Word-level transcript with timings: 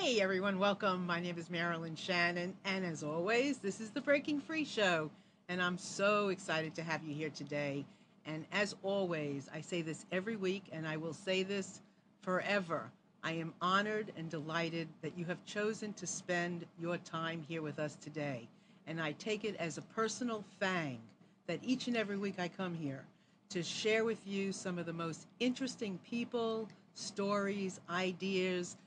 Hey 0.00 0.18
everyone, 0.22 0.58
welcome. 0.58 1.06
My 1.06 1.20
name 1.20 1.36
is 1.36 1.50
Marilyn 1.50 1.94
Shannon, 1.94 2.56
and 2.64 2.86
as 2.86 3.02
always, 3.02 3.58
this 3.58 3.82
is 3.82 3.90
the 3.90 4.00
Breaking 4.00 4.40
Free 4.40 4.64
Show, 4.64 5.10
and 5.50 5.60
I'm 5.60 5.76
so 5.76 6.28
excited 6.30 6.74
to 6.76 6.82
have 6.82 7.04
you 7.04 7.14
here 7.14 7.28
today. 7.28 7.84
And 8.24 8.46
as 8.50 8.74
always, 8.82 9.50
I 9.54 9.60
say 9.60 9.82
this 9.82 10.06
every 10.10 10.36
week, 10.36 10.64
and 10.72 10.88
I 10.88 10.96
will 10.96 11.12
say 11.12 11.42
this 11.42 11.82
forever. 12.22 12.90
I 13.22 13.32
am 13.32 13.52
honored 13.60 14.10
and 14.16 14.30
delighted 14.30 14.88
that 15.02 15.18
you 15.18 15.26
have 15.26 15.44
chosen 15.44 15.92
to 15.92 16.06
spend 16.06 16.64
your 16.80 16.96
time 16.96 17.44
here 17.46 17.60
with 17.60 17.78
us 17.78 17.94
today. 17.96 18.48
And 18.86 19.02
I 19.02 19.12
take 19.12 19.44
it 19.44 19.54
as 19.56 19.76
a 19.76 19.82
personal 19.82 20.46
fang 20.58 20.98
that 21.46 21.60
each 21.62 21.88
and 21.88 21.96
every 21.96 22.16
week 22.16 22.36
I 22.38 22.48
come 22.48 22.74
here 22.74 23.04
to 23.50 23.62
share 23.62 24.06
with 24.06 24.26
you 24.26 24.50
some 24.50 24.78
of 24.78 24.86
the 24.86 24.94
most 24.94 25.26
interesting 25.40 25.98
people, 26.08 26.70
stories, 26.94 27.80
ideas, 27.90 28.78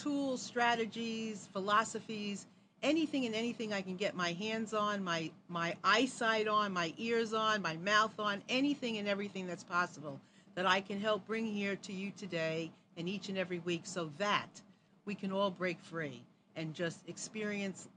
tools, 0.00 0.40
strategies, 0.40 1.48
philosophies, 1.52 2.46
anything 2.82 3.26
and 3.26 3.34
anything 3.34 3.72
I 3.72 3.82
can 3.82 3.96
get 3.96 4.16
my 4.16 4.32
hands 4.32 4.72
on, 4.72 5.04
my 5.04 5.30
my 5.48 5.76
eyesight 5.84 6.48
on, 6.48 6.72
my 6.72 6.94
ears 6.96 7.34
on, 7.34 7.60
my 7.60 7.76
mouth 7.76 8.18
on, 8.18 8.42
anything 8.48 8.96
and 8.96 9.06
everything 9.06 9.46
that's 9.46 9.64
possible 9.64 10.18
that 10.54 10.66
I 10.66 10.80
can 10.80 10.98
help 10.98 11.26
bring 11.26 11.44
here 11.46 11.76
to 11.76 11.92
you 11.92 12.12
today 12.16 12.70
and 12.96 13.08
each 13.08 13.28
and 13.28 13.36
every 13.36 13.58
week 13.60 13.82
so 13.84 14.10
that 14.18 14.62
we 15.04 15.14
can 15.14 15.32
all 15.32 15.50
break 15.50 15.78
free 15.80 16.22
and 16.56 16.74
just 16.74 16.98
experience 17.06 17.88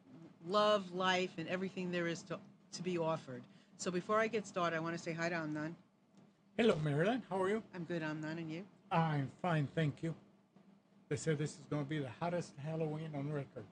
love, 0.47 0.93
life, 0.93 1.31
and 1.37 1.47
everything 1.47 1.89
there 1.89 2.07
is 2.07 2.21
to, 2.23 2.37
to 2.73 2.83
be 2.83 2.97
offered. 2.97 3.41
So 3.77 3.91
before 3.91 4.19
I 4.19 4.27
get 4.27 4.45
started, 4.45 4.75
I 4.75 4.79
want 4.79 4.95
to 4.95 5.01
say 5.01 5.13
hi 5.13 5.29
to 5.29 5.35
Amnon. 5.35 5.75
Hello, 6.57 6.77
Marilyn. 6.83 7.23
How 7.29 7.41
are 7.41 7.49
you? 7.49 7.63
I'm 7.73 7.85
good, 7.85 8.03
Amnon, 8.03 8.37
and 8.37 8.51
you? 8.51 8.63
I'm 8.91 9.31
fine, 9.41 9.67
thank 9.73 10.03
you. 10.03 10.13
They 11.09 11.15
said 11.15 11.37
this 11.37 11.51
is 11.51 11.59
going 11.69 11.83
to 11.83 11.89
be 11.89 11.99
the 11.99 12.09
hottest 12.19 12.53
Halloween 12.63 13.09
on 13.15 13.31
record. 13.31 13.65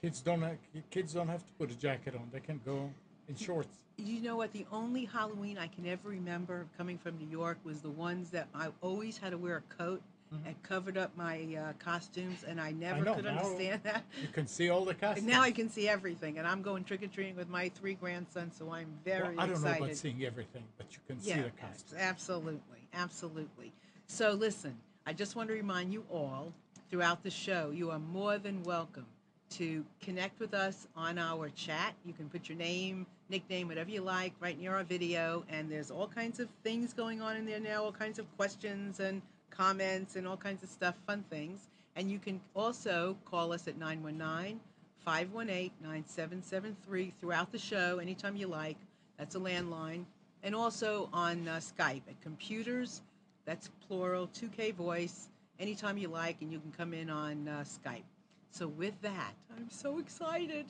Kids 0.00 0.20
don't 0.20 0.42
have, 0.42 0.56
kids 0.90 1.14
don't 1.14 1.28
have 1.28 1.44
to 1.46 1.52
put 1.58 1.70
a 1.70 1.74
jacket 1.74 2.14
on; 2.14 2.28
they 2.32 2.40
can 2.40 2.60
go 2.64 2.90
in 3.28 3.36
shorts. 3.36 3.76
You 3.98 4.20
know 4.20 4.36
what? 4.36 4.52
The 4.52 4.66
only 4.72 5.04
Halloween 5.04 5.58
I 5.58 5.66
can 5.68 5.86
ever 5.86 6.08
remember 6.08 6.66
coming 6.76 6.98
from 6.98 7.18
New 7.18 7.28
York 7.28 7.58
was 7.64 7.80
the 7.80 7.90
ones 7.90 8.30
that 8.30 8.48
I 8.54 8.68
always 8.80 9.18
had 9.18 9.30
to 9.30 9.38
wear 9.38 9.58
a 9.58 9.74
coat 9.74 10.02
and 10.46 10.60
covered 10.62 10.96
up 10.96 11.14
my 11.14 11.42
uh, 11.56 11.72
costumes, 11.78 12.42
and 12.48 12.58
I 12.58 12.70
never 12.72 13.04
know, 13.04 13.14
could 13.14 13.26
understand 13.26 13.82
that. 13.84 14.02
You 14.22 14.28
can 14.28 14.46
see 14.46 14.70
all 14.70 14.82
the 14.82 14.92
And 14.92 15.00
costumes. 15.00 15.26
now 15.26 15.42
I 15.42 15.50
can 15.50 15.68
see 15.68 15.86
everything, 15.90 16.38
and 16.38 16.48
I'm 16.48 16.62
going 16.62 16.84
trick 16.84 17.02
or 17.02 17.06
treating 17.08 17.36
with 17.36 17.50
my 17.50 17.68
three 17.68 17.92
grandsons, 17.92 18.56
so 18.56 18.72
I'm 18.72 18.88
very 19.04 19.36
Well, 19.36 19.40
I 19.40 19.46
don't 19.46 19.56
excited. 19.56 19.80
know 19.80 19.84
about 19.84 19.96
seeing 19.96 20.24
everything, 20.24 20.64
but 20.78 20.86
you 20.92 21.00
can 21.06 21.20
see 21.20 21.34
the 21.34 21.50
costumes. 21.50 21.94
absolutely, 21.98 22.78
absolutely. 22.94 23.72
So 24.06 24.32
listen, 24.32 24.74
I 25.04 25.12
just 25.12 25.34
want 25.34 25.48
to 25.48 25.54
remind 25.54 25.92
you 25.92 26.04
all 26.12 26.52
throughout 26.88 27.24
the 27.24 27.30
show, 27.30 27.72
you 27.74 27.90
are 27.90 27.98
more 27.98 28.38
than 28.38 28.62
welcome 28.62 29.06
to 29.50 29.84
connect 30.00 30.38
with 30.38 30.54
us 30.54 30.86
on 30.94 31.18
our 31.18 31.48
chat. 31.48 31.94
You 32.04 32.12
can 32.12 32.28
put 32.28 32.48
your 32.48 32.56
name, 32.56 33.04
nickname, 33.28 33.66
whatever 33.66 33.90
you 33.90 34.00
like, 34.00 34.32
right 34.38 34.56
near 34.56 34.76
our 34.76 34.84
video, 34.84 35.44
and 35.48 35.68
there's 35.68 35.90
all 35.90 36.06
kinds 36.06 36.38
of 36.38 36.48
things 36.62 36.92
going 36.92 37.20
on 37.20 37.36
in 37.36 37.44
there 37.44 37.58
now, 37.58 37.82
all 37.82 37.90
kinds 37.90 38.20
of 38.20 38.36
questions 38.36 39.00
and 39.00 39.22
comments 39.50 40.14
and 40.14 40.26
all 40.26 40.36
kinds 40.36 40.62
of 40.62 40.68
stuff, 40.68 40.94
fun 41.04 41.24
things. 41.28 41.68
And 41.96 42.08
you 42.08 42.20
can 42.20 42.40
also 42.54 43.16
call 43.24 43.52
us 43.52 43.66
at 43.66 43.76
919 43.76 44.60
518 45.04 45.72
9773 45.82 47.12
throughout 47.20 47.50
the 47.50 47.58
show, 47.58 47.98
anytime 47.98 48.36
you 48.36 48.46
like. 48.46 48.76
That's 49.18 49.34
a 49.34 49.40
landline. 49.40 50.04
And 50.44 50.54
also 50.54 51.08
on 51.12 51.48
uh, 51.48 51.56
Skype 51.56 52.02
at 52.08 52.20
computers, 52.22 53.02
that's 53.44 53.70
plural, 53.86 54.28
2K 54.28 54.74
voice, 54.74 55.28
anytime 55.58 55.98
you 55.98 56.08
like, 56.08 56.40
and 56.40 56.52
you 56.52 56.60
can 56.60 56.72
come 56.72 56.94
in 56.94 57.10
on 57.10 57.48
uh, 57.48 57.64
Skype. 57.64 58.04
So, 58.50 58.68
with 58.68 59.00
that, 59.02 59.32
I'm 59.56 59.70
so 59.70 59.98
excited 59.98 60.66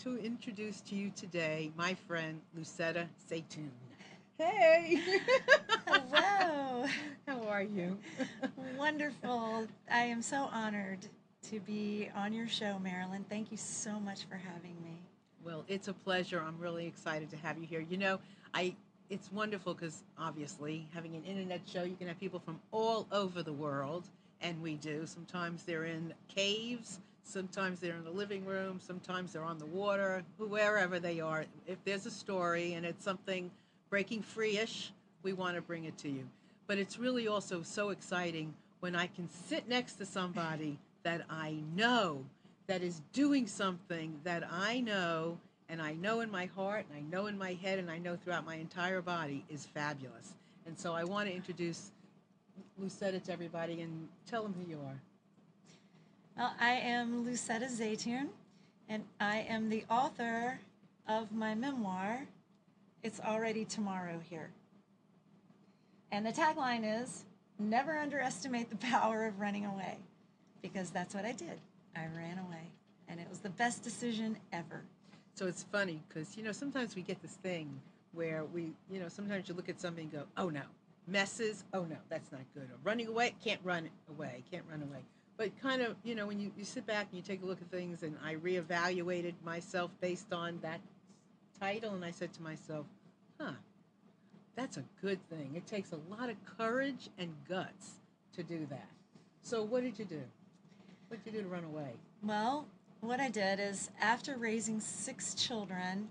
to 0.00 0.18
introduce 0.18 0.80
to 0.82 0.94
you 0.94 1.10
today 1.16 1.72
my 1.76 1.94
friend 1.94 2.40
Lucetta 2.56 3.06
Zaytoun. 3.30 3.70
Hey! 4.38 5.00
Hello. 5.86 6.86
How 7.26 7.42
are 7.48 7.62
you? 7.62 7.98
Wonderful. 8.76 9.68
I 9.90 10.02
am 10.02 10.22
so 10.22 10.48
honored 10.52 11.06
to 11.50 11.60
be 11.60 12.08
on 12.14 12.32
your 12.32 12.48
show, 12.48 12.78
Marilyn. 12.78 13.24
Thank 13.28 13.50
you 13.50 13.56
so 13.56 14.00
much 14.00 14.24
for 14.24 14.36
having 14.36 14.74
me. 14.82 15.00
Well, 15.44 15.64
it's 15.68 15.88
a 15.88 15.92
pleasure. 15.92 16.42
I'm 16.44 16.58
really 16.58 16.86
excited 16.86 17.30
to 17.30 17.36
have 17.38 17.58
you 17.58 17.66
here. 17.66 17.80
You 17.80 17.96
know, 17.96 18.18
I 18.54 18.74
it's 19.10 19.30
wonderful 19.32 19.74
because 19.74 20.02
obviously 20.18 20.86
having 20.94 21.14
an 21.14 21.24
internet 21.24 21.60
show, 21.66 21.82
you 21.82 21.96
can 21.96 22.08
have 22.08 22.18
people 22.18 22.40
from 22.40 22.60
all 22.70 23.06
over 23.12 23.42
the 23.42 23.52
world, 23.52 24.04
and 24.40 24.60
we 24.62 24.74
do. 24.74 25.06
Sometimes 25.06 25.62
they're 25.64 25.84
in 25.84 26.14
caves, 26.28 26.98
sometimes 27.24 27.80
they're 27.80 27.96
in 27.96 28.04
the 28.04 28.10
living 28.10 28.44
room, 28.44 28.80
sometimes 28.84 29.32
they're 29.32 29.44
on 29.44 29.58
the 29.58 29.66
water, 29.66 30.24
wherever 30.38 30.98
they 30.98 31.20
are. 31.20 31.44
If 31.66 31.82
there's 31.84 32.06
a 32.06 32.10
story 32.10 32.74
and 32.74 32.84
it's 32.84 33.04
something 33.04 33.50
breaking 33.90 34.22
free-ish, 34.22 34.92
we 35.22 35.32
want 35.32 35.56
to 35.56 35.62
bring 35.62 35.84
it 35.84 35.96
to 35.98 36.08
you. 36.08 36.26
But 36.66 36.78
it's 36.78 36.98
really 36.98 37.28
also 37.28 37.62
so 37.62 37.90
exciting 37.90 38.54
when 38.80 38.96
I 38.96 39.06
can 39.06 39.28
sit 39.28 39.68
next 39.68 39.94
to 39.94 40.06
somebody 40.06 40.78
that 41.02 41.22
I 41.28 41.56
know 41.76 42.24
that 42.66 42.82
is 42.82 43.02
doing 43.12 43.46
something 43.46 44.18
that 44.24 44.44
I 44.50 44.80
know 44.80 45.38
and 45.72 45.80
I 45.80 45.94
know 45.94 46.20
in 46.20 46.30
my 46.30 46.44
heart 46.54 46.84
and 46.90 46.98
I 46.98 47.00
know 47.10 47.26
in 47.28 47.38
my 47.38 47.54
head 47.54 47.78
and 47.78 47.90
I 47.90 47.96
know 47.96 48.14
throughout 48.14 48.44
my 48.44 48.56
entire 48.56 49.00
body 49.00 49.42
is 49.48 49.64
fabulous. 49.64 50.34
And 50.66 50.78
so 50.78 50.92
I 50.92 51.02
want 51.02 51.30
to 51.30 51.34
introduce 51.34 51.92
Lucetta 52.78 53.18
to 53.20 53.32
everybody 53.32 53.80
and 53.80 54.06
tell 54.30 54.42
them 54.42 54.54
who 54.54 54.70
you 54.70 54.78
are. 54.86 55.00
Well, 56.36 56.54
I 56.60 56.72
am 56.72 57.24
Lucetta 57.24 57.66
Zaytoun, 57.66 58.28
and 58.90 59.02
I 59.18 59.46
am 59.48 59.70
the 59.70 59.84
author 59.90 60.60
of 61.08 61.32
my 61.32 61.54
memoir, 61.54 62.26
It's 63.02 63.20
Already 63.20 63.64
Tomorrow 63.64 64.20
Here. 64.28 64.50
And 66.10 66.26
the 66.26 66.32
tagline 66.32 67.02
is 67.02 67.24
Never 67.58 67.96
underestimate 67.96 68.70
the 68.70 68.76
power 68.76 69.26
of 69.26 69.38
running 69.40 69.66
away, 69.66 69.96
because 70.62 70.90
that's 70.90 71.14
what 71.14 71.24
I 71.24 71.32
did. 71.32 71.60
I 71.94 72.06
ran 72.16 72.38
away, 72.38 72.70
and 73.08 73.20
it 73.20 73.28
was 73.28 73.38
the 73.38 73.50
best 73.50 73.84
decision 73.84 74.36
ever. 74.52 74.82
So 75.34 75.46
it's 75.46 75.62
funny 75.62 76.00
because, 76.08 76.36
you 76.36 76.42
know, 76.42 76.52
sometimes 76.52 76.94
we 76.94 77.02
get 77.02 77.20
this 77.22 77.34
thing 77.42 77.80
where 78.12 78.44
we, 78.44 78.72
you 78.90 79.00
know, 79.00 79.08
sometimes 79.08 79.48
you 79.48 79.54
look 79.54 79.68
at 79.68 79.80
something 79.80 80.04
and 80.04 80.12
go, 80.12 80.24
oh 80.36 80.50
no, 80.50 80.62
messes, 81.06 81.64
oh 81.72 81.84
no, 81.84 81.96
that's 82.08 82.30
not 82.30 82.42
good. 82.54 82.64
Or 82.64 82.76
running 82.84 83.06
away, 83.06 83.34
can't 83.42 83.60
run 83.64 83.88
away, 84.10 84.44
can't 84.50 84.64
run 84.70 84.82
away. 84.82 85.00
But 85.38 85.58
kind 85.60 85.80
of, 85.80 85.96
you 86.04 86.14
know, 86.14 86.26
when 86.26 86.38
you, 86.38 86.52
you 86.56 86.64
sit 86.64 86.86
back 86.86 87.06
and 87.10 87.16
you 87.16 87.22
take 87.22 87.42
a 87.42 87.46
look 87.46 87.60
at 87.60 87.70
things, 87.70 88.02
and 88.02 88.16
I 88.22 88.34
reevaluated 88.34 89.32
myself 89.44 89.90
based 90.00 90.32
on 90.32 90.58
that 90.62 90.80
title, 91.58 91.94
and 91.94 92.04
I 92.04 92.10
said 92.10 92.32
to 92.34 92.42
myself, 92.42 92.84
huh, 93.40 93.52
that's 94.54 94.76
a 94.76 94.84
good 95.00 95.18
thing. 95.30 95.52
It 95.54 95.66
takes 95.66 95.92
a 95.92 95.98
lot 96.14 96.28
of 96.28 96.36
courage 96.58 97.08
and 97.18 97.34
guts 97.48 97.92
to 98.36 98.42
do 98.42 98.66
that. 98.70 98.88
So 99.42 99.62
what 99.62 99.82
did 99.82 99.98
you 99.98 100.04
do? 100.04 100.20
What 101.08 101.24
did 101.24 101.32
you 101.32 101.40
do 101.40 101.48
to 101.48 101.52
run 101.52 101.64
away? 101.64 101.92
Well, 102.22 102.66
what 103.02 103.18
I 103.18 103.28
did 103.28 103.58
is 103.58 103.90
after 104.00 104.36
raising 104.36 104.78
six 104.78 105.34
children, 105.34 106.08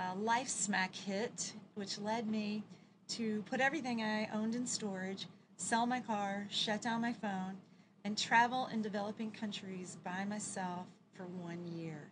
a 0.00 0.12
life 0.16 0.48
smack 0.48 0.92
hit, 0.92 1.52
which 1.76 2.00
led 2.00 2.28
me 2.28 2.64
to 3.10 3.42
put 3.42 3.60
everything 3.60 4.02
I 4.02 4.28
owned 4.34 4.56
in 4.56 4.66
storage, 4.66 5.28
sell 5.56 5.86
my 5.86 6.00
car, 6.00 6.48
shut 6.50 6.82
down 6.82 7.00
my 7.00 7.12
phone, 7.12 7.56
and 8.04 8.18
travel 8.18 8.68
in 8.72 8.82
developing 8.82 9.30
countries 9.30 9.98
by 10.02 10.24
myself 10.24 10.86
for 11.14 11.22
one 11.44 11.64
year. 11.76 12.10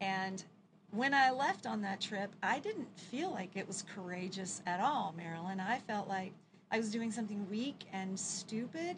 And 0.00 0.42
when 0.90 1.12
I 1.12 1.30
left 1.30 1.66
on 1.66 1.82
that 1.82 2.00
trip, 2.00 2.34
I 2.42 2.58
didn't 2.58 2.88
feel 2.98 3.30
like 3.30 3.50
it 3.54 3.68
was 3.68 3.84
courageous 3.94 4.62
at 4.66 4.80
all, 4.80 5.12
Marilyn. 5.14 5.60
I 5.60 5.78
felt 5.80 6.08
like 6.08 6.32
I 6.70 6.78
was 6.78 6.90
doing 6.90 7.12
something 7.12 7.46
weak 7.50 7.84
and 7.92 8.18
stupid, 8.18 8.96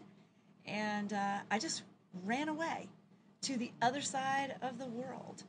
and 0.65 1.13
uh, 1.13 1.39
I 1.51 1.59
just 1.59 1.83
ran 2.25 2.49
away 2.49 2.89
to 3.47 3.57
the 3.57 3.71
other 3.81 4.01
side 4.01 4.57
of 4.61 4.77
the 4.77 4.87
world. 4.87 5.45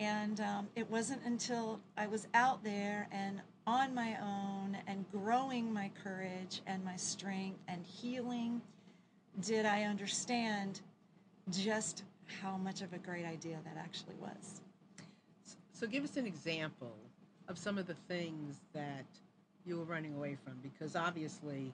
And 0.00 0.40
um, 0.40 0.68
it 0.74 0.90
wasn't 0.90 1.20
until 1.26 1.78
I 1.96 2.06
was 2.06 2.26
out 2.32 2.64
there 2.64 3.06
and 3.12 3.42
on 3.66 3.94
my 3.94 4.16
own 4.22 4.78
and 4.86 5.04
growing 5.12 5.72
my 5.72 5.90
courage 6.02 6.62
and 6.66 6.82
my 6.84 6.96
strength 6.96 7.58
and 7.68 7.84
healing 7.84 8.62
did 9.42 9.66
I 9.66 9.82
understand 9.82 10.80
just 11.50 12.04
how 12.40 12.56
much 12.56 12.80
of 12.80 12.94
a 12.94 12.98
great 12.98 13.26
idea 13.26 13.58
that 13.64 13.76
actually 13.76 14.14
was. 14.20 14.62
So 15.74 15.86
give 15.86 16.04
us 16.04 16.16
an 16.16 16.26
example 16.26 16.94
of 17.46 17.58
some 17.58 17.76
of 17.76 17.86
the 17.86 17.96
things 18.08 18.56
that 18.72 19.04
you 19.66 19.76
were 19.76 19.84
running 19.84 20.14
away 20.14 20.38
from 20.42 20.54
because 20.62 20.96
obviously, 20.96 21.72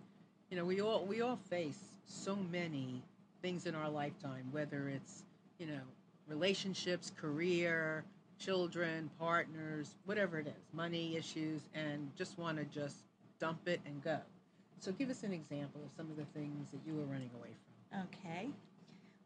you 0.50 0.56
know, 0.56 0.64
we 0.64 0.80
all 0.80 1.04
we 1.04 1.20
all 1.20 1.38
face 1.48 1.78
so 2.06 2.36
many 2.50 3.02
things 3.40 3.66
in 3.66 3.74
our 3.74 3.88
lifetime 3.88 4.48
whether 4.50 4.88
it's, 4.88 5.22
you 5.58 5.66
know, 5.66 5.80
relationships, 6.28 7.12
career, 7.16 8.04
children, 8.38 9.10
partners, 9.18 9.94
whatever 10.04 10.38
it 10.38 10.46
is, 10.46 10.62
money 10.72 11.16
issues 11.16 11.62
and 11.74 12.10
just 12.16 12.38
want 12.38 12.58
to 12.58 12.64
just 12.64 12.96
dump 13.38 13.60
it 13.66 13.80
and 13.86 14.02
go. 14.02 14.18
So 14.80 14.92
give 14.92 15.10
us 15.10 15.22
an 15.22 15.32
example 15.32 15.80
of 15.84 15.90
some 15.96 16.10
of 16.10 16.16
the 16.16 16.24
things 16.38 16.70
that 16.70 16.80
you 16.86 16.94
were 16.94 17.04
running 17.04 17.30
away 17.38 17.50
from. 17.90 18.02
Okay. 18.02 18.50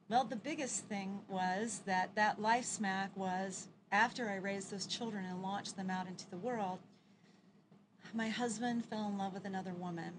Well, 0.08 0.24
the 0.24 0.36
biggest 0.36 0.84
thing 0.86 1.20
was 1.28 1.82
that 1.84 2.14
that 2.14 2.40
life 2.40 2.64
smack 2.64 3.10
was 3.16 3.68
after 3.90 4.28
I 4.28 4.36
raised 4.36 4.70
those 4.70 4.86
children 4.86 5.24
and 5.24 5.42
launched 5.42 5.76
them 5.76 5.90
out 5.90 6.06
into 6.06 6.28
the 6.30 6.36
world, 6.36 6.78
my 8.14 8.28
husband 8.28 8.84
fell 8.84 9.08
in 9.08 9.18
love 9.18 9.34
with 9.34 9.44
another 9.44 9.72
woman. 9.72 10.12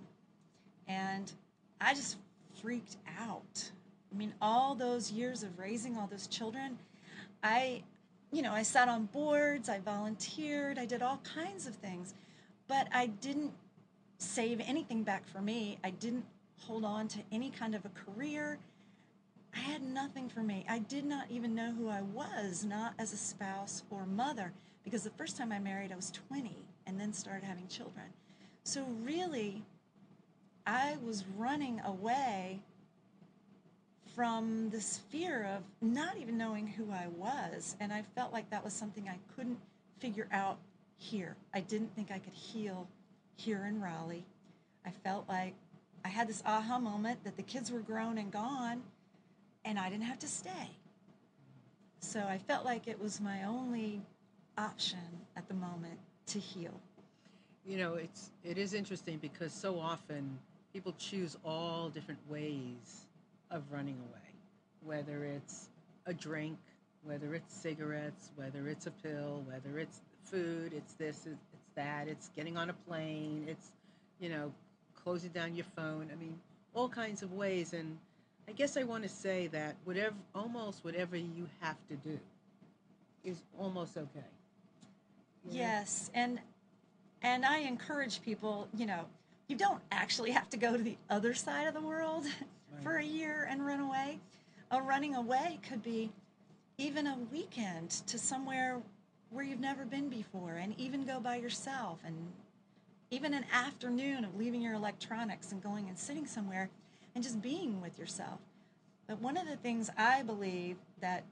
And 0.87 1.31
I 1.79 1.93
just 1.93 2.17
freaked 2.61 2.97
out. 3.19 3.71
I 4.11 4.17
mean, 4.17 4.33
all 4.41 4.75
those 4.75 5.11
years 5.11 5.43
of 5.43 5.57
raising 5.59 5.97
all 5.97 6.07
those 6.07 6.27
children, 6.27 6.77
I, 7.43 7.83
you 8.31 8.41
know, 8.41 8.51
I 8.51 8.63
sat 8.63 8.87
on 8.87 9.05
boards, 9.05 9.69
I 9.69 9.79
volunteered, 9.79 10.79
I 10.79 10.85
did 10.85 11.01
all 11.01 11.21
kinds 11.23 11.67
of 11.67 11.75
things, 11.75 12.13
but 12.67 12.87
I 12.93 13.07
didn't 13.07 13.53
save 14.17 14.61
anything 14.61 15.03
back 15.03 15.27
for 15.27 15.41
me. 15.41 15.77
I 15.83 15.91
didn't 15.91 16.25
hold 16.59 16.83
on 16.83 17.07
to 17.09 17.19
any 17.31 17.49
kind 17.49 17.75
of 17.75 17.85
a 17.85 17.89
career. 17.89 18.59
I 19.55 19.59
had 19.59 19.81
nothing 19.81 20.29
for 20.29 20.41
me. 20.41 20.65
I 20.69 20.79
did 20.79 21.05
not 21.05 21.25
even 21.29 21.55
know 21.55 21.71
who 21.71 21.89
I 21.89 22.01
was, 22.01 22.65
not 22.65 22.93
as 22.99 23.13
a 23.13 23.17
spouse 23.17 23.83
or 23.89 24.05
mother, 24.05 24.51
because 24.83 25.03
the 25.03 25.09
first 25.11 25.37
time 25.37 25.51
I 25.51 25.59
married, 25.59 25.91
I 25.91 25.95
was 25.95 26.11
20 26.11 26.51
and 26.85 26.99
then 26.99 27.13
started 27.13 27.45
having 27.45 27.67
children. 27.67 28.05
So, 28.63 28.85
really, 29.03 29.63
I 30.67 30.97
was 31.03 31.25
running 31.37 31.81
away 31.85 32.59
from 34.19 34.69
this 34.69 34.97
fear 35.09 35.45
of 35.55 35.63
not 35.79 36.17
even 36.17 36.37
knowing 36.37 36.67
who 36.67 36.91
I 36.91 37.07
was. 37.15 37.77
And 37.79 37.93
I 37.93 38.01
felt 38.15 38.33
like 38.33 38.49
that 38.49 38.61
was 38.61 38.73
something 38.73 39.07
I 39.07 39.17
couldn't 39.33 39.57
figure 39.99 40.27
out 40.33 40.57
here. 40.97 41.37
I 41.53 41.61
didn't 41.61 41.95
think 41.95 42.11
I 42.11 42.19
could 42.19 42.33
heal 42.33 42.85
here 43.37 43.63
in 43.65 43.79
Raleigh. 43.79 44.25
I 44.85 44.89
felt 45.05 45.23
like 45.29 45.53
I 46.03 46.09
had 46.09 46.27
this 46.27 46.43
aha 46.45 46.79
moment 46.79 47.23
that 47.23 47.37
the 47.37 47.43
kids 47.43 47.71
were 47.71 47.79
grown 47.79 48.17
and 48.17 48.29
gone 48.29 48.81
and 49.63 49.79
I 49.79 49.89
didn't 49.89 50.03
have 50.03 50.19
to 50.19 50.27
stay. 50.27 50.69
So 52.01 52.19
I 52.19 52.39
felt 52.39 52.65
like 52.65 52.89
it 52.89 53.01
was 53.01 53.21
my 53.21 53.45
only 53.45 54.01
option 54.57 54.99
at 55.37 55.47
the 55.47 55.53
moment 55.53 55.97
to 56.25 56.39
heal. 56.39 56.77
You 57.65 57.77
know, 57.77 57.93
it's 57.93 58.31
it 58.43 58.57
is 58.57 58.73
interesting 58.73 59.17
because 59.19 59.53
so 59.53 59.79
often 59.79 60.37
people 60.73 60.93
choose 60.97 61.37
all 61.45 61.87
different 61.87 62.19
ways 62.29 63.05
of 63.51 63.63
running 63.71 63.97
away, 64.09 64.29
whether 64.83 65.23
it's 65.25 65.69
a 66.05 66.13
drink, 66.13 66.57
whether 67.03 67.33
it's 67.33 67.53
cigarettes, 67.53 68.31
whether 68.35 68.67
it's 68.67 68.87
a 68.87 68.91
pill, 68.91 69.43
whether 69.47 69.79
it's 69.79 70.01
food, 70.25 70.73
it's 70.73 70.93
this, 70.93 71.25
it's 71.25 71.45
that, 71.75 72.07
it's 72.07 72.29
getting 72.35 72.57
on 72.57 72.69
a 72.69 72.73
plane, 72.73 73.45
it's 73.47 73.71
you 74.19 74.29
know, 74.29 74.51
closing 75.03 75.31
down 75.31 75.55
your 75.55 75.65
phone. 75.75 76.09
I 76.11 76.15
mean, 76.15 76.37
all 76.73 76.89
kinds 76.89 77.23
of 77.23 77.33
ways 77.33 77.73
and 77.73 77.97
I 78.47 78.51
guess 78.51 78.77
I 78.77 78.83
want 78.83 79.03
to 79.03 79.09
say 79.09 79.45
that 79.47 79.75
whatever 79.83 80.15
almost 80.33 80.83
whatever 80.83 81.15
you 81.15 81.47
have 81.61 81.77
to 81.87 81.95
do 81.95 82.19
is 83.23 83.43
almost 83.59 83.95
okay. 83.95 84.25
Yes, 85.49 86.09
and 86.15 86.39
and 87.21 87.45
I 87.45 87.59
encourage 87.59 88.23
people, 88.23 88.67
you 88.75 88.87
know, 88.87 89.05
you 89.47 89.55
don't 89.55 89.81
actually 89.91 90.31
have 90.31 90.49
to 90.49 90.57
go 90.57 90.75
to 90.75 90.81
the 90.81 90.97
other 91.11 91.35
side 91.35 91.67
of 91.67 91.75
the 91.75 91.81
world 91.81 92.25
for 92.83 92.97
a 92.97 93.03
year 93.03 93.47
and 93.49 93.65
run 93.65 93.79
away. 93.79 94.19
A 94.71 94.81
running 94.81 95.15
away 95.15 95.59
could 95.67 95.83
be 95.83 96.11
even 96.77 97.07
a 97.07 97.17
weekend 97.31 97.89
to 98.07 98.17
somewhere 98.17 98.81
where 99.31 99.43
you've 99.43 99.59
never 99.59 99.85
been 99.85 100.09
before 100.09 100.55
and 100.55 100.73
even 100.79 101.05
go 101.05 101.19
by 101.19 101.35
yourself 101.35 101.99
and 102.05 102.15
even 103.11 103.33
an 103.33 103.45
afternoon 103.51 104.23
of 104.23 104.35
leaving 104.37 104.61
your 104.61 104.73
electronics 104.73 105.51
and 105.51 105.61
going 105.61 105.87
and 105.87 105.97
sitting 105.97 106.25
somewhere 106.25 106.69
and 107.15 107.23
just 107.23 107.41
being 107.41 107.81
with 107.81 107.97
yourself. 107.97 108.39
But 109.07 109.21
one 109.21 109.37
of 109.37 109.47
the 109.47 109.55
things 109.57 109.89
I 109.97 110.21
believe 110.23 110.77
that 111.01 111.23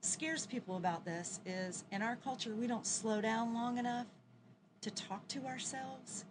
scares 0.00 0.46
people 0.46 0.76
about 0.76 1.04
this 1.04 1.40
is 1.44 1.84
in 1.92 2.02
our 2.02 2.16
culture, 2.16 2.54
we 2.54 2.66
don't 2.66 2.86
slow 2.86 3.20
down 3.20 3.54
long 3.54 3.78
enough 3.78 4.06
to 4.80 4.90
talk 4.90 5.26
to 5.28 5.44
ourselves. 5.46 6.24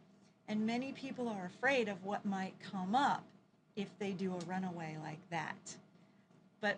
And 0.47 0.65
many 0.65 0.91
people 0.91 1.29
are 1.29 1.45
afraid 1.45 1.87
of 1.87 2.03
what 2.03 2.25
might 2.25 2.53
come 2.59 2.95
up 2.95 3.23
if 3.75 3.87
they 3.99 4.11
do 4.11 4.33
a 4.33 4.45
runaway 4.45 4.97
like 5.03 5.19
that. 5.29 5.75
But 6.61 6.77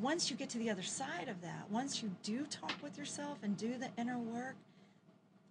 once 0.00 0.30
you 0.30 0.36
get 0.36 0.48
to 0.50 0.58
the 0.58 0.70
other 0.70 0.82
side 0.82 1.28
of 1.28 1.40
that, 1.42 1.66
once 1.70 2.02
you 2.02 2.10
do 2.22 2.44
talk 2.46 2.74
with 2.82 2.96
yourself 2.98 3.38
and 3.42 3.56
do 3.56 3.76
the 3.78 3.88
inner 4.00 4.18
work, 4.18 4.56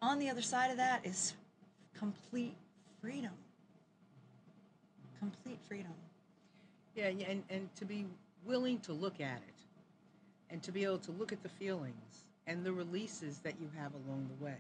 on 0.02 0.20
the 0.20 0.30
other 0.30 0.42
side 0.42 0.72
of 0.72 0.78
that 0.78 1.06
is 1.06 1.34
complete 1.98 2.56
freedom. 3.02 3.32
Complete 5.20 5.60
freedom. 5.68 5.94
Yeah, 6.96 7.08
and, 7.08 7.44
and 7.50 7.76
to 7.76 7.86
be 7.86 8.06
willing 8.46 8.80
to 8.82 8.94
look 8.94 9.20
at 9.20 9.38
it 9.38 9.58
and 10.50 10.64
to 10.64 10.72
be 10.72 10.84
able 10.84 11.00
to 11.00 11.12
look 11.12 11.32
at 11.32 11.44
the 11.44 11.50
feelings 11.50 12.26
and 12.46 12.64
the 12.64 12.72
releases 12.72 13.40
that 13.40 13.56
you 13.60 13.70
have 13.78 13.92
along 13.94 14.28
the 14.38 14.46
way 14.46 14.56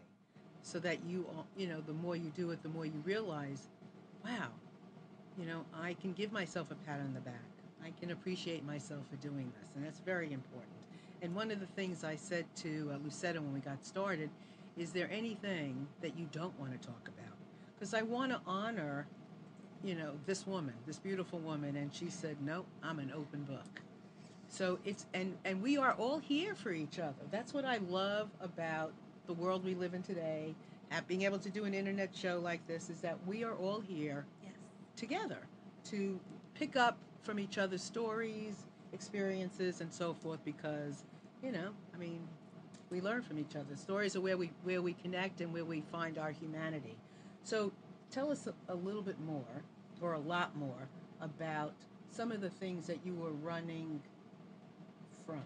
so 0.61 0.79
that 0.79 0.97
you 1.07 1.25
you 1.55 1.67
know 1.67 1.81
the 1.81 1.93
more 1.93 2.15
you 2.15 2.29
do 2.35 2.51
it 2.51 2.61
the 2.61 2.69
more 2.69 2.85
you 2.85 3.01
realize 3.05 3.69
wow 4.25 4.49
you 5.37 5.45
know 5.45 5.63
i 5.81 5.93
can 6.01 6.13
give 6.13 6.31
myself 6.31 6.71
a 6.71 6.75
pat 6.75 6.99
on 6.99 7.13
the 7.13 7.21
back. 7.21 7.35
I 7.83 7.91
can 7.99 8.11
appreciate 8.11 8.65
myself 8.65 9.01
for 9.09 9.15
doing 9.17 9.51
this 9.59 9.69
and 9.75 9.85
that's 9.85 9.99
very 9.99 10.33
important. 10.33 10.73
And 11.21 11.33
one 11.35 11.51
of 11.51 11.59
the 11.59 11.65
things 11.67 12.03
i 12.03 12.15
said 12.15 12.45
to 12.57 12.91
uh, 12.93 12.97
lucetta 13.03 13.41
when 13.41 13.53
we 13.53 13.59
got 13.59 13.85
started 13.85 14.29
is 14.77 14.91
there 14.91 15.09
anything 15.11 15.87
that 16.01 16.17
you 16.17 16.27
don't 16.31 16.57
want 16.59 16.79
to 16.79 16.87
talk 16.87 17.07
about? 17.07 17.35
Because 17.75 17.93
i 17.93 18.01
want 18.01 18.31
to 18.31 18.39
honor 18.45 19.07
you 19.83 19.93
know 19.95 20.13
this 20.25 20.47
woman 20.47 20.73
this 20.87 20.97
beautiful 20.97 21.39
woman 21.39 21.75
and 21.77 21.93
she 21.93 22.09
said 22.09 22.35
no 22.41 22.65
i'm 22.83 22.99
an 22.99 23.11
open 23.15 23.43
book. 23.43 23.81
So 24.49 24.79
it's 24.85 25.05
and 25.13 25.37
and 25.45 25.61
we 25.61 25.77
are 25.77 25.93
all 25.93 26.19
here 26.19 26.55
for 26.55 26.71
each 26.71 26.99
other. 26.99 27.23
That's 27.31 27.53
what 27.53 27.65
i 27.65 27.77
love 27.89 28.29
about 28.41 28.91
the 29.27 29.33
world 29.33 29.63
we 29.63 29.75
live 29.75 29.93
in 29.93 30.03
today. 30.03 30.55
At 30.89 31.05
being 31.07 31.23
able 31.23 31.39
to 31.39 31.49
do 31.49 31.65
an 31.65 31.73
internet 31.73 32.15
show 32.15 32.39
like 32.39 32.65
this 32.65 32.89
is 32.89 33.01
that 33.01 33.17
we 33.27 33.43
are 33.43 33.53
all 33.55 33.81
here. 33.81 34.25
Together 34.97 35.39
to 35.85 36.19
pick 36.55 36.75
up 36.75 36.97
from 37.23 37.39
each 37.39 37.57
other's 37.57 37.83
stories 37.83 38.65
experiences 38.93 39.81
and 39.81 39.93
so 39.93 40.13
forth 40.13 40.43
because 40.43 41.03
you 41.43 41.51
know 41.51 41.69
i 41.93 41.97
mean 41.97 42.27
we 42.89 43.01
learn 43.01 43.21
from 43.21 43.37
each 43.39 43.55
other. 43.55 43.75
Stories 43.75 44.15
are 44.15 44.21
where 44.21 44.37
we 44.37 44.51
where 44.63 44.81
we 44.81 44.93
connect 44.93 45.41
and 45.41 45.51
where 45.53 45.65
we 45.65 45.81
find 45.81 46.17
our 46.17 46.31
humanity. 46.31 46.95
So 47.43 47.71
tell 48.11 48.31
us 48.31 48.47
a, 48.47 48.73
a 48.73 48.75
little 48.75 49.01
bit 49.01 49.19
more 49.21 49.63
or 50.01 50.13
a 50.13 50.19
lot 50.19 50.55
more 50.55 50.87
about 51.21 51.73
some 52.11 52.31
of 52.31 52.41
the 52.41 52.49
things 52.49 52.87
that 52.87 52.99
you 53.05 53.13
were 53.13 53.31
running 53.31 54.01
from 55.25 55.41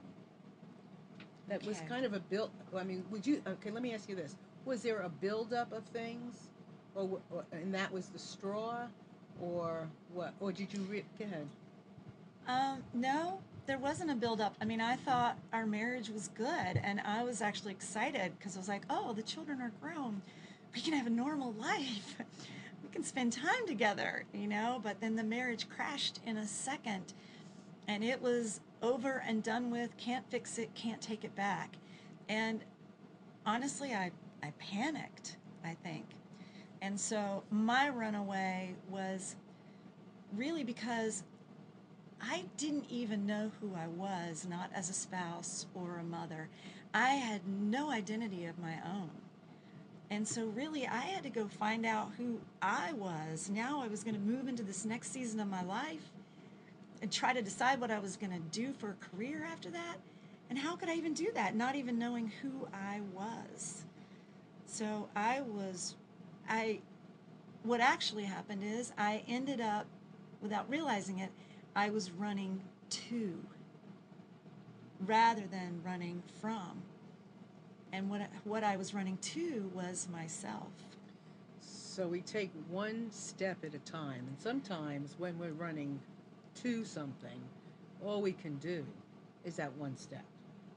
that 1.47 1.65
was 1.65 1.81
kind 1.89 2.05
of 2.05 2.13
a 2.13 2.19
build 2.19 2.51
i 2.77 2.83
mean 2.83 3.03
would 3.09 3.25
you 3.25 3.41
okay 3.47 3.71
let 3.71 3.81
me 3.81 3.93
ask 3.93 4.07
you 4.07 4.15
this. 4.15 4.35
Was 4.65 4.83
there 4.83 4.99
a 4.99 5.09
buildup 5.09 5.71
of 5.71 5.83
things 5.85 6.49
or, 6.93 7.19
or 7.31 7.43
and 7.51 7.73
that 7.73 7.91
was 7.91 8.07
the 8.07 8.19
straw 8.19 8.85
or 9.41 9.87
what 10.13 10.33
or 10.39 10.51
did 10.51 10.73
you 10.73 10.81
re- 10.89 11.05
go 11.19 11.25
ahead 11.25 11.47
Um, 12.47 12.83
no, 12.93 13.39
there 13.67 13.77
wasn't 13.77 14.11
a 14.11 14.15
buildup. 14.15 14.55
I 14.61 14.65
mean, 14.65 14.81
I 14.81 14.95
thought 14.95 15.37
our 15.53 15.65
marriage 15.65 16.09
was 16.09 16.29
good, 16.29 16.79
and 16.83 16.99
I 17.01 17.23
was 17.23 17.41
actually 17.41 17.71
excited 17.71 18.33
because 18.37 18.55
I 18.55 18.59
was 18.59 18.67
like, 18.67 18.81
oh, 18.89 19.13
the 19.13 19.23
children 19.23 19.61
are 19.61 19.71
grown. 19.81 20.21
We 20.73 20.81
can 20.81 20.93
have 20.93 21.07
a 21.07 21.11
normal 21.11 21.53
life. 21.53 22.15
we 22.83 22.89
can 22.91 23.03
spend 23.03 23.33
time 23.33 23.67
together, 23.67 24.23
you 24.33 24.47
know? 24.47 24.79
But 24.83 24.99
then 25.01 25.15
the 25.15 25.23
marriage 25.23 25.67
crashed 25.69 26.19
in 26.25 26.37
a 26.37 26.47
second, 26.47 27.13
and 27.87 28.03
it 28.03 28.21
was 28.21 28.59
over 28.81 29.23
and 29.27 29.43
done 29.43 29.69
with. 29.71 29.95
Can't 29.97 30.29
fix 30.29 30.57
it, 30.57 30.73
can't 30.73 31.01
take 31.01 31.23
it 31.23 31.35
back. 31.35 31.75
And 32.29 32.61
honestly, 33.45 33.93
I, 33.93 34.11
I 34.43 34.51
panicked, 34.59 35.37
I 35.63 35.75
think. 35.83 36.05
And 36.81 36.99
so 36.99 37.43
my 37.51 37.89
runaway 37.89 38.75
was 38.89 39.35
really 40.35 40.63
because 40.63 41.23
I 42.21 42.43
didn't 42.57 42.85
even 42.89 43.25
know 43.25 43.51
who 43.59 43.73
I 43.75 43.87
was, 43.87 44.45
not 44.49 44.69
as 44.73 44.89
a 44.89 44.93
spouse 44.93 45.65
or 45.73 45.97
a 45.97 46.03
mother. 46.03 46.49
I 46.93 47.09
had 47.15 47.41
no 47.47 47.89
identity 47.89 48.45
of 48.45 48.59
my 48.59 48.75
own. 48.85 49.09
And 50.11 50.27
so, 50.27 50.47
really, 50.47 50.85
I 50.85 50.99
had 50.99 51.23
to 51.23 51.29
go 51.29 51.47
find 51.47 51.85
out 51.85 52.11
who 52.17 52.41
I 52.61 52.91
was. 52.93 53.49
Now 53.49 53.81
I 53.81 53.87
was 53.87 54.03
going 54.03 54.15
to 54.15 54.19
move 54.19 54.49
into 54.49 54.61
this 54.61 54.83
next 54.83 55.13
season 55.13 55.39
of 55.39 55.47
my 55.47 55.63
life 55.63 56.11
and 57.01 57.09
try 57.09 57.31
to 57.31 57.41
decide 57.41 57.79
what 57.79 57.91
I 57.91 57.99
was 57.99 58.17
going 58.17 58.33
to 58.33 58.59
do 58.59 58.73
for 58.73 58.89
a 58.89 59.05
career 59.15 59.47
after 59.49 59.69
that. 59.69 59.95
And 60.49 60.59
how 60.59 60.75
could 60.75 60.89
I 60.89 60.95
even 60.95 61.13
do 61.13 61.31
that, 61.33 61.55
not 61.55 61.75
even 61.75 61.97
knowing 61.97 62.29
who 62.41 62.67
I 62.73 62.99
was? 63.15 63.85
So, 64.65 65.07
I 65.15 65.39
was, 65.41 65.95
I, 66.51 66.79
what 67.63 67.79
actually 67.79 68.25
happened 68.25 68.61
is 68.63 68.91
I 68.97 69.23
ended 69.27 69.61
up, 69.61 69.87
without 70.41 70.69
realizing 70.69 71.19
it, 71.19 71.31
I 71.75 71.89
was 71.91 72.11
running 72.11 72.61
to 72.89 73.39
rather 75.07 75.43
than 75.49 75.81
running 75.85 76.21
from. 76.41 76.83
And 77.93 78.09
what, 78.09 78.21
what 78.43 78.65
I 78.65 78.75
was 78.75 78.93
running 78.93 79.17
to 79.17 79.71
was 79.73 80.09
myself. 80.11 80.67
so 81.61 82.07
we 82.07 82.21
take 82.21 82.51
one 82.69 83.09
step 83.11 83.57
at 83.65 83.73
a 83.73 83.79
time 83.79 84.25
and 84.27 84.39
sometimes 84.39 85.15
when 85.17 85.37
we're 85.37 85.51
running 85.51 85.99
to 86.55 86.85
something 86.85 87.39
all 88.05 88.21
we 88.21 88.31
can 88.31 88.55
do 88.57 88.85
is 89.45 89.55
that 89.57 89.71
one 89.77 89.97
step 89.97 90.23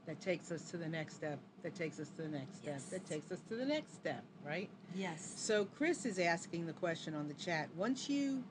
that 0.05 0.21
takes 0.21 0.51
us 0.51 0.69
to 0.71 0.77
the 0.77 0.87
next 0.87 1.15
step, 1.15 1.39
that 1.63 1.75
takes 1.75 1.99
us 1.99 2.09
to 2.09 2.21
the 2.23 2.29
next 2.29 2.57
step, 2.57 2.73
Yes. 2.75 2.83
that 2.85 3.05
takes 3.05 3.31
us 3.31 3.39
to 3.49 3.55
the 3.55 3.65
next 3.65 3.93
step, 3.95 4.23
right? 4.45 4.69
Yes. 4.95 5.33
So 5.35 5.65
Chris 5.77 6.05
is 6.05 6.19
asking 6.19 6.67
the 6.67 6.73
question 6.73 7.15
on 7.15 7.27
the 7.27 7.33
chat. 7.33 7.69
Once 7.75 8.09
you, 8.09 8.43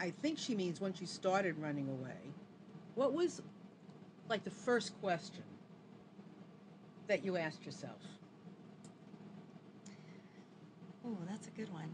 I 0.00 0.10
think 0.10 0.38
she 0.38 0.54
means 0.54 0.80
once 0.80 1.00
you 1.00 1.06
started 1.06 1.56
running 1.58 1.88
away, 1.88 2.32
what 2.94 3.12
was 3.12 3.42
like 4.28 4.44
the 4.44 4.50
first 4.50 4.98
question 5.00 5.44
that 7.06 7.24
you 7.24 7.36
asked 7.36 7.64
yourself? 7.64 8.00
Oh, 11.06 11.16
that's 11.30 11.46
a 11.46 11.50
good 11.50 11.72
one. 11.72 11.88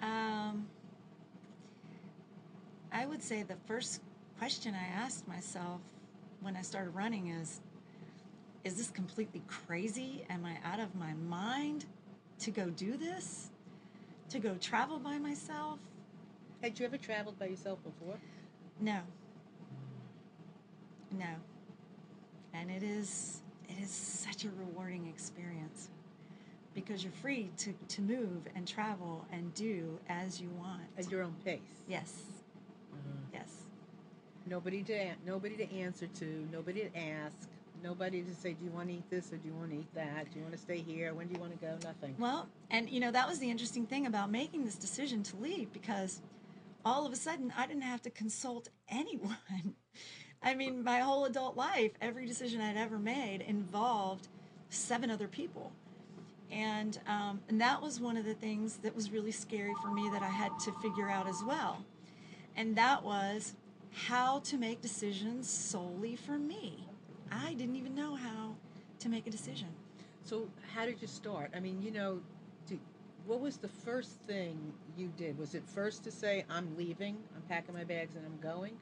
Um, 0.00 0.66
I 2.90 3.06
would 3.06 3.22
say 3.22 3.42
the 3.42 3.56
first 3.66 4.00
question 4.38 4.74
I 4.74 4.86
asked 5.00 5.28
myself 5.28 5.80
when 6.40 6.56
I 6.56 6.62
started 6.62 6.90
running 6.90 7.28
is 7.28 7.60
Is 8.64 8.74
this 8.76 8.90
completely 8.90 9.42
crazy? 9.48 10.24
Am 10.30 10.44
I 10.44 10.58
out 10.64 10.80
of 10.80 10.94
my 10.94 11.14
mind 11.28 11.86
to 12.40 12.50
go 12.50 12.70
do 12.70 12.96
this? 12.96 13.50
To 14.30 14.38
go 14.38 14.56
travel 14.60 14.98
by 14.98 15.18
myself? 15.18 15.80
Had 16.62 16.78
you 16.78 16.86
ever 16.86 16.98
traveled 16.98 17.38
by 17.38 17.46
yourself 17.46 17.78
before? 17.84 18.18
No. 18.80 19.00
No. 21.12 21.36
And 22.52 22.70
it 22.70 22.82
is 22.82 23.42
it 23.68 23.82
is 23.82 23.90
such 23.90 24.44
a 24.44 24.50
rewarding 24.50 25.06
experience 25.08 25.90
because 26.74 27.02
you're 27.04 27.12
free 27.12 27.50
to, 27.58 27.74
to 27.88 28.02
move 28.02 28.46
and 28.54 28.66
travel 28.66 29.26
and 29.32 29.52
do 29.54 29.98
as 30.08 30.40
you 30.40 30.48
want. 30.58 30.82
At 30.98 31.10
your 31.10 31.22
own 31.22 31.34
pace. 31.44 31.60
Yes. 31.88 32.22
Mm-hmm. 32.94 33.34
Yes. 33.34 33.50
Nobody 34.48 34.82
to 34.84 35.10
nobody 35.26 35.56
to 35.56 35.74
answer 35.74 36.06
to, 36.06 36.48
nobody 36.50 36.80
to 36.80 36.98
ask, 36.98 37.48
nobody 37.82 38.22
to 38.22 38.34
say, 38.34 38.54
do 38.54 38.64
you 38.64 38.70
want 38.70 38.88
to 38.88 38.94
eat 38.94 39.10
this 39.10 39.32
or 39.32 39.36
do 39.36 39.48
you 39.48 39.54
want 39.54 39.70
to 39.70 39.76
eat 39.76 39.94
that? 39.94 40.30
Do 40.32 40.38
you 40.38 40.42
want 40.42 40.54
to 40.54 40.60
stay 40.60 40.78
here? 40.78 41.12
When 41.12 41.26
do 41.26 41.34
you 41.34 41.40
want 41.40 41.58
to 41.58 41.66
go? 41.66 41.76
Nothing. 41.84 42.14
Well, 42.18 42.48
and 42.70 42.88
you 42.88 43.00
know, 43.00 43.10
that 43.10 43.28
was 43.28 43.38
the 43.40 43.50
interesting 43.50 43.86
thing 43.86 44.06
about 44.06 44.30
making 44.30 44.64
this 44.64 44.76
decision 44.76 45.22
to 45.24 45.36
leave 45.36 45.72
because 45.72 46.22
all 46.84 47.06
of 47.06 47.12
a 47.12 47.16
sudden 47.16 47.52
I 47.56 47.66
didn't 47.66 47.82
have 47.82 48.00
to 48.02 48.10
consult 48.10 48.70
anyone. 48.88 49.74
I 50.42 50.54
mean, 50.54 50.82
my 50.82 51.00
whole 51.00 51.24
adult 51.26 51.56
life, 51.56 51.92
every 52.00 52.24
decision 52.24 52.60
I'd 52.60 52.76
ever 52.76 52.98
made 52.98 53.42
involved 53.42 54.28
seven 54.70 55.10
other 55.10 55.28
people. 55.28 55.72
And, 56.50 56.98
um, 57.06 57.40
and 57.48 57.60
that 57.60 57.82
was 57.82 58.00
one 58.00 58.16
of 58.16 58.24
the 58.24 58.34
things 58.34 58.76
that 58.78 58.94
was 58.94 59.10
really 59.10 59.32
scary 59.32 59.74
for 59.82 59.90
me 59.90 60.08
that 60.12 60.22
I 60.22 60.28
had 60.28 60.58
to 60.60 60.72
figure 60.80 61.10
out 61.10 61.28
as 61.28 61.42
well. 61.46 61.84
And 62.56 62.74
that 62.76 63.04
was 63.04 63.54
how 63.92 64.40
to 64.40 64.56
make 64.56 64.80
decisions 64.80 65.48
solely 65.48 66.16
for 66.16 66.38
me. 66.38 66.86
I 67.30 67.54
didn't 67.54 67.76
even 67.76 67.94
know 67.94 68.14
how 68.14 68.54
to 69.00 69.08
make 69.08 69.26
a 69.26 69.30
decision. 69.30 69.68
So 70.24 70.48
how 70.74 70.86
did 70.86 71.00
you 71.00 71.08
start? 71.08 71.52
I 71.54 71.60
mean, 71.60 71.80
you 71.82 71.90
know, 71.90 72.20
do, 72.66 72.78
what 73.26 73.40
was 73.40 73.56
the 73.56 73.68
first 73.68 74.20
thing 74.26 74.72
you 74.96 75.12
did? 75.16 75.38
Was 75.38 75.54
it 75.54 75.62
first 75.66 76.04
to 76.04 76.10
say, 76.10 76.44
I'm 76.50 76.76
leaving, 76.76 77.16
I'm 77.34 77.42
packing 77.42 77.74
my 77.74 77.84
bags 77.84 78.14
and 78.16 78.24
I'm 78.24 78.38
going? 78.42 78.72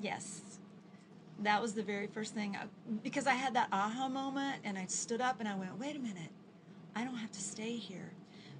Yes. 0.00 0.58
That 1.42 1.60
was 1.60 1.74
the 1.74 1.82
very 1.82 2.06
first 2.06 2.34
thing 2.34 2.56
I, 2.56 2.66
because 3.02 3.26
I 3.26 3.34
had 3.34 3.54
that 3.54 3.68
aha 3.72 4.08
moment 4.08 4.56
and 4.64 4.78
I 4.78 4.86
stood 4.86 5.20
up 5.20 5.40
and 5.40 5.48
I 5.48 5.54
went, 5.54 5.78
wait 5.78 5.96
a 5.96 5.98
minute, 5.98 6.30
I 6.94 7.04
don't 7.04 7.16
have 7.16 7.32
to 7.32 7.40
stay 7.40 7.76
here. 7.76 8.12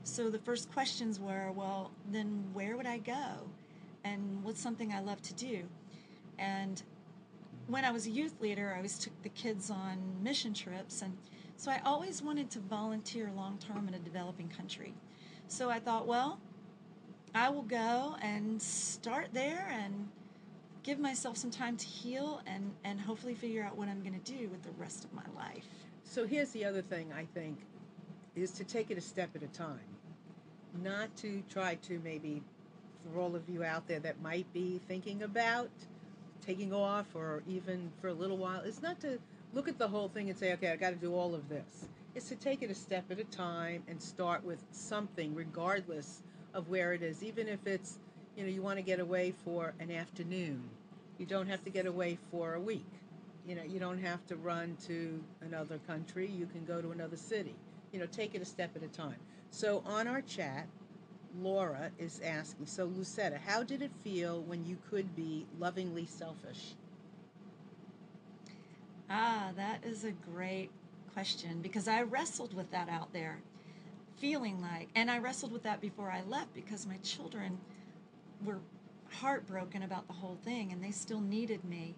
So 0.02 0.30
the 0.30 0.38
first 0.38 0.72
questions 0.72 1.18
were, 1.18 1.50
well, 1.52 1.90
then 2.10 2.44
where 2.52 2.76
would 2.76 2.86
I 2.86 2.98
go? 2.98 3.48
And 4.06 4.44
what's 4.44 4.60
something 4.60 4.92
I 4.92 5.00
love 5.00 5.20
to 5.22 5.34
do? 5.34 5.64
And 6.38 6.82
when 7.66 7.84
I 7.84 7.90
was 7.90 8.06
a 8.06 8.10
youth 8.10 8.40
leader, 8.40 8.72
I 8.72 8.76
always 8.76 8.98
took 8.98 9.20
the 9.22 9.28
kids 9.30 9.70
on 9.70 9.98
mission 10.22 10.54
trips. 10.54 11.02
And 11.02 11.16
so 11.56 11.70
I 11.70 11.80
always 11.84 12.22
wanted 12.22 12.50
to 12.50 12.60
volunteer 12.60 13.30
long 13.34 13.58
term 13.58 13.88
in 13.88 13.94
a 13.94 13.98
developing 13.98 14.48
country. 14.48 14.94
So 15.48 15.70
I 15.70 15.80
thought, 15.80 16.06
well, 16.06 16.38
I 17.34 17.48
will 17.48 17.62
go 17.62 18.16
and 18.22 18.60
start 18.62 19.28
there 19.32 19.68
and 19.72 20.08
give 20.82 20.98
myself 20.98 21.36
some 21.36 21.50
time 21.50 21.76
to 21.76 21.86
heal 21.86 22.40
and, 22.46 22.72
and 22.84 23.00
hopefully 23.00 23.34
figure 23.34 23.64
out 23.64 23.76
what 23.76 23.88
I'm 23.88 24.00
going 24.02 24.18
to 24.20 24.32
do 24.32 24.48
with 24.48 24.62
the 24.62 24.70
rest 24.78 25.04
of 25.04 25.12
my 25.12 25.24
life. 25.36 25.66
So 26.04 26.26
here's 26.26 26.50
the 26.50 26.64
other 26.64 26.82
thing 26.82 27.12
I 27.12 27.26
think 27.34 27.58
is 28.36 28.52
to 28.52 28.64
take 28.64 28.90
it 28.90 28.98
a 28.98 29.00
step 29.00 29.30
at 29.34 29.42
a 29.42 29.48
time. 29.48 29.80
Not 30.82 31.14
to 31.16 31.42
try 31.48 31.74
to 31.86 32.00
maybe 32.04 32.42
for 33.12 33.20
all 33.20 33.34
of 33.36 33.48
you 33.48 33.64
out 33.64 33.86
there 33.88 34.00
that 34.00 34.20
might 34.22 34.50
be 34.52 34.80
thinking 34.88 35.22
about 35.22 35.70
taking 36.44 36.72
off 36.72 37.06
or 37.14 37.42
even 37.48 37.90
for 38.00 38.08
a 38.08 38.12
little 38.14 38.36
while, 38.36 38.60
it's 38.64 38.82
not 38.82 39.00
to 39.00 39.18
look 39.52 39.68
at 39.68 39.78
the 39.78 39.88
whole 39.88 40.08
thing 40.08 40.28
and 40.28 40.38
say, 40.38 40.52
okay, 40.52 40.70
I 40.70 40.76
got 40.76 40.90
to 40.90 40.96
do 40.96 41.14
all 41.14 41.34
of 41.34 41.48
this. 41.48 41.88
It's 42.14 42.28
to 42.28 42.36
take 42.36 42.62
it 42.62 42.70
a 42.70 42.74
step 42.74 43.04
at 43.10 43.18
a 43.18 43.24
time 43.24 43.82
and 43.88 44.00
start 44.00 44.44
with 44.44 44.58
something, 44.70 45.34
regardless 45.34 46.22
of 46.54 46.68
where 46.68 46.92
it 46.92 47.02
is. 47.02 47.22
Even 47.22 47.48
if 47.48 47.66
it's, 47.66 47.98
you 48.36 48.44
know, 48.44 48.48
you 48.48 48.62
want 48.62 48.78
to 48.78 48.82
get 48.82 49.00
away 49.00 49.34
for 49.44 49.74
an 49.80 49.90
afternoon, 49.90 50.62
you 51.18 51.26
don't 51.26 51.46
have 51.48 51.62
to 51.64 51.70
get 51.70 51.86
away 51.86 52.18
for 52.30 52.54
a 52.54 52.60
week. 52.60 52.86
You 53.46 53.54
know, 53.54 53.62
you 53.62 53.78
don't 53.78 53.98
have 53.98 54.26
to 54.26 54.36
run 54.36 54.76
to 54.86 55.22
another 55.42 55.78
country. 55.86 56.26
You 56.26 56.46
can 56.46 56.64
go 56.64 56.80
to 56.80 56.90
another 56.90 57.16
city. 57.16 57.54
You 57.92 58.00
know, 58.00 58.06
take 58.06 58.34
it 58.34 58.42
a 58.42 58.44
step 58.44 58.70
at 58.76 58.82
a 58.82 58.88
time. 58.88 59.16
So 59.50 59.82
on 59.86 60.08
our 60.08 60.20
chat, 60.20 60.66
Laura 61.40 61.90
is 61.98 62.20
asking, 62.24 62.66
so 62.66 62.84
Lucetta, 62.86 63.38
how 63.44 63.62
did 63.62 63.82
it 63.82 63.92
feel 64.02 64.42
when 64.42 64.64
you 64.64 64.76
could 64.90 65.14
be 65.14 65.46
lovingly 65.58 66.06
selfish? 66.06 66.74
Ah, 69.08 69.50
that 69.56 69.84
is 69.84 70.04
a 70.04 70.12
great 70.12 70.70
question 71.12 71.60
because 71.62 71.88
I 71.88 72.02
wrestled 72.02 72.54
with 72.54 72.70
that 72.72 72.88
out 72.88 73.12
there, 73.12 73.38
feeling 74.18 74.60
like, 74.60 74.88
and 74.94 75.10
I 75.10 75.18
wrestled 75.18 75.52
with 75.52 75.62
that 75.62 75.80
before 75.80 76.10
I 76.10 76.22
left 76.28 76.54
because 76.54 76.86
my 76.86 76.96
children 76.98 77.58
were 78.44 78.58
heartbroken 79.10 79.82
about 79.82 80.06
the 80.06 80.12
whole 80.12 80.36
thing 80.44 80.72
and 80.72 80.82
they 80.82 80.90
still 80.90 81.20
needed 81.20 81.64
me 81.64 81.94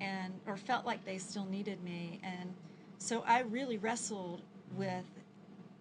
and 0.00 0.34
or 0.46 0.56
felt 0.56 0.84
like 0.84 1.04
they 1.04 1.18
still 1.18 1.46
needed 1.46 1.82
me 1.82 2.20
and 2.22 2.52
so 2.98 3.24
I 3.26 3.40
really 3.40 3.78
wrestled 3.78 4.42
with 4.76 5.04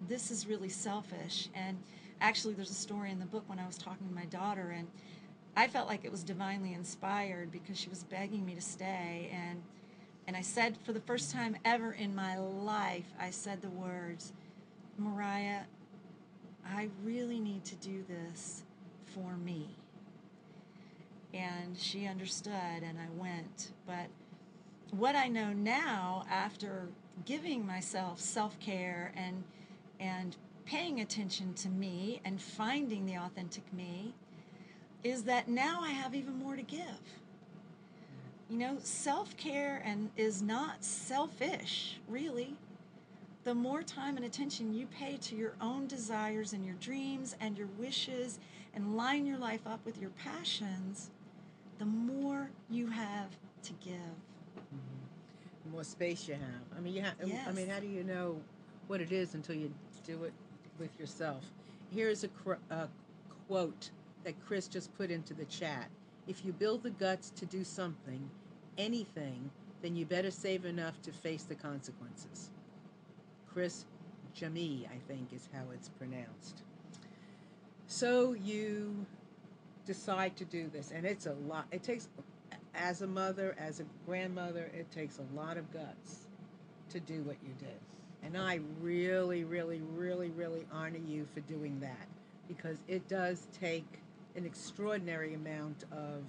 this 0.08 0.32
is 0.32 0.48
really 0.48 0.70
selfish 0.70 1.50
and 1.54 1.78
actually 2.22 2.54
there's 2.54 2.72
a 2.72 2.76
story 2.76 3.12
in 3.12 3.20
the 3.20 3.26
book 3.26 3.44
when 3.48 3.60
I 3.60 3.66
was 3.68 3.78
talking 3.78 4.08
to 4.08 4.14
my 4.14 4.26
daughter 4.26 4.74
and 4.78 4.88
I 5.58 5.68
felt 5.68 5.88
like 5.88 6.04
it 6.04 6.12
was 6.12 6.24
divinely 6.24 6.74
inspired 6.74 7.52
because 7.52 7.80
she 7.80 7.90
was 7.90 8.04
begging 8.04 8.46
me 8.46 8.56
to 8.56 8.62
stay 8.62 9.30
and 9.32 9.62
and 10.28 10.36
I 10.36 10.42
said 10.42 10.78
for 10.84 10.92
the 10.92 11.02
first 11.02 11.32
time 11.32 11.56
ever 11.66 11.92
in 11.92 12.16
my 12.16 12.38
life 12.38 13.06
I 13.20 13.30
said 13.30 13.62
the 13.62 13.70
words 13.70 14.34
Mariah 14.98 15.62
I 16.74 16.90
really 17.04 17.40
need 17.40 17.64
to 17.66 17.76
do 17.76 18.04
this 18.08 18.64
for 19.06 19.38
me. 19.38 19.68
And 21.34 21.78
she 21.78 22.08
understood 22.08 22.54
and 22.84 22.98
I 22.98 23.08
went. 23.16 23.72
But 23.86 24.08
what 24.92 25.16
I 25.16 25.28
know 25.28 25.54
now 25.54 26.26
after 26.30 26.88
giving 27.26 27.66
myself 27.66 28.20
self-care 28.20 29.12
and 29.16 29.44
and 30.00 30.36
paying 30.66 31.02
attention 31.02 31.54
to 31.54 31.70
me 31.70 32.22
and 32.26 32.42
finding 32.42 33.06
the 33.06 33.16
authentic 33.16 33.72
me 33.74 34.14
is 35.04 35.24
that 35.24 35.48
now 35.48 35.80
I 35.82 35.92
have 35.92 36.16
even 36.16 36.38
more 36.40 36.56
to 36.56 36.64
give. 36.64 36.82
You 38.50 38.58
know, 38.58 38.78
self-care 38.80 39.82
and 39.86 40.10
is 40.18 40.42
not 40.42 40.84
selfish, 40.84 42.00
really. 42.08 42.56
The 43.44 43.54
more 43.54 43.84
time 43.84 44.18
and 44.18 44.26
attention 44.26 44.74
you 44.74 44.88
pay 44.88 45.18
to 45.18 45.36
your 45.36 45.54
own 45.62 45.86
desires 45.88 46.54
and 46.54 46.66
your 46.66 46.76
dreams 46.76 47.36
and 47.40 47.58
your 47.58 47.68
wishes 47.78 48.40
and 48.74 48.98
line 48.98 49.26
your 49.26 49.38
life 49.38 49.62
up 49.68 49.86
with 49.86 50.00
your 50.02 50.10
passions, 50.12 51.12
the 51.78 51.86
more 51.86 52.50
you 52.70 52.88
have 52.88 53.30
to 53.64 53.74
give. 53.84 54.00
The 55.66 55.72
more 55.72 55.84
space 55.84 56.28
you 56.28 56.34
have. 56.36 56.78
I 56.78 56.80
mean, 56.82 56.94
you 56.96 57.02
have. 57.02 57.14
I 57.48 57.52
mean, 57.52 57.70
how 57.70 57.80
do 57.80 57.88
you 57.88 58.04
know 58.04 58.40
what 58.88 59.02
it 59.02 59.12
is 59.12 59.34
until 59.36 59.56
you 59.56 59.72
do 60.06 60.24
it 60.24 60.34
with 60.80 61.00
yourself? 61.00 61.44
Here's 61.94 62.24
a, 62.24 62.28
cr- 62.30 62.54
a 62.70 62.88
quote 63.48 63.90
that 64.24 64.34
Chris 64.46 64.68
just 64.68 64.96
put 64.98 65.12
into 65.12 65.34
the 65.34 65.46
chat. 65.46 65.88
If 66.28 66.44
you 66.44 66.54
build 66.54 66.84
the 66.84 66.90
guts 66.90 67.30
to 67.32 67.46
do 67.46 67.64
something, 67.64 68.30
anything, 68.78 69.50
then 69.82 69.96
you 69.96 70.06
better 70.06 70.32
save 70.32 70.66
enough 70.66 71.02
to 71.04 71.12
face 71.12 71.44
the 71.44 71.56
consequences. 71.56 72.50
Chris 73.54 73.86
Jamie, 74.34 74.88
I 74.92 74.98
think, 75.08 75.32
is 75.32 75.48
how 75.54 75.64
it's 75.74 75.90
pronounced. 75.90 76.64
So 77.88 78.34
you 78.34 79.06
decide 79.86 80.36
to 80.38 80.46
do 80.46 80.70
this, 80.70 80.92
and 80.92 81.06
it's 81.06 81.28
a 81.28 81.34
lot. 81.48 81.68
It 81.72 81.84
takes, 81.84 82.10
as 82.74 83.02
a 83.02 83.08
mother, 83.08 83.56
as 83.60 83.80
a 83.80 83.86
grandmother, 84.06 84.72
it 84.74 84.92
takes 84.92 85.20
a 85.20 85.36
lot 85.40 85.58
of 85.58 85.72
guts 85.72 86.26
to 86.90 87.00
do 87.00 87.22
what 87.22 87.38
you 87.44 87.54
did. 87.60 87.80
And 88.26 88.38
I 88.38 88.60
really, 88.82 89.44
really, 89.44 89.82
really, 89.96 90.30
really 90.30 90.66
honor 90.72 91.00
you 91.08 91.26
for 91.34 91.42
doing 91.42 91.80
that 91.80 92.08
because 92.48 92.80
it 92.88 93.08
does 93.08 93.48
take 93.60 93.86
an 94.36 94.46
extraordinary 94.46 95.34
amount 95.36 95.86
of 95.92 96.24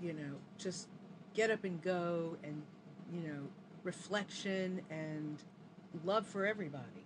you 0.00 0.12
know, 0.12 0.34
just 0.58 0.88
get 1.34 1.50
up 1.50 1.64
and 1.64 1.80
go 1.82 2.36
and, 2.42 2.62
you 3.12 3.20
know, 3.20 3.40
reflection 3.82 4.80
and 4.90 5.42
love 6.04 6.26
for 6.26 6.46
everybody, 6.46 7.04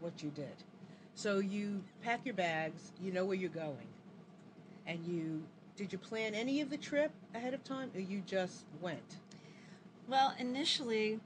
what 0.00 0.22
you 0.22 0.30
did. 0.30 0.64
So 1.14 1.38
you 1.38 1.82
pack 2.02 2.20
your 2.24 2.34
bags, 2.34 2.92
you 3.02 3.12
know 3.12 3.24
where 3.24 3.36
you're 3.36 3.48
going, 3.48 3.88
and 4.86 5.04
you 5.06 5.42
did 5.76 5.92
you 5.92 5.98
plan 5.98 6.34
any 6.34 6.62
of 6.62 6.70
the 6.70 6.76
trip 6.78 7.10
ahead 7.34 7.52
of 7.52 7.62
time 7.62 7.90
or 7.94 8.00
you 8.00 8.22
just 8.26 8.64
went? 8.80 9.16
Well, 10.08 10.34
initially, 10.38 11.20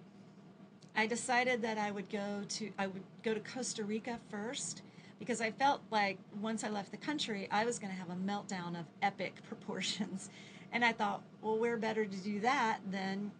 I 0.96 1.06
decided 1.06 1.62
that 1.62 1.78
I 1.78 1.90
would 1.90 2.08
go 2.10 2.42
to 2.48 2.70
I 2.78 2.86
would 2.86 3.02
go 3.22 3.34
to 3.34 3.40
Costa 3.40 3.84
Rica 3.84 4.18
first 4.28 4.82
because 5.18 5.40
I 5.40 5.50
felt 5.50 5.82
like 5.90 6.18
once 6.40 6.64
I 6.64 6.70
left 6.70 6.90
the 6.90 6.96
country, 6.96 7.46
I 7.50 7.64
was 7.64 7.78
going 7.78 7.92
to 7.92 7.98
have 7.98 8.10
a 8.10 8.14
meltdown 8.14 8.78
of 8.78 8.86
epic 9.02 9.34
proportions. 9.48 10.30
And 10.72 10.84
I 10.84 10.92
thought, 10.92 11.22
well, 11.42 11.58
where 11.58 11.76
better 11.76 12.04
to 12.04 12.16
do 12.16 12.40
that 12.40 12.78
than 12.90 13.30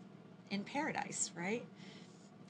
in 0.50 0.62
paradise, 0.64 1.30
right? 1.37 1.64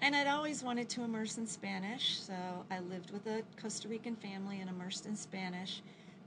And 0.03 0.17
I'd 0.17 0.27
always 0.27 0.63
wanted 0.63 0.89
to 0.91 1.05
immerse 1.05 1.37
in 1.37 1.47
Spanish, 1.47 2.19
so 2.19 2.35
I 2.71 2.81
lived 2.81 3.11
with 3.11 3.27
a 3.27 3.43
Costa 3.61 3.87
Rican 3.87 4.17
family 4.17 4.61
and 4.61 4.71
immersed 4.71 5.05
in 5.05 5.15
Spanish 5.15 5.83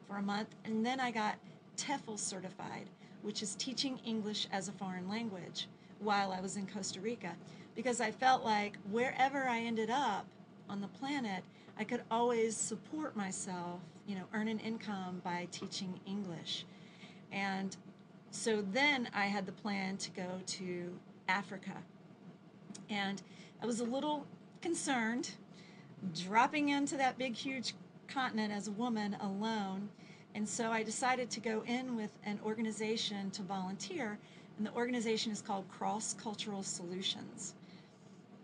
for 0.08 0.18
a 0.18 0.22
month. 0.22 0.50
And 0.64 0.86
then 0.86 1.00
I 1.00 1.10
got 1.10 1.36
TEFL 1.76 2.20
certified, 2.20 2.88
which 3.24 3.42
is 3.42 3.56
teaching 3.56 4.00
English 4.06 4.48
as 4.52 4.68
a 4.68 4.72
foreign 4.74 5.10
language 5.10 5.68
while 6.00 6.32
I 6.32 6.40
was 6.40 6.56
in 6.56 6.68
Costa 6.68 7.00
Rica, 7.02 7.36
because 7.76 8.02
I 8.02 8.12
felt 8.12 8.44
like 8.44 8.78
wherever 8.92 9.48
I 9.48 9.60
ended 9.60 9.90
up 9.90 10.26
on 10.70 10.82
the 10.82 10.88
planet, 10.88 11.44
I 11.78 11.84
could 11.84 12.02
always 12.12 12.56
support 12.56 13.16
myself, 13.16 13.80
you 14.08 14.16
know, 14.16 14.24
earn 14.34 14.48
an 14.48 14.60
income 14.60 15.22
by 15.24 15.48
teaching 15.52 16.00
English. 16.06 16.66
And 17.32 17.76
so 18.32 18.62
then 18.62 19.10
I 19.14 19.26
had 19.26 19.46
the 19.46 19.52
plan 19.52 19.98
to 19.98 20.12
go 20.12 20.40
to 20.46 20.92
Africa. 21.28 21.78
And 22.90 23.22
I 23.62 23.66
was 23.66 23.80
a 23.80 23.86
little 23.86 24.26
concerned 24.62 25.32
dropping 26.16 26.70
into 26.70 26.98
that 26.98 27.18
big, 27.18 27.34
huge 27.34 27.74
continent 28.08 28.54
as 28.54 28.68
a 28.68 28.72
woman 28.72 29.18
alone. 29.20 29.90
And 30.36 30.48
so 30.48 30.72
I 30.72 30.84
decided 30.84 31.30
to 31.32 31.40
go 31.40 31.64
in 31.66 31.96
with 31.96 32.12
an 32.26 32.40
organization 32.46 33.32
to 33.32 33.42
volunteer. 33.42 34.20
And 34.58 34.68
the 34.68 34.74
organization 34.74 35.32
is 35.32 35.42
called 35.42 35.66
Cross 35.70 36.16
Cultural 36.16 36.62
Solutions 36.62 37.56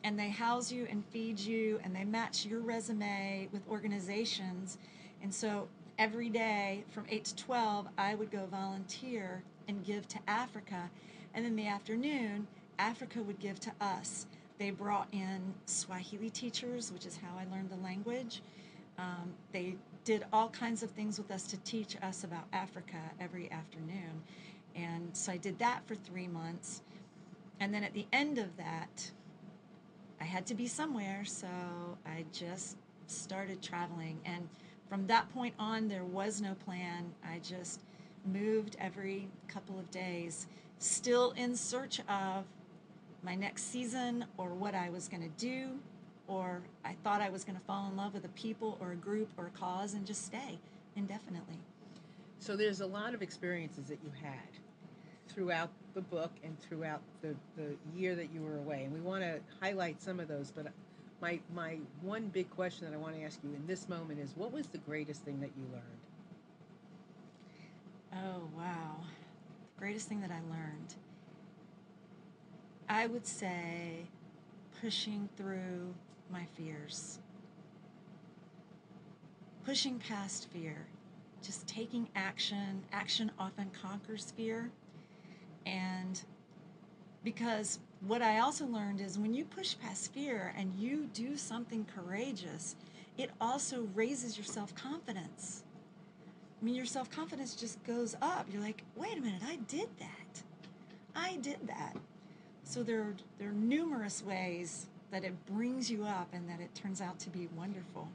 and 0.03 0.17
they 0.17 0.29
house 0.29 0.71
you 0.71 0.87
and 0.89 1.03
feed 1.05 1.39
you 1.39 1.79
and 1.83 1.95
they 1.95 2.03
match 2.03 2.45
your 2.45 2.61
resume 2.61 3.49
with 3.51 3.61
organizations. 3.69 4.77
And 5.21 5.33
so 5.33 5.67
every 5.97 6.29
day 6.29 6.83
from 6.89 7.05
8 7.09 7.25
to 7.25 7.35
12, 7.35 7.87
I 7.97 8.15
would 8.15 8.31
go 8.31 8.45
volunteer 8.45 9.43
and 9.67 9.83
give 9.83 10.07
to 10.09 10.19
Africa. 10.27 10.89
And 11.33 11.45
in 11.45 11.55
the 11.55 11.67
afternoon, 11.67 12.47
Africa 12.79 13.21
would 13.21 13.39
give 13.39 13.59
to 13.59 13.71
us. 13.81 14.25
They 14.57 14.71
brought 14.71 15.07
in 15.11 15.53
Swahili 15.65 16.29
teachers, 16.29 16.91
which 16.91 17.05
is 17.05 17.17
how 17.17 17.37
I 17.37 17.45
learned 17.53 17.69
the 17.69 17.83
language. 17.83 18.41
Um, 18.97 19.33
they 19.51 19.75
did 20.03 20.25
all 20.33 20.49
kinds 20.49 20.83
of 20.83 20.89
things 20.91 21.17
with 21.17 21.31
us 21.31 21.43
to 21.43 21.57
teach 21.57 21.95
us 22.01 22.23
about 22.23 22.45
Africa 22.51 22.97
every 23.19 23.51
afternoon. 23.51 24.21
And 24.75 25.09
so 25.13 25.31
I 25.31 25.37
did 25.37 25.59
that 25.59 25.85
for 25.85 25.95
three 25.95 26.27
months. 26.27 26.81
And 27.59 27.73
then 27.73 27.83
at 27.83 27.93
the 27.93 28.05
end 28.13 28.37
of 28.37 28.55
that, 28.57 29.11
I 30.21 30.25
had 30.25 30.45
to 30.47 30.55
be 30.55 30.67
somewhere, 30.67 31.23
so 31.25 31.47
I 32.05 32.25
just 32.33 32.77
started 33.07 33.61
traveling. 33.61 34.19
And 34.25 34.47
from 34.89 35.07
that 35.07 35.31
point 35.33 35.53
on, 35.57 35.87
there 35.87 36.03
was 36.03 36.41
no 36.41 36.55
plan. 36.65 37.13
I 37.23 37.39
just 37.39 37.81
moved 38.25 38.75
every 38.79 39.27
couple 39.47 39.79
of 39.79 39.89
days, 39.91 40.47
still 40.79 41.31
in 41.31 41.55
search 41.55 42.01
of 42.09 42.45
my 43.23 43.35
next 43.35 43.71
season 43.71 44.25
or 44.37 44.49
what 44.49 44.75
I 44.75 44.89
was 44.89 45.07
going 45.07 45.23
to 45.23 45.45
do, 45.45 45.69
or 46.27 46.61
I 46.85 46.95
thought 47.03 47.21
I 47.21 47.29
was 47.29 47.43
going 47.43 47.57
to 47.57 47.65
fall 47.65 47.87
in 47.89 47.97
love 47.97 48.13
with 48.13 48.25
a 48.25 48.29
people 48.29 48.77
or 48.79 48.91
a 48.91 48.95
group 48.95 49.29
or 49.37 49.47
a 49.47 49.51
cause 49.51 49.93
and 49.93 50.05
just 50.05 50.25
stay 50.25 50.59
indefinitely. 50.95 51.59
So 52.39 52.55
there's 52.55 52.81
a 52.81 52.85
lot 52.85 53.13
of 53.13 53.21
experiences 53.21 53.85
that 53.85 53.99
you 54.03 54.11
had 54.21 54.59
throughout 55.29 55.69
the 55.93 56.01
book 56.01 56.31
and 56.43 56.59
throughout 56.59 57.01
the, 57.21 57.35
the 57.55 57.75
year 57.95 58.15
that 58.15 58.29
you 58.33 58.41
were 58.41 58.57
away. 58.57 58.83
And 58.83 58.93
we 58.93 58.99
want 58.99 59.23
to 59.23 59.39
highlight 59.61 60.01
some 60.01 60.19
of 60.19 60.27
those. 60.27 60.51
But 60.51 60.67
my, 61.21 61.39
my 61.53 61.77
one 62.01 62.27
big 62.27 62.49
question 62.49 62.85
that 62.85 62.93
I 62.93 62.97
want 62.97 63.15
to 63.15 63.23
ask 63.23 63.39
you 63.43 63.49
in 63.55 63.65
this 63.67 63.89
moment 63.89 64.19
is 64.19 64.33
what 64.35 64.51
was 64.51 64.67
the 64.67 64.77
greatest 64.79 65.23
thing 65.23 65.39
that 65.41 65.51
you 65.57 65.63
learned? 65.71 65.83
Oh, 68.13 68.47
wow. 68.57 68.97
The 69.75 69.79
greatest 69.79 70.07
thing 70.07 70.21
that 70.21 70.31
I 70.31 70.39
learned. 70.49 70.95
I 72.87 73.05
would 73.05 73.27
say 73.27 74.07
pushing 74.81 75.29
through 75.37 75.93
my 76.31 76.45
fears. 76.57 77.19
Pushing 79.65 79.99
past 79.99 80.49
fear. 80.51 80.87
Just 81.43 81.67
taking 81.67 82.07
action. 82.15 82.83
Action 82.91 83.31
often 83.37 83.69
conquers 83.81 84.33
fear. 84.35 84.71
And 85.69 86.21
because 87.23 87.79
what 88.07 88.21
I 88.21 88.39
also 88.39 88.65
learned 88.65 89.01
is 89.01 89.19
when 89.19 89.33
you 89.33 89.45
push 89.45 89.75
past 89.81 90.13
fear 90.13 90.53
and 90.57 90.73
you 90.77 91.09
do 91.13 91.35
something 91.37 91.85
courageous, 91.95 92.75
it 93.17 93.31
also 93.41 93.87
raises 93.93 94.37
your 94.37 94.45
self 94.45 94.73
confidence. 94.73 95.63
I 96.61 96.65
mean, 96.65 96.75
your 96.75 96.85
self 96.85 97.09
confidence 97.11 97.55
just 97.55 97.83
goes 97.83 98.15
up. 98.21 98.47
You're 98.51 98.61
like, 98.61 98.83
wait 98.95 99.17
a 99.17 99.21
minute, 99.21 99.41
I 99.45 99.57
did 99.67 99.89
that. 99.99 100.43
I 101.15 101.37
did 101.37 101.59
that. 101.67 101.95
So 102.63 102.83
there 102.83 103.13
there 103.37 103.49
are 103.49 103.53
numerous 103.53 104.23
ways 104.23 104.87
that 105.11 105.23
it 105.23 105.33
brings 105.47 105.89
you 105.89 106.05
up 106.05 106.27
and 106.33 106.47
that 106.49 106.59
it 106.61 106.73
turns 106.75 107.01
out 107.01 107.19
to 107.19 107.29
be 107.29 107.49
wonderful. 107.55 108.07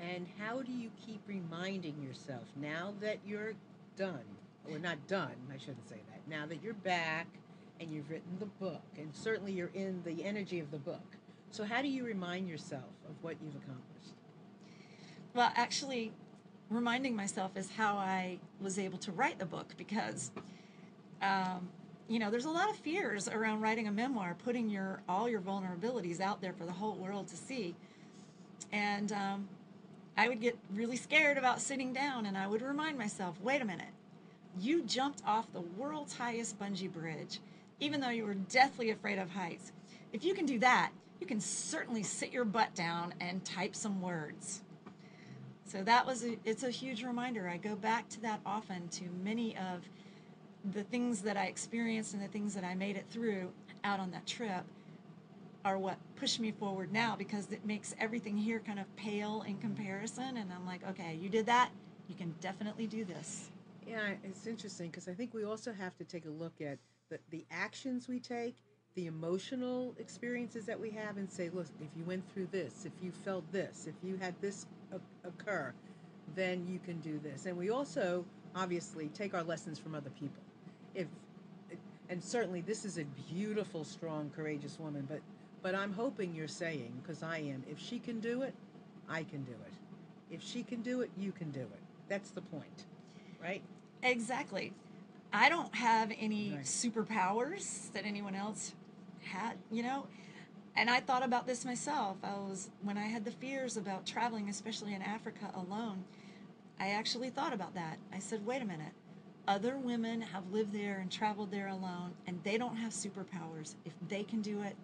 And 0.00 0.26
how 0.38 0.62
do 0.62 0.72
you 0.72 0.90
keep 1.04 1.20
reminding 1.26 2.00
yourself 2.02 2.44
now 2.56 2.94
that 3.00 3.18
you're 3.26 3.54
done, 3.96 4.24
or 4.70 4.78
not 4.78 5.04
done, 5.08 5.34
I 5.52 5.58
shouldn't 5.58 5.88
say 5.88 5.96
now 6.28 6.46
that 6.46 6.62
you're 6.62 6.74
back 6.74 7.26
and 7.80 7.90
you've 7.90 8.10
written 8.10 8.36
the 8.38 8.46
book, 8.46 8.82
and 8.96 9.10
certainly 9.14 9.52
you're 9.52 9.70
in 9.74 10.02
the 10.04 10.24
energy 10.24 10.60
of 10.60 10.70
the 10.70 10.78
book. 10.78 11.16
So, 11.50 11.64
how 11.64 11.80
do 11.80 11.88
you 11.88 12.04
remind 12.04 12.48
yourself 12.48 12.90
of 13.08 13.14
what 13.22 13.36
you've 13.42 13.54
accomplished? 13.54 14.14
Well, 15.34 15.50
actually, 15.54 16.12
reminding 16.70 17.16
myself 17.16 17.56
is 17.56 17.70
how 17.70 17.96
I 17.96 18.38
was 18.60 18.78
able 18.78 18.98
to 18.98 19.12
write 19.12 19.38
the 19.38 19.46
book 19.46 19.74
because, 19.78 20.30
um, 21.22 21.68
you 22.08 22.18
know, 22.18 22.30
there's 22.30 22.44
a 22.44 22.50
lot 22.50 22.68
of 22.68 22.76
fears 22.76 23.28
around 23.28 23.60
writing 23.60 23.88
a 23.88 23.92
memoir, 23.92 24.36
putting 24.44 24.68
your 24.68 25.00
all 25.08 25.28
your 25.28 25.40
vulnerabilities 25.40 26.20
out 26.20 26.40
there 26.40 26.52
for 26.52 26.64
the 26.64 26.72
whole 26.72 26.96
world 26.96 27.28
to 27.28 27.36
see, 27.36 27.74
and 28.72 29.12
um, 29.12 29.48
I 30.16 30.28
would 30.28 30.40
get 30.40 30.58
really 30.74 30.96
scared 30.96 31.38
about 31.38 31.60
sitting 31.60 31.92
down, 31.92 32.26
and 32.26 32.36
I 32.36 32.46
would 32.46 32.60
remind 32.60 32.98
myself, 32.98 33.40
wait 33.40 33.62
a 33.62 33.64
minute, 33.64 33.92
you 34.60 34.82
jumped 34.82 35.22
off 35.26 35.52
the 35.52 35.60
world's 35.60 36.14
highest 36.14 36.58
bungee 36.58 36.92
bridge, 36.92 37.40
even 37.80 38.00
though 38.00 38.10
you 38.10 38.24
were 38.24 38.34
deathly 38.34 38.90
afraid 38.90 39.18
of 39.18 39.30
heights. 39.30 39.72
If 40.12 40.24
you 40.24 40.34
can 40.34 40.46
do 40.46 40.58
that, 40.60 40.90
you 41.20 41.26
can 41.26 41.40
certainly 41.40 42.02
sit 42.02 42.32
your 42.32 42.44
butt 42.44 42.74
down 42.74 43.14
and 43.20 43.44
type 43.44 43.74
some 43.74 44.00
words. 44.00 44.62
So 45.64 45.82
that 45.82 46.06
was 46.06 46.24
a, 46.24 46.38
it's 46.44 46.62
a 46.62 46.70
huge 46.70 47.02
reminder. 47.02 47.48
I 47.48 47.58
go 47.58 47.74
back 47.76 48.08
to 48.10 48.20
that 48.22 48.40
often 48.46 48.88
to 48.88 49.04
many 49.22 49.56
of 49.56 49.82
the 50.72 50.82
things 50.84 51.20
that 51.22 51.36
I 51.36 51.44
experienced 51.44 52.14
and 52.14 52.22
the 52.22 52.28
things 52.28 52.54
that 52.54 52.64
I 52.64 52.74
made 52.74 52.96
it 52.96 53.04
through 53.10 53.50
out 53.84 54.00
on 54.00 54.10
that 54.12 54.26
trip 54.26 54.64
are 55.64 55.78
what 55.78 55.98
push 56.16 56.38
me 56.38 56.52
forward 56.52 56.92
now 56.92 57.16
because 57.16 57.52
it 57.52 57.64
makes 57.66 57.94
everything 58.00 58.36
here 58.36 58.60
kind 58.60 58.78
of 58.78 58.96
pale 58.96 59.44
in 59.46 59.58
comparison 59.58 60.36
and 60.38 60.50
I'm 60.52 60.66
like, 60.66 60.88
okay, 60.90 61.18
you 61.20 61.28
did 61.28 61.46
that, 61.46 61.70
you 62.08 62.14
can 62.14 62.34
definitely 62.40 62.86
do 62.86 63.04
this. 63.04 63.50
Yeah, 63.88 64.10
it's 64.22 64.46
interesting 64.46 64.90
because 64.90 65.08
I 65.08 65.14
think 65.14 65.32
we 65.32 65.44
also 65.44 65.72
have 65.72 65.96
to 65.96 66.04
take 66.04 66.26
a 66.26 66.30
look 66.30 66.60
at 66.60 66.78
the, 67.08 67.18
the 67.30 67.46
actions 67.50 68.06
we 68.06 68.20
take, 68.20 68.54
the 68.94 69.06
emotional 69.06 69.94
experiences 69.98 70.66
that 70.66 70.78
we 70.78 70.90
have, 70.90 71.16
and 71.16 71.30
say, 71.30 71.48
look, 71.54 71.66
if 71.80 71.88
you 71.96 72.04
went 72.04 72.30
through 72.32 72.48
this, 72.52 72.84
if 72.84 72.92
you 73.02 73.10
felt 73.10 73.50
this, 73.50 73.86
if 73.86 73.94
you 74.06 74.16
had 74.16 74.34
this 74.42 74.66
occur, 75.24 75.72
then 76.34 76.66
you 76.66 76.78
can 76.78 77.00
do 77.00 77.18
this. 77.20 77.46
And 77.46 77.56
we 77.56 77.70
also 77.70 78.26
obviously 78.54 79.08
take 79.08 79.32
our 79.34 79.42
lessons 79.42 79.78
from 79.78 79.94
other 79.94 80.10
people. 80.10 80.42
If 80.94 81.06
and 82.10 82.22
certainly 82.22 82.62
this 82.62 82.84
is 82.84 82.98
a 82.98 83.04
beautiful, 83.30 83.84
strong, 83.84 84.30
courageous 84.34 84.78
woman, 84.78 85.06
but 85.08 85.20
but 85.62 85.74
I'm 85.74 85.92
hoping 85.92 86.34
you're 86.34 86.46
saying, 86.46 86.92
because 87.02 87.22
I 87.22 87.38
am, 87.38 87.64
if 87.70 87.78
she 87.78 87.98
can 87.98 88.20
do 88.20 88.42
it, 88.42 88.54
I 89.08 89.24
can 89.24 89.42
do 89.44 89.52
it. 89.52 89.72
If 90.30 90.42
she 90.42 90.62
can 90.62 90.82
do 90.82 91.00
it, 91.00 91.10
you 91.16 91.32
can 91.32 91.50
do 91.50 91.60
it. 91.60 91.80
That's 92.08 92.30
the 92.30 92.42
point, 92.42 92.84
right? 93.42 93.62
Exactly. 94.02 94.72
I 95.32 95.48
don't 95.48 95.74
have 95.74 96.12
any 96.18 96.52
Right. 96.56 96.64
superpowers 96.64 97.92
that 97.92 98.04
anyone 98.04 98.34
else 98.34 98.74
had, 99.24 99.58
you 99.70 99.82
know. 99.82 100.06
And 100.76 100.88
I 100.88 101.00
thought 101.00 101.22
about 101.24 101.46
this 101.46 101.64
myself. 101.64 102.18
I 102.22 102.34
was 102.34 102.70
when 102.82 102.96
I 102.96 103.06
had 103.06 103.24
the 103.24 103.32
fears 103.32 103.76
about 103.76 104.06
traveling, 104.06 104.48
especially 104.48 104.94
in 104.94 105.02
Africa 105.02 105.50
alone. 105.54 106.04
I 106.78 106.90
actually 106.90 107.30
thought 107.30 107.52
about 107.52 107.74
that. 107.74 107.98
I 108.12 108.20
said, 108.20 108.46
"Wait 108.46 108.62
a 108.62 108.64
minute. 108.64 108.92
other 109.48 109.78
women 109.78 110.20
have 110.20 110.52
lived 110.52 110.72
there 110.72 110.98
and 110.98 111.10
traveled 111.10 111.50
there 111.50 111.68
alone, 111.68 112.14
and 112.26 112.42
they 112.44 112.58
don't 112.58 112.76
have 112.76 112.92
superpowers. 112.92 113.76
If 113.86 113.94
they 114.06 114.22
can 114.22 114.42
do 114.42 114.60
it, 114.60 114.76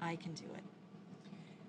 I 0.00 0.14
can 0.14 0.34
do 0.34 0.44
it. 0.54 0.62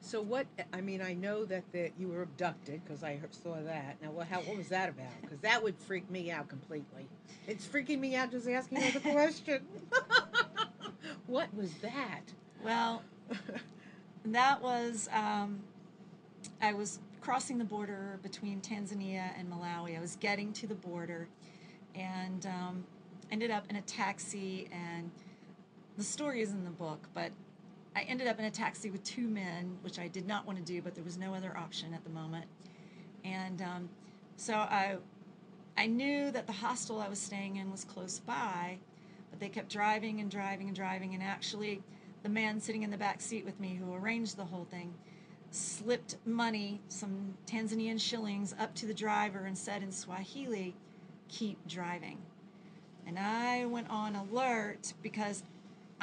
So 0.06 0.22
what? 0.22 0.46
I 0.72 0.82
mean, 0.82 1.02
I 1.02 1.14
know 1.14 1.46
that 1.46 1.64
that 1.72 1.94
you 1.98 2.10
were 2.10 2.22
abducted 2.22 2.84
because 2.84 3.04
I 3.04 3.16
heard- 3.16 3.34
saw 3.34 3.56
that. 3.56 4.00
Now, 4.04 4.12
what? 4.12 4.28
How? 4.28 4.40
What 4.42 4.56
was 4.56 4.70
that 4.70 4.88
about? 4.90 5.20
Because 5.22 5.40
that 5.40 5.64
would 5.64 5.76
freak 5.76 6.10
me 6.12 6.30
out 6.30 6.48
completely. 6.48 7.08
It's 7.48 7.66
freaking 7.66 8.00
me 8.00 8.16
out 8.16 8.30
just 8.30 8.48
asking 8.48 8.82
the 8.92 9.00
question. 9.12 9.66
what 11.26 11.52
was 11.56 11.74
that? 11.82 12.22
Well, 12.64 13.02
that 14.26 14.62
was 14.62 15.10
um, 15.12 15.62
I 16.62 16.74
was 16.74 17.00
crossing 17.20 17.58
the 17.58 17.66
border 17.66 18.20
between 18.22 18.62
Tanzania 18.62 19.32
and 19.40 19.52
Malawi. 19.52 19.98
I 19.98 20.02
was 20.02 20.18
getting 20.18 20.54
to 20.54 20.68
the 20.68 20.76
border, 20.76 21.28
and 21.96 22.46
um, 22.46 22.84
ended 23.32 23.50
up 23.50 23.66
in 23.72 23.76
a 23.78 23.82
taxi. 23.82 24.70
And 24.72 25.10
the 25.98 26.04
story 26.04 26.42
is 26.44 26.52
in 26.52 26.64
the 26.64 26.70
book, 26.70 27.10
but 27.16 27.32
I 27.96 28.02
ended 28.02 28.28
up 28.28 28.40
in 28.40 28.46
a 28.46 28.52
taxi 28.52 28.92
with 28.92 29.04
two 29.04 29.28
men, 29.28 29.78
which 29.82 30.00
I 30.00 30.10
did 30.10 30.28
not 30.28 30.46
want 30.46 30.60
to 30.60 30.66
do, 30.66 30.82
but 30.82 30.96
there 30.96 31.04
was 31.04 31.18
no 31.18 31.34
other 31.34 31.56
option 31.56 31.94
at 31.94 32.04
the 32.04 32.10
moment. 32.10 32.46
And 33.24 33.62
um, 33.62 33.90
so 34.36 34.54
I, 34.54 34.98
I 35.78 35.88
knew 35.88 36.30
that 36.32 36.46
the 36.46 36.54
hostel 36.54 37.00
I 37.00 37.08
was 37.08 37.20
staying 37.20 37.56
in 37.56 37.72
was 37.72 37.86
close 37.86 38.20
by, 38.20 38.78
but 39.30 39.40
they 39.40 39.48
kept 39.48 39.70
driving 39.70 40.20
and 40.20 40.30
driving 40.30 40.68
and 40.68 40.76
driving. 40.76 41.14
And 41.14 41.24
actually, 41.24 41.82
the 42.24 42.30
man 42.30 42.60
sitting 42.60 42.84
in 42.84 42.92
the 42.92 42.98
back 42.98 43.22
seat 43.22 43.46
with 43.46 43.60
me, 43.62 43.80
who 43.82 43.94
arranged 43.94 44.36
the 44.36 44.46
whole 44.46 44.66
thing, 44.66 44.94
slipped 45.52 46.18
money, 46.26 46.82
some 46.90 47.34
Tanzanian 47.48 48.00
shillings, 48.00 48.54
up 48.60 48.76
to 48.76 48.86
the 48.86 48.94
driver 48.94 49.46
and 49.46 49.58
said 49.58 49.82
in 49.84 49.92
Swahili, 49.92 50.76
"Keep 51.30 51.66
driving." 51.68 52.18
And 53.08 53.18
I 53.18 53.66
went 53.66 53.90
on 53.90 54.16
alert 54.16 54.94
because 55.02 55.44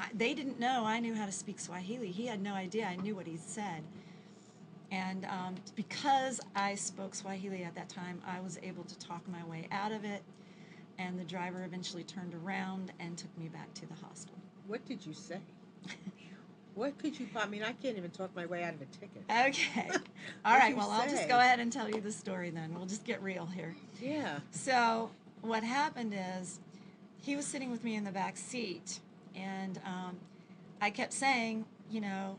I, 0.03 0.09
they 0.15 0.35
didn't 0.35 0.59
know 0.59 0.85
I 0.85 0.99
knew 1.01 1.15
how 1.15 1.27
to 1.27 1.33
speak 1.33 1.61
Swahili. 1.61 2.09
He 2.09 2.27
had 2.27 2.43
no 2.43 2.55
idea 2.55 2.87
I 2.87 2.97
knew 2.97 3.15
what 3.15 3.27
he 3.27 3.37
said. 3.37 3.83
And 4.91 5.25
um, 5.27 5.55
because 5.75 6.41
I 6.55 6.75
spoke 6.75 7.15
Swahili 7.15 7.65
at 7.65 7.75
that 7.77 7.89
time, 7.89 8.21
I 8.27 8.41
was 8.41 8.59
able 8.63 8.85
to 8.85 8.99
talk 8.99 9.23
my 9.29 9.45
way 9.45 9.69
out 9.71 9.93
of 9.93 10.05
it. 10.05 10.23
And 10.99 11.19
the 11.19 11.25
driver 11.25 11.65
eventually 11.65 12.03
turned 12.03 12.35
around 12.35 12.93
and 13.01 13.17
took 13.17 13.37
me 13.39 13.49
back 13.49 13.73
to 13.75 13.87
the 13.87 13.95
hostel. 13.95 14.35
What 14.67 14.85
did 14.85 15.07
you 15.07 15.15
say? 15.15 15.39
What 16.75 16.97
could 16.99 17.19
you? 17.19 17.27
I 17.37 17.47
mean, 17.47 17.63
I 17.63 17.73
can't 17.73 17.99
even 17.99 18.11
talk 18.11 18.35
my 18.35 18.47
way 18.47 18.63
out 18.63 18.75
of 18.75 18.81
a 18.81 18.87
ticket. 18.87 19.23
Okay. 19.31 19.89
All 20.45 20.57
right. 20.57 20.59
What'd 20.59 20.61
right. 20.61 20.69
you 20.71 20.77
Well, 20.77 20.91
I'll 20.91 21.09
just 21.09 21.29
go 21.29 21.39
ahead 21.39 21.61
and 21.61 21.71
tell 21.71 21.89
you 21.89 22.01
the 22.01 22.13
story 22.13 22.51
then. 22.51 22.75
We'll 22.75 22.87
just 22.87 23.05
get 23.05 23.23
real 23.23 23.45
here. 23.47 23.77
Yeah. 24.01 24.39
So 24.53 25.11
what 25.43 25.65
happened 25.65 26.15
is 26.17 26.61
he 27.21 27.37
was 27.37 27.45
sitting 27.45 27.71
with 27.71 27.85
me 27.85 27.95
in 27.95 28.05
the 28.05 28.11
back 28.11 28.39
seat, 28.39 29.01
and 29.37 29.81
um, 29.85 30.17
I 30.81 30.91
kept 30.91 31.13
saying, 31.13 31.65
you 31.91 32.01
know, 32.01 32.37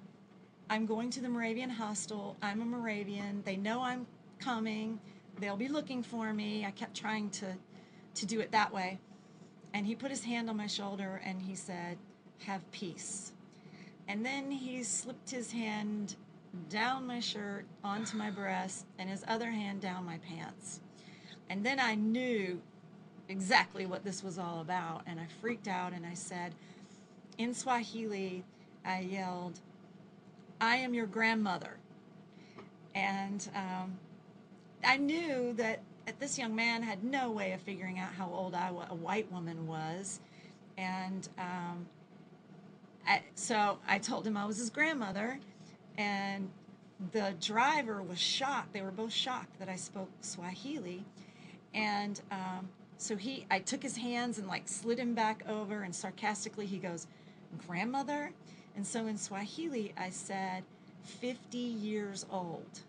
I'm 0.70 0.86
going 0.86 1.10
to 1.12 1.22
the 1.22 1.30
Moravian 1.30 1.70
hostel. 1.70 2.36
I'm 2.42 2.62
a 2.62 2.66
Moravian. 2.66 3.42
They 3.46 3.56
know 3.56 3.82
I'm 3.82 4.08
coming. 4.40 5.00
They'll 5.40 5.58
be 5.58 5.68
looking 5.68 6.04
for 6.04 6.34
me. 6.34 6.66
I 6.66 6.72
kept 6.72 6.96
trying 6.96 7.30
to 7.32 7.56
to 8.16 8.26
do 8.28 8.40
it 8.40 8.52
that 8.52 8.72
way. 8.72 9.00
And 9.74 9.88
he 9.88 9.96
put 9.96 10.12
his 10.12 10.24
hand 10.24 10.50
on 10.50 10.58
my 10.58 10.68
shoulder 10.68 11.22
and 11.26 11.42
he 11.42 11.56
said, 11.56 11.98
"Have 12.46 12.70
peace." 12.72 13.34
And 14.08 14.26
then 14.26 14.52
he 14.52 14.84
slipped 14.84 15.32
his 15.32 15.52
hand 15.52 16.16
down 16.70 17.08
my 17.08 17.20
shirt 17.20 17.66
onto 17.84 18.18
my 18.18 18.30
breast 18.30 18.86
and 19.00 19.10
his 19.10 19.24
other 19.28 19.50
hand 19.50 19.82
down 19.82 20.06
my 20.06 20.20
pants. 20.20 20.82
And 21.50 21.66
then 21.66 21.80
I 21.80 21.96
knew 21.96 22.62
exactly 23.30 23.86
what 23.86 24.04
this 24.04 24.24
was 24.24 24.38
all 24.38 24.62
about. 24.62 25.04
And 25.08 25.20
I 25.20 25.28
freaked 25.42 25.68
out 25.68 25.94
and 25.94 26.06
I 26.06 26.14
said, 26.14 26.54
in 27.38 27.54
Swahili, 27.54 28.44
I 28.86 29.00
yelled, 29.02 29.60
I 30.60 30.78
am 30.78 30.94
your 30.94 31.06
grandmother. 31.06 31.78
And 32.96 33.48
um, 33.56 33.98
I 34.86 34.98
knew 34.98 35.54
that 35.54 35.82
this 36.20 36.38
young 36.38 36.56
man 36.56 36.84
had 36.84 37.04
no 37.04 37.32
way 37.32 37.54
of 37.54 37.62
figuring 37.62 38.00
out 38.00 38.14
how 38.14 38.30
old 38.30 38.54
I, 38.54 38.70
a 38.90 38.96
white 38.96 39.32
woman 39.32 39.68
was. 39.68 40.20
And 40.78 41.28
um, 41.38 41.86
I, 43.08 43.22
so 43.36 43.78
I 43.88 44.00
told 44.00 44.28
him 44.28 44.38
I 44.38 44.46
was 44.46 44.58
his 44.58 44.70
grandmother. 44.70 45.40
And 45.98 46.50
the 47.12 47.34
driver 47.42 48.02
was 48.02 48.20
shocked. 48.20 48.74
They 48.74 48.82
were 48.82 48.92
both 48.92 49.14
shocked 49.14 49.60
that 49.60 49.70
I 49.70 49.76
spoke 49.76 50.10
Swahili. 50.22 51.04
And 51.74 52.22
um, 52.32 52.70
so 52.98 53.18
he, 53.18 53.46
I 53.52 53.60
took 53.60 53.82
his 53.82 53.98
hands 53.98 54.38
and 54.38 54.48
like 54.48 54.68
slid 54.68 55.00
him 55.00 55.14
back 55.14 55.44
over, 55.50 55.84
and 55.84 55.94
sarcastically 55.94 56.66
he 56.66 56.78
goes, 56.78 57.08
"Grandmother." 57.54 58.32
And 58.76 58.86
so 58.86 59.08
in 59.08 59.18
Swahili, 59.18 59.94
I 59.98 60.10
said, 60.10 60.64
"50 61.04 61.58
years 61.58 62.26
old." 62.32 62.82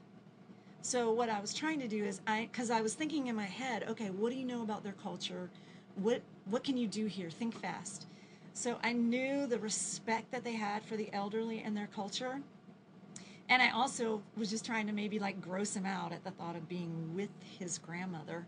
So 0.83 1.13
what 1.13 1.31
I 1.31 1.41
was 1.41 1.55
trying 1.55 1.81
to 1.81 1.89
do 1.89 2.05
is, 2.05 2.21
I, 2.27 2.49
because 2.53 2.71
I 2.71 2.83
was 2.83 2.95
thinking 2.95 3.29
in 3.29 3.37
my 3.37 3.47
head, 3.47 3.85
okay, 3.89 4.11
what 4.11 4.31
do 4.31 4.39
you 4.39 4.45
know 4.45 4.63
about 4.63 4.85
their 4.85 4.93
culture? 4.93 5.49
What 5.97 6.21
what 6.47 6.63
can 6.63 6.77
you 6.77 6.87
do 6.87 7.07
here? 7.07 7.31
Think 7.31 7.59
fast. 7.59 8.07
So 8.53 8.79
I 8.85 8.93
knew 8.93 9.47
the 9.47 9.59
respect 9.59 10.31
that 10.31 10.45
they 10.45 10.53
had 10.53 10.85
for 10.85 10.97
the 10.97 11.09
elderly 11.13 11.63
and 11.63 11.77
their 11.77 11.89
culture. 11.89 12.41
And 13.49 13.63
I 13.63 13.71
also 13.71 14.23
was 14.37 14.49
just 14.49 14.65
trying 14.65 14.87
to 14.87 14.93
maybe 14.93 15.19
like 15.19 15.41
gross 15.41 15.75
him 15.75 15.87
out 15.87 16.13
at 16.13 16.23
the 16.23 16.31
thought 16.31 16.55
of 16.55 16.69
being 16.69 17.15
with 17.15 17.31
his 17.59 17.79
grandmother. 17.79 18.47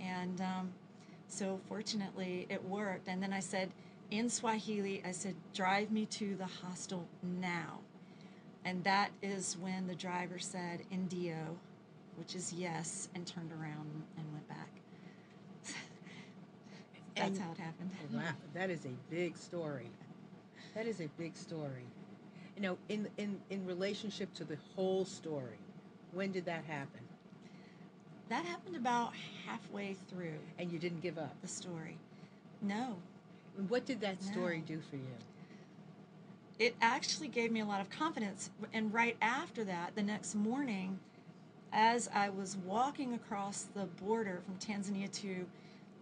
And 0.00 0.40
um, 0.40 0.72
so 1.28 1.60
fortunately 1.68 2.46
it 2.48 2.64
worked. 2.64 3.08
And 3.08 3.22
then 3.22 3.32
I 3.32 3.40
said, 3.40 3.70
in 4.10 4.28
Swahili, 4.30 5.02
I 5.04 5.10
said, 5.12 5.34
drive 5.54 5.90
me 5.90 6.06
to 6.06 6.34
the 6.36 6.46
hostel 6.46 7.06
now. 7.22 7.80
And 8.64 8.82
that 8.84 9.10
is 9.22 9.56
when 9.60 9.86
the 9.86 9.94
driver 9.94 10.38
said, 10.38 10.80
Indio, 10.90 11.56
which 12.16 12.34
is 12.34 12.52
yes, 12.52 13.08
and 13.14 13.26
turned 13.26 13.52
around 13.52 13.90
and 14.16 14.32
went 14.32 14.48
back. 14.48 14.68
That's 17.16 17.28
And- 17.30 17.38
how 17.38 17.52
it 17.52 17.58
happened. 17.58 17.90
Wow, 18.12 18.32
that 18.54 18.70
is 18.70 18.84
a 18.86 18.94
big 19.10 19.36
story. 19.36 19.90
That 20.74 20.86
is 20.86 21.00
a 21.00 21.08
big 21.18 21.36
story. 21.36 21.84
You 22.56 22.62
know, 22.62 22.78
in 22.88 23.06
in 23.18 23.38
in 23.50 23.66
relationship 23.66 24.32
to 24.34 24.44
the 24.44 24.56
whole 24.74 25.04
story, 25.04 25.58
when 26.12 26.32
did 26.32 26.44
that 26.46 26.64
happen? 26.64 27.00
That 28.30 28.44
happened 28.44 28.76
about 28.76 29.12
halfway 29.46 29.94
through 30.08 30.38
And 30.58 30.70
you 30.72 30.78
didn't 30.78 31.00
give 31.00 31.18
up. 31.18 31.34
the 31.42 31.48
story. 31.48 31.98
No, 32.62 32.96
What 33.66 33.84
did 33.86 34.00
that 34.02 34.22
story 34.22 34.62
do 34.66 34.80
for 34.88 34.96
you? 34.96 35.02
it 36.58 36.74
actually 36.80 37.28
gave 37.28 37.52
me 37.52 37.60
a 37.60 37.64
lot 37.64 37.80
of 37.80 37.88
confidence. 37.88 38.50
And 38.72 38.92
right 38.92 39.16
after 39.22 39.64
that, 39.64 39.94
the 39.94 40.02
next 40.02 40.34
morning, 40.34 40.98
as 41.72 42.08
I 42.12 42.30
was 42.30 42.56
walking 42.64 43.14
across 43.14 43.62
the 43.74 43.84
border 44.02 44.40
from 44.44 44.56
Tanzania 44.56 45.10
to 45.22 45.46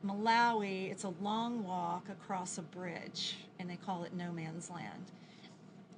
Malawi, 0.04 0.90
it's 0.90 1.04
a 1.04 1.12
long 1.20 1.64
walk 1.64 2.08
across 2.08 2.58
a 2.58 2.62
bridge, 2.62 3.36
and 3.58 3.68
they 3.68 3.76
call 3.76 4.04
it 4.04 4.14
no 4.14 4.32
man's 4.32 4.70
land. 4.70 5.10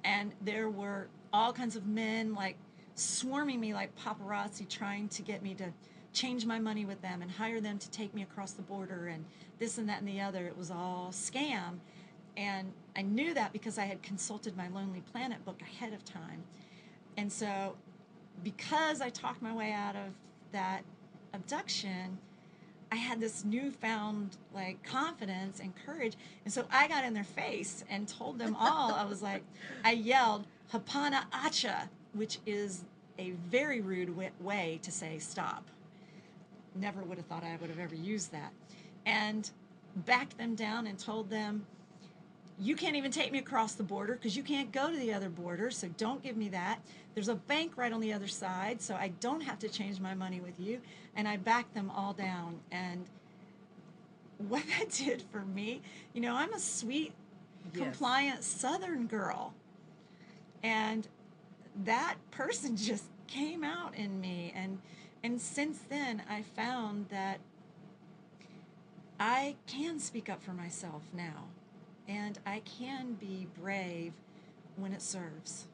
And 0.03 0.33
there 0.41 0.69
were 0.69 1.07
all 1.31 1.53
kinds 1.53 1.75
of 1.75 1.85
men 1.85 2.33
like 2.33 2.57
swarming 2.95 3.59
me 3.59 3.73
like 3.73 3.91
paparazzi, 3.97 4.67
trying 4.67 5.07
to 5.09 5.21
get 5.21 5.41
me 5.41 5.53
to 5.55 5.71
change 6.13 6.45
my 6.45 6.59
money 6.59 6.85
with 6.85 7.01
them 7.01 7.21
and 7.21 7.29
hire 7.29 7.61
them 7.61 7.77
to 7.77 7.89
take 7.91 8.13
me 8.13 8.21
across 8.23 8.51
the 8.51 8.61
border 8.61 9.07
and 9.07 9.25
this 9.59 9.77
and 9.77 9.87
that 9.89 9.99
and 9.99 10.07
the 10.07 10.21
other. 10.21 10.45
It 10.45 10.57
was 10.57 10.71
all 10.71 11.09
scam. 11.11 11.79
And 12.37 12.71
I 12.95 13.01
knew 13.01 13.33
that 13.33 13.53
because 13.53 13.77
I 13.77 13.85
had 13.85 14.01
consulted 14.01 14.55
my 14.55 14.69
Lonely 14.69 15.01
Planet 15.11 15.43
book 15.45 15.61
ahead 15.61 15.93
of 15.93 16.05
time. 16.05 16.43
And 17.17 17.31
so, 17.31 17.75
because 18.43 19.01
I 19.01 19.09
talked 19.09 19.41
my 19.41 19.53
way 19.53 19.73
out 19.73 19.95
of 19.95 20.13
that 20.51 20.83
abduction, 21.33 22.17
I 22.91 22.95
had 22.95 23.19
this 23.19 23.45
newfound 23.45 24.37
like 24.53 24.81
confidence 24.83 25.59
and 25.59 25.73
courage. 25.85 26.15
And 26.45 26.53
so 26.53 26.65
I 26.71 26.87
got 26.87 27.03
in 27.03 27.13
their 27.13 27.23
face 27.23 27.83
and 27.89 28.07
told 28.07 28.39
them 28.39 28.55
all, 28.57 28.93
I 28.93 29.05
was 29.05 29.21
like, 29.21 29.43
I 29.85 29.91
yelled, 29.91 30.45
Hapana 30.73 31.29
Acha, 31.31 31.89
which 32.13 32.39
is 32.45 32.83
a 33.17 33.31
very 33.49 33.81
rude 33.81 34.15
way 34.39 34.79
to 34.81 34.91
say 34.91 35.19
stop. 35.19 35.65
Never 36.79 37.01
would 37.03 37.17
have 37.17 37.27
thought 37.27 37.43
I 37.43 37.57
would 37.59 37.69
have 37.69 37.79
ever 37.79 37.95
used 37.95 38.31
that. 38.31 38.53
And 39.05 39.49
backed 40.05 40.37
them 40.37 40.55
down 40.55 40.87
and 40.87 40.97
told 40.97 41.29
them, 41.29 41.65
you 42.61 42.75
can't 42.75 42.95
even 42.95 43.11
take 43.11 43.31
me 43.31 43.39
across 43.39 43.73
the 43.73 43.83
border 43.83 44.13
because 44.13 44.35
you 44.35 44.43
can't 44.43 44.71
go 44.71 44.91
to 44.91 44.97
the 44.97 45.13
other 45.13 45.29
border, 45.29 45.71
so 45.71 45.87
don't 45.97 46.21
give 46.21 46.35
me 46.35 46.49
that. 46.49 46.79
There's 47.15 47.29
a 47.29 47.35
bank 47.35 47.73
right 47.77 47.91
on 47.91 48.01
the 48.01 48.11
other 48.11 48.27
side, 48.27 48.81
so 48.81 48.95
I 48.95 49.09
don't 49.19 49.41
have 49.41 49.59
to 49.59 49.69
change 49.69 49.99
my 49.99 50.13
money 50.13 50.41
with 50.41 50.59
you. 50.59 50.81
And 51.15 51.27
I 51.27 51.37
backed 51.37 51.73
them 51.73 51.89
all 51.89 52.13
down. 52.13 52.59
And 52.71 53.05
what 54.49 54.63
that 54.77 54.89
did 54.97 55.23
for 55.31 55.41
me, 55.41 55.81
you 56.13 56.21
know, 56.21 56.35
I'm 56.35 56.53
a 56.53 56.59
sweet, 56.59 57.13
Yes. 57.73 57.83
compliant 57.83 58.43
Southern 58.43 59.05
girl. 59.05 59.53
And 60.63 61.07
that 61.83 62.15
person 62.31 62.75
just 62.77 63.05
came 63.27 63.63
out 63.63 63.95
in 63.95 64.19
me. 64.19 64.53
And, 64.55 64.79
and 65.23 65.41
since 65.41 65.79
then, 65.89 66.23
I 66.29 66.43
found 66.43 67.09
that 67.09 67.39
I 69.19 69.55
can 69.67 69.99
speak 69.99 70.29
up 70.29 70.41
for 70.41 70.53
myself 70.53 71.03
now, 71.13 71.47
and 72.07 72.39
I 72.45 72.61
can 72.61 73.13
be 73.13 73.47
brave 73.61 74.13
when 74.77 74.93
it 74.93 75.01
serves. 75.01 75.67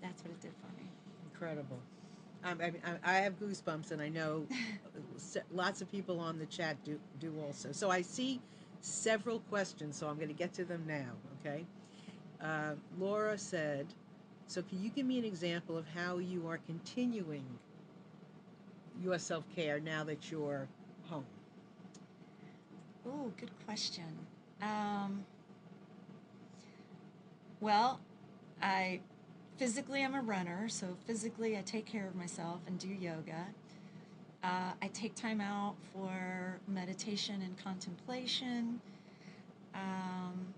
That's 0.00 0.22
what 0.22 0.30
it 0.32 0.40
did 0.40 0.52
for 0.60 0.80
me. 0.80 0.88
Incredible. 1.32 1.78
Um, 2.42 2.58
I, 2.62 2.70
mean, 2.70 2.82
I, 3.04 3.16
have 3.16 3.38
goosebumps, 3.38 3.90
and 3.90 4.00
I 4.00 4.08
know 4.08 4.46
lots 5.52 5.82
of 5.82 5.90
people 5.90 6.18
on 6.18 6.38
the 6.38 6.46
chat 6.46 6.82
do, 6.84 6.98
do 7.18 7.34
also. 7.46 7.72
So 7.72 7.90
I 7.90 8.00
see 8.00 8.40
several 8.80 9.40
questions, 9.40 9.96
so 9.96 10.08
I'm 10.08 10.16
going 10.16 10.28
to 10.28 10.34
get 10.34 10.54
to 10.54 10.64
them 10.64 10.82
now, 10.86 11.10
okay? 11.40 11.66
Uh, 12.42 12.72
Laura 12.98 13.36
said, 13.36 13.86
So 14.46 14.62
can 14.62 14.82
you 14.82 14.88
give 14.88 15.04
me 15.04 15.18
an 15.18 15.26
example 15.26 15.76
of 15.76 15.86
how 15.94 16.16
you 16.16 16.48
are 16.48 16.58
continuing 16.66 17.44
your 19.02 19.18
self 19.18 19.44
care 19.54 19.80
now 19.80 20.04
that 20.04 20.30
you're 20.30 20.68
home? 21.08 21.24
Oh, 23.06 23.32
good 23.38 23.50
question. 23.66 24.04
Um, 24.62 25.24
well, 27.60 28.00
I 28.62 29.00
physically 29.56 30.04
I'm 30.04 30.14
a 30.14 30.22
runner, 30.22 30.68
so 30.68 30.96
physically 31.06 31.56
I 31.56 31.62
take 31.62 31.86
care 31.86 32.06
of 32.06 32.14
myself 32.14 32.60
and 32.66 32.78
do 32.78 32.88
yoga. 32.88 33.46
Uh, 34.42 34.72
I 34.80 34.88
take 34.88 35.14
time 35.14 35.40
out 35.40 35.74
for 35.92 36.58
meditation 36.66 37.42
and 37.42 37.62
contemplation. 37.62 38.80
Um, 39.74 40.54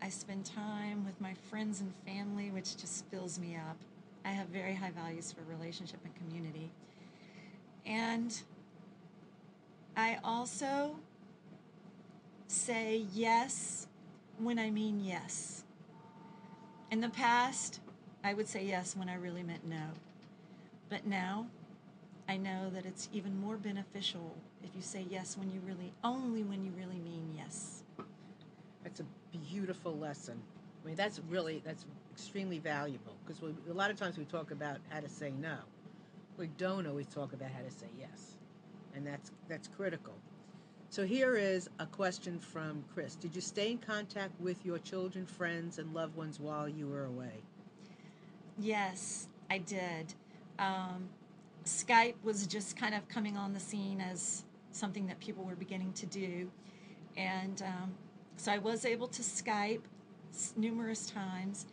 I 0.00 0.08
spend 0.08 0.44
time 0.44 1.04
with 1.04 1.20
my 1.20 1.34
friends 1.50 1.80
and 1.80 1.92
family, 2.06 2.50
which 2.50 2.76
just 2.76 3.04
fills 3.06 3.38
me 3.38 3.56
up. 3.56 3.76
I 4.24 4.30
have 4.30 4.48
very 4.48 4.74
high 4.74 4.90
values 4.90 5.32
for 5.32 5.42
relationship 5.50 6.00
and 6.04 6.14
community. 6.16 6.70
And 7.86 8.42
I 9.96 10.18
also 10.24 10.96
say 12.48 13.04
yes 13.14 13.86
when 14.38 14.58
I 14.58 14.70
mean 14.70 15.00
yes. 15.04 15.64
In 16.90 17.00
the 17.00 17.08
past, 17.08 17.80
I 18.24 18.34
would 18.34 18.48
say 18.48 18.64
yes 18.64 18.96
when 18.96 19.08
I 19.08 19.14
really 19.14 19.42
meant 19.42 19.66
no. 19.66 19.86
But 20.88 21.06
now, 21.06 21.46
I 22.28 22.36
know 22.36 22.70
that 22.70 22.86
it's 22.86 23.08
even 23.12 23.40
more 23.40 23.56
beneficial 23.56 24.34
if 24.64 24.70
you 24.74 24.82
say 24.82 25.06
yes 25.08 25.36
when 25.38 25.50
you 25.50 25.60
really, 25.66 25.92
only 26.02 26.42
when 26.42 26.64
you 26.64 26.72
really 26.76 26.98
mean 26.98 27.34
yes. 27.36 27.82
That's 28.82 29.00
a 29.00 29.04
beautiful 29.50 29.96
lesson. 29.96 30.40
I 30.82 30.86
mean, 30.86 30.96
that's 30.96 31.20
really 31.28 31.62
that's 31.64 31.84
extremely 32.12 32.58
valuable 32.58 33.14
because 33.24 33.42
a 33.68 33.72
lot 33.72 33.90
of 33.90 33.96
times 33.96 34.16
we 34.16 34.24
talk 34.24 34.50
about 34.50 34.78
how 34.90 35.00
to 35.00 35.08
say 35.08 35.32
no. 35.40 35.56
We 36.38 36.48
don't 36.58 36.86
always 36.86 37.06
talk 37.06 37.32
about 37.32 37.50
how 37.50 37.62
to 37.62 37.70
say 37.70 37.86
yes, 37.98 38.36
and 38.94 39.06
that's 39.06 39.32
that's 39.48 39.68
critical. 39.68 40.14
So 40.90 41.04
here 41.04 41.36
is 41.36 41.68
a 41.78 41.86
question 41.86 42.38
from 42.38 42.84
Chris. 42.94 43.16
Did 43.16 43.34
you 43.34 43.40
stay 43.40 43.70
in 43.70 43.78
contact 43.78 44.38
with 44.40 44.64
your 44.64 44.78
children, 44.78 45.26
friends, 45.26 45.78
and 45.78 45.92
loved 45.92 46.16
ones 46.16 46.38
while 46.38 46.68
you 46.68 46.86
were 46.86 47.06
away? 47.06 47.42
Yes, 48.58 49.28
I 49.50 49.58
did. 49.58 50.14
Um, 50.58 51.08
Skype 51.64 52.14
was 52.22 52.46
just 52.46 52.76
kind 52.76 52.94
of 52.94 53.08
coming 53.08 53.36
on 53.36 53.52
the 53.52 53.60
scene 53.60 54.00
as 54.00 54.44
something 54.70 55.06
that 55.06 55.18
people 55.20 55.44
were 55.44 55.56
beginning 55.56 55.92
to 55.94 56.06
do. 56.06 56.50
And 57.16 57.62
um, 57.62 57.94
so 58.36 58.52
I 58.52 58.58
was 58.58 58.84
able 58.84 59.08
to 59.08 59.22
Skype 59.22 59.82
numerous 60.56 61.10
times 61.10 61.66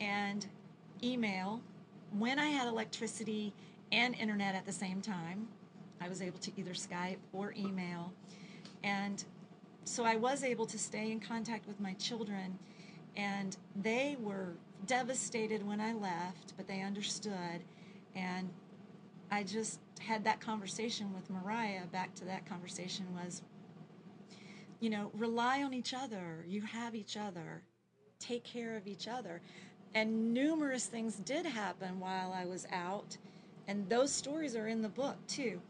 and 0.00 0.46
email 1.02 1.60
when 2.16 2.38
I 2.38 2.46
had 2.46 2.68
electricity 2.68 3.52
and 3.94 4.14
internet 4.16 4.54
at 4.54 4.66
the 4.66 4.72
same 4.72 5.00
time. 5.00 5.46
I 6.00 6.08
was 6.08 6.20
able 6.20 6.38
to 6.40 6.50
either 6.56 6.72
Skype 6.72 7.18
or 7.32 7.54
email. 7.56 8.12
And 8.82 9.24
so 9.84 10.04
I 10.04 10.16
was 10.16 10.42
able 10.42 10.66
to 10.66 10.78
stay 10.78 11.12
in 11.12 11.20
contact 11.20 11.66
with 11.66 11.80
my 11.80 11.92
children, 11.94 12.58
and 13.16 13.56
they 13.76 14.16
were 14.20 14.54
devastated 14.86 15.66
when 15.66 15.80
I 15.80 15.92
left, 15.92 16.54
but 16.56 16.66
they 16.66 16.82
understood. 16.82 17.62
And 18.16 18.50
I 19.30 19.44
just 19.44 19.78
had 20.00 20.24
that 20.24 20.40
conversation 20.40 21.14
with 21.14 21.30
Mariah. 21.30 21.86
Back 21.92 22.14
to 22.16 22.24
that 22.24 22.46
conversation 22.46 23.06
was, 23.14 23.42
you 24.80 24.90
know, 24.90 25.10
rely 25.14 25.62
on 25.62 25.72
each 25.72 25.94
other. 25.94 26.44
You 26.46 26.62
have 26.62 26.94
each 26.94 27.16
other. 27.16 27.62
Take 28.18 28.42
care 28.42 28.76
of 28.76 28.86
each 28.86 29.06
other. 29.06 29.40
And 29.94 30.34
numerous 30.34 30.86
things 30.86 31.16
did 31.16 31.46
happen 31.46 32.00
while 32.00 32.32
I 32.32 32.46
was 32.46 32.66
out, 32.72 33.16
and 33.68 33.88
those 33.88 34.12
stories 34.12 34.56
are 34.56 34.68
in 34.68 34.82
the 34.82 34.88
book 34.88 35.16
too. 35.26 35.60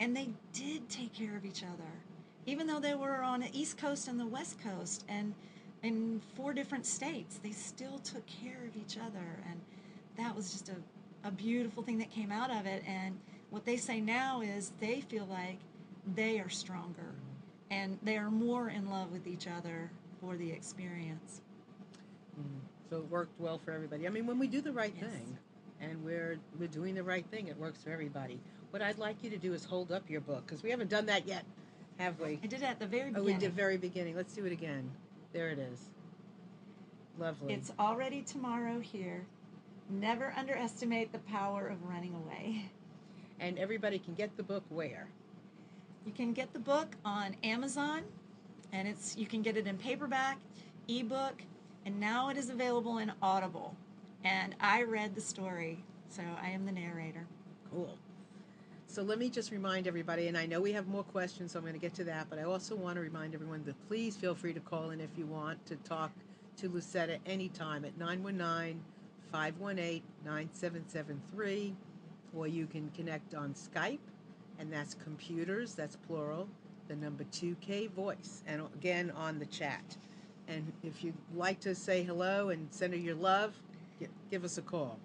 And 0.00 0.16
they 0.16 0.30
did 0.52 0.88
take 0.88 1.12
care 1.12 1.36
of 1.36 1.44
each 1.44 1.62
other 1.62 1.90
even 2.46 2.66
though 2.66 2.80
they 2.80 2.94
were 2.94 3.22
on 3.22 3.40
the 3.40 3.48
East 3.52 3.78
Coast 3.78 4.08
and 4.08 4.18
the 4.18 4.26
West 4.26 4.58
Coast 4.62 5.04
and 5.08 5.34
in 5.82 6.20
four 6.34 6.52
different 6.52 6.86
states, 6.86 7.40
they 7.42 7.50
still 7.50 7.98
took 7.98 8.24
care 8.26 8.64
of 8.68 8.76
each 8.76 8.96
other. 8.98 9.42
And 9.48 9.60
that 10.16 10.34
was 10.34 10.52
just 10.52 10.68
a, 10.68 10.76
a 11.26 11.30
beautiful 11.30 11.82
thing 11.82 11.98
that 11.98 12.10
came 12.10 12.30
out 12.30 12.50
of 12.50 12.66
it. 12.66 12.82
And 12.86 13.18
what 13.50 13.64
they 13.64 13.76
say 13.76 14.00
now 14.00 14.40
is 14.40 14.72
they 14.80 15.00
feel 15.00 15.26
like 15.26 15.58
they 16.14 16.40
are 16.40 16.48
stronger 16.48 17.14
and 17.70 17.98
they 18.02 18.16
are 18.16 18.30
more 18.30 18.70
in 18.70 18.90
love 18.90 19.10
with 19.12 19.26
each 19.26 19.46
other 19.46 19.90
for 20.20 20.36
the 20.36 20.50
experience. 20.50 21.40
Mm. 22.40 22.60
So 22.90 22.96
it 22.98 23.10
worked 23.10 23.40
well 23.40 23.58
for 23.64 23.72
everybody. 23.72 24.06
I 24.06 24.10
mean, 24.10 24.26
when 24.26 24.38
we 24.38 24.46
do 24.46 24.60
the 24.60 24.72
right 24.72 24.94
Yes. 25.00 25.10
thing, 25.10 25.38
and 25.82 26.02
we're 26.04 26.38
we're 26.58 26.68
doing 26.68 26.94
the 26.94 27.02
right 27.02 27.26
thing, 27.30 27.48
it 27.48 27.58
works 27.58 27.82
for 27.82 27.90
everybody. 27.90 28.40
What 28.70 28.80
I'd 28.82 28.98
like 28.98 29.22
you 29.22 29.28
to 29.30 29.36
do 29.36 29.52
is 29.52 29.64
hold 29.64 29.92
up 29.92 30.08
your 30.08 30.20
book 30.22 30.46
because 30.46 30.62
we 30.62 30.70
haven't 30.70 30.88
done 30.88 31.04
that 31.06 31.26
yet, 31.28 31.44
have 31.98 32.18
we? 32.20 32.38
I 32.42 32.46
did 32.46 32.62
it 32.62 32.62
at 32.62 32.78
the 32.78 32.86
very 32.86 33.10
Oh, 33.10 33.20
beginning. 33.20 33.24
we 33.26 33.34
did 33.34 33.52
very 33.52 33.76
beginning. 33.76 34.16
Let's 34.16 34.32
do 34.34 34.46
it 34.46 34.52
again. 34.52 34.90
There 35.34 35.50
it 35.50 35.58
is. 35.58 35.78
Lovely. 37.18 37.52
It's 37.52 37.72
already 37.78 38.22
tomorrow 38.22 38.80
here. 38.80 39.26
Never 39.90 40.32
underestimate 40.36 41.12
the 41.12 41.18
power 41.18 41.66
of 41.66 41.82
running 41.84 42.14
away. 42.14 42.70
and 43.40 43.58
everybody 43.58 43.98
can 43.98 44.14
get 44.14 44.34
the 44.36 44.42
book 44.42 44.62
where? 44.68 45.08
You 46.06 46.12
can 46.12 46.32
get 46.32 46.52
the 46.52 46.58
book 46.60 46.94
on 47.04 47.34
Amazon, 47.42 48.02
and 48.72 48.86
it's 48.88 49.16
you 49.16 49.26
can 49.26 49.42
get 49.42 49.56
it 49.56 49.66
in 49.66 49.76
paperback, 49.76 50.38
ebook, 50.88 51.42
and 51.84 51.98
now 52.00 52.28
it 52.28 52.36
is 52.36 52.50
available 52.50 52.98
in 52.98 53.12
Audible. 53.20 53.74
And 54.24 54.54
I 54.60 54.82
read 54.82 55.14
the 55.14 55.20
story, 55.20 55.84
so 56.08 56.22
I 56.40 56.50
am 56.50 56.64
the 56.64 56.72
narrator. 56.72 57.26
Cool. 57.70 57.98
So 58.86 59.02
let 59.02 59.18
me 59.18 59.30
just 59.30 59.50
remind 59.50 59.86
everybody, 59.86 60.28
and 60.28 60.36
I 60.36 60.44
know 60.46 60.60
we 60.60 60.72
have 60.72 60.86
more 60.86 61.02
questions, 61.02 61.52
so 61.52 61.58
I'm 61.58 61.64
going 61.64 61.74
to 61.74 61.80
get 61.80 61.94
to 61.94 62.04
that, 62.04 62.26
but 62.28 62.38
I 62.38 62.42
also 62.42 62.76
want 62.76 62.96
to 62.96 63.00
remind 63.00 63.34
everyone 63.34 63.64
that 63.64 63.88
please 63.88 64.16
feel 64.16 64.34
free 64.34 64.52
to 64.52 64.60
call 64.60 64.90
in 64.90 65.00
if 65.00 65.10
you 65.16 65.24
want 65.24 65.64
to 65.66 65.76
talk 65.76 66.12
to 66.58 66.68
Lucetta 66.68 67.18
anytime 67.24 67.84
at 67.84 67.96
919 67.98 68.82
518 69.32 70.02
9773, 70.24 71.74
or 72.36 72.46
you 72.46 72.66
can 72.66 72.90
connect 72.90 73.34
on 73.34 73.54
Skype, 73.54 73.98
and 74.58 74.70
that's 74.70 74.94
computers, 74.94 75.74
that's 75.74 75.96
plural, 75.96 76.46
the 76.88 76.96
number 76.96 77.24
2K 77.32 77.90
voice, 77.92 78.42
and 78.46 78.62
again 78.74 79.10
on 79.12 79.38
the 79.38 79.46
chat. 79.46 79.96
And 80.48 80.70
if 80.82 81.02
you'd 81.02 81.14
like 81.34 81.60
to 81.60 81.74
say 81.74 82.02
hello 82.02 82.50
and 82.50 82.68
send 82.70 82.92
her 82.92 82.98
your 82.98 83.14
love, 83.14 83.54
gi- 84.02 84.10
give 84.30 84.44
us 84.44 84.58
a 84.58 84.62
call. 84.62 84.98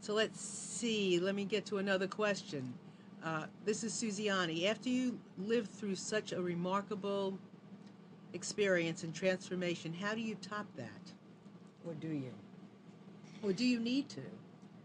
So 0.00 0.14
let's 0.14 0.40
see. 0.40 1.20
Let 1.20 1.34
me 1.34 1.44
get 1.44 1.64
to 1.66 1.78
another 1.78 2.06
question. 2.06 2.74
Uh, 3.24 3.46
this 3.64 3.84
is 3.84 3.92
Suziani. 3.92 4.66
After 4.68 4.88
you 4.88 5.18
lived 5.38 5.70
through 5.70 5.94
such 5.94 6.32
a 6.32 6.42
remarkable 6.42 7.38
experience 8.32 9.04
and 9.04 9.14
transformation, 9.14 9.92
how 9.94 10.14
do 10.14 10.20
you 10.20 10.34
top 10.36 10.66
that? 10.76 11.12
Or 11.86 11.94
do 11.94 12.08
you? 12.08 12.32
Or 13.42 13.52
do 13.52 13.64
you 13.64 13.78
need 13.78 14.08
to? 14.10 14.22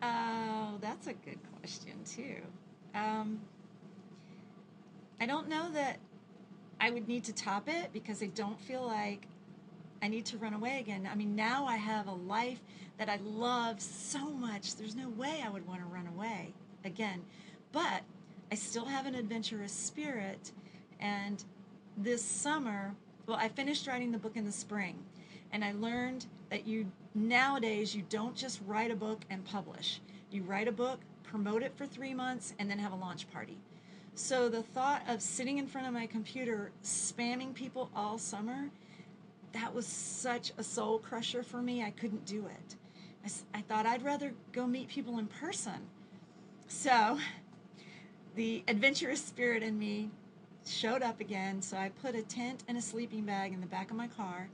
Oh, 0.03 0.77
that's 0.81 1.07
a 1.07 1.13
good 1.13 1.39
question 1.59 1.93
too. 2.05 2.41
Um, 2.93 3.41
I 5.19 5.25
don't 5.25 5.49
know 5.49 5.71
that 5.71 5.97
I 6.79 6.91
would 6.91 7.07
need 7.07 7.23
to 7.25 7.33
top 7.33 7.67
it 7.67 7.91
because 7.91 8.21
I 8.21 8.27
don't 8.27 8.59
feel 8.59 8.85
like 8.85 9.27
I 10.01 10.07
need 10.07 10.25
to 10.27 10.37
run 10.37 10.53
away 10.53 10.79
again. 10.79 11.07
I 11.11 11.15
mean, 11.15 11.35
now 11.35 11.65
I 11.65 11.77
have 11.77 12.07
a 12.07 12.13
life 12.13 12.59
that 12.97 13.09
I 13.09 13.19
love 13.23 13.81
so 13.81 14.29
much. 14.31 14.75
There's 14.75 14.95
no 14.95 15.09
way 15.09 15.43
I 15.45 15.49
would 15.49 15.67
want 15.67 15.81
to 15.81 15.87
run 15.87 16.07
away 16.07 16.53
again. 16.83 17.23
But 17.71 18.03
I 18.51 18.55
still 18.55 18.85
have 18.85 19.05
an 19.05 19.15
adventurous 19.15 19.71
spirit. 19.71 20.51
And 20.99 21.43
this 21.97 22.23
summer, 22.23 22.95
well, 23.25 23.37
I 23.37 23.49
finished 23.49 23.87
writing 23.87 24.11
the 24.11 24.17
book 24.17 24.35
in 24.35 24.45
the 24.45 24.51
spring. 24.51 24.97
And 25.51 25.63
I 25.63 25.73
learned 25.73 26.25
that 26.49 26.67
you 26.67 26.91
nowadays 27.13 27.95
you 27.95 28.03
don't 28.09 28.35
just 28.35 28.59
write 28.65 28.91
a 28.91 28.95
book 28.95 29.21
and 29.29 29.43
publish. 29.43 30.01
You 30.29 30.43
write 30.43 30.67
a 30.67 30.71
book, 30.71 30.99
promote 31.23 31.63
it 31.63 31.73
for 31.75 31.85
three 31.85 32.13
months, 32.13 32.53
and 32.59 32.69
then 32.69 32.79
have 32.79 32.91
a 32.91 32.95
launch 32.95 33.29
party. 33.31 33.57
So 34.15 34.49
the 34.49 34.63
thought 34.63 35.03
of 35.07 35.21
sitting 35.21 35.57
in 35.57 35.67
front 35.67 35.87
of 35.87 35.93
my 35.93 36.07
computer 36.07 36.71
spamming 36.83 37.53
people 37.53 37.89
all 37.95 38.17
summer, 38.17 38.69
that 39.53 39.73
was 39.73 39.85
such 39.85 40.51
a 40.57 40.63
soul 40.63 40.99
crusher 40.99 41.43
for 41.43 41.61
me. 41.61 41.83
I 41.83 41.91
couldn't 41.91 42.25
do 42.25 42.45
it. 42.45 42.75
I 43.53 43.61
thought 43.61 43.85
I'd 43.85 44.03
rather 44.03 44.33
go 44.53 44.65
meet 44.65 44.87
people 44.87 45.19
in 45.19 45.27
person. 45.27 45.87
So 46.67 47.19
the 48.35 48.63
adventurous 48.67 49.23
spirit 49.23 49.63
in 49.63 49.77
me 49.77 50.09
showed 50.65 51.01
up 51.01 51.19
again. 51.19 51.61
So 51.61 51.75
I 51.75 51.89
put 51.89 52.15
a 52.15 52.21
tent 52.21 52.63
and 52.67 52.77
a 52.77 52.81
sleeping 52.81 53.23
bag 53.23 53.51
in 53.51 53.59
the 53.59 53.67
back 53.67 53.91
of 53.91 53.97
my 53.97 54.07
car 54.07 54.49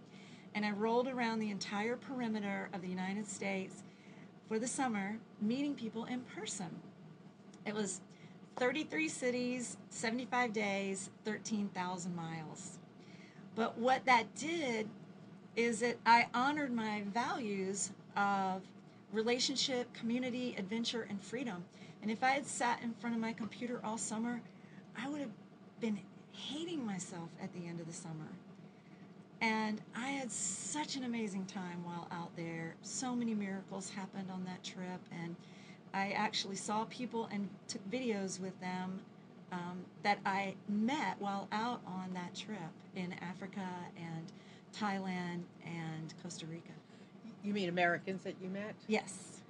and 0.55 0.65
I 0.65 0.71
rolled 0.71 1.07
around 1.07 1.39
the 1.39 1.49
entire 1.49 1.95
perimeter 1.95 2.69
of 2.73 2.81
the 2.81 2.87
United 2.87 3.27
States 3.27 3.83
for 4.47 4.59
the 4.59 4.67
summer, 4.67 5.17
meeting 5.41 5.73
people 5.73 6.05
in 6.05 6.21
person. 6.21 6.69
It 7.65 7.73
was 7.73 8.01
33 8.57 9.09
cities, 9.09 9.77
75 9.89 10.53
days, 10.53 11.09
13,000 11.25 12.15
miles. 12.15 12.79
But 13.55 13.77
what 13.77 14.05
that 14.05 14.33
did 14.35 14.89
is 15.55 15.79
that 15.81 15.97
I 16.05 16.27
honored 16.33 16.73
my 16.73 17.03
values 17.13 17.91
of 18.17 18.61
relationship, 19.11 19.93
community, 19.93 20.55
adventure, 20.57 21.05
and 21.09 21.21
freedom. 21.21 21.63
And 22.01 22.09
if 22.09 22.23
I 22.23 22.31
had 22.31 22.45
sat 22.45 22.81
in 22.81 22.93
front 22.95 23.15
of 23.15 23.21
my 23.21 23.33
computer 23.33 23.79
all 23.83 23.97
summer, 23.97 24.41
I 24.97 25.07
would 25.07 25.21
have 25.21 25.31
been 25.79 25.99
hating 26.31 26.85
myself 26.85 27.29
at 27.41 27.53
the 27.53 27.67
end 27.67 27.79
of 27.79 27.87
the 27.87 27.93
summer. 27.93 28.27
And 29.39 29.81
I 29.95 30.09
had 30.09 30.31
such 30.31 30.95
an 30.95 31.03
amazing 31.03 31.45
time 31.45 31.83
while 31.83 32.07
out 32.11 32.35
there. 32.35 32.75
So 32.81 33.15
many 33.15 33.33
miracles 33.33 33.89
happened 33.89 34.31
on 34.31 34.45
that 34.45 34.63
trip. 34.63 35.01
And 35.11 35.35
I 35.93 36.11
actually 36.11 36.55
saw 36.55 36.85
people 36.85 37.29
and 37.31 37.49
took 37.67 37.87
videos 37.91 38.39
with 38.39 38.59
them 38.59 39.01
um, 39.53 39.85
that 40.01 40.19
I 40.25 40.55
met 40.67 41.15
while 41.19 41.47
out 41.51 41.81
on 41.85 42.13
that 42.13 42.35
trip 42.35 42.57
in 42.95 43.13
Africa 43.21 43.67
and 43.97 44.31
Thailand 44.75 45.43
and 45.65 46.13
Costa 46.21 46.45
Rica. 46.45 46.71
You 47.43 47.53
mean 47.53 47.69
Americans 47.69 48.23
that 48.23 48.35
you 48.41 48.49
met? 48.49 48.75
Yes. 48.87 49.41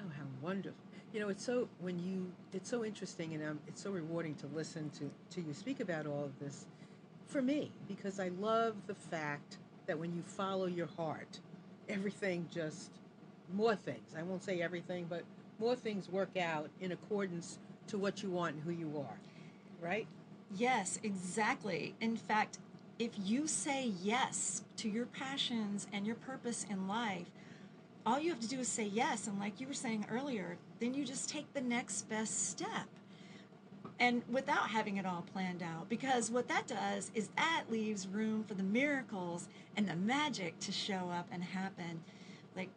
Oh, 0.00 0.10
how 0.16 0.24
wonderful! 0.40 0.78
You 1.12 1.20
know, 1.20 1.28
it's 1.28 1.44
so 1.44 1.68
when 1.80 1.98
you 1.98 2.30
it's 2.52 2.68
so 2.68 2.84
interesting 2.84 3.34
and 3.34 3.42
um, 3.42 3.60
it's 3.66 3.82
so 3.82 3.90
rewarding 3.90 4.34
to 4.36 4.46
listen 4.48 4.90
to 4.90 5.10
to 5.34 5.40
you 5.40 5.54
speak 5.54 5.80
about 5.80 6.06
all 6.06 6.24
of 6.24 6.38
this 6.38 6.66
for 7.26 7.42
me 7.42 7.72
because 7.88 8.20
I 8.20 8.28
love 8.40 8.74
the 8.86 8.94
fact 8.94 9.56
that 9.86 9.98
when 9.98 10.14
you 10.14 10.22
follow 10.22 10.66
your 10.66 10.88
heart, 10.96 11.40
everything 11.88 12.46
just 12.52 12.90
more 13.54 13.74
things. 13.74 14.14
I 14.16 14.22
won't 14.22 14.44
say 14.44 14.60
everything, 14.60 15.06
but 15.08 15.24
more 15.58 15.74
things 15.74 16.08
work 16.10 16.36
out 16.36 16.68
in 16.80 16.92
accordance 16.92 17.58
to 17.88 17.98
what 17.98 18.22
you 18.22 18.30
want 18.30 18.56
and 18.56 18.64
who 18.64 18.70
you 18.70 18.92
are. 18.98 19.18
Right? 19.80 20.06
Yes, 20.56 20.98
exactly. 21.02 21.94
In 22.00 22.16
fact, 22.16 22.58
if 22.98 23.12
you 23.22 23.46
say 23.46 23.92
yes 24.02 24.64
to 24.76 24.88
your 24.88 25.06
passions 25.06 25.86
and 25.92 26.06
your 26.06 26.16
purpose 26.16 26.66
in 26.68 26.88
life, 26.88 27.30
all 28.04 28.18
you 28.18 28.30
have 28.30 28.40
to 28.40 28.48
do 28.48 28.58
is 28.60 28.68
say 28.68 28.86
yes. 28.86 29.26
And 29.26 29.38
like 29.38 29.60
you 29.60 29.66
were 29.66 29.74
saying 29.74 30.06
earlier, 30.10 30.56
then 30.80 30.94
you 30.94 31.04
just 31.04 31.28
take 31.28 31.52
the 31.52 31.60
next 31.60 32.08
best 32.08 32.48
step. 32.48 32.88
And 34.00 34.22
without 34.30 34.70
having 34.70 34.96
it 34.96 35.06
all 35.06 35.24
planned 35.32 35.62
out, 35.62 35.88
because 35.88 36.30
what 36.30 36.48
that 36.48 36.66
does 36.68 37.10
is 37.14 37.28
that 37.36 37.64
leaves 37.68 38.06
room 38.06 38.44
for 38.44 38.54
the 38.54 38.62
miracles 38.62 39.48
and 39.76 39.88
the 39.88 39.96
magic 39.96 40.58
to 40.60 40.72
show 40.72 41.10
up 41.12 41.26
and 41.32 41.42
happen. 41.42 42.02
Like, 42.56 42.70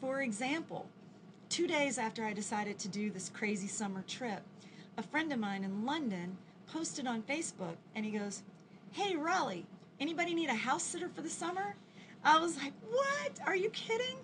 for 0.00 0.20
example, 0.20 0.86
two 1.48 1.66
days 1.66 1.98
after 1.98 2.24
I 2.24 2.32
decided 2.34 2.78
to 2.80 2.88
do 2.88 3.10
this 3.10 3.30
crazy 3.30 3.66
summer 3.66 4.04
trip, 4.06 4.42
a 4.96 5.02
friend 5.02 5.32
of 5.32 5.38
mine 5.38 5.64
in 5.64 5.84
London 5.84 6.36
posted 6.66 7.06
on 7.06 7.22
Facebook 7.22 7.76
and 7.94 8.04
he 8.04 8.12
goes, 8.12 8.42
Hey, 8.92 9.16
Raleigh, 9.16 9.66
anybody 10.00 10.34
need 10.34 10.50
a 10.50 10.54
house 10.54 10.82
sitter 10.82 11.08
for 11.08 11.22
the 11.22 11.30
summer? 11.30 11.74
I 12.24 12.38
was 12.38 12.56
like, 12.56 12.72
What? 12.90 13.38
Are 13.46 13.56
you 13.56 13.70
kidding? 13.70 14.18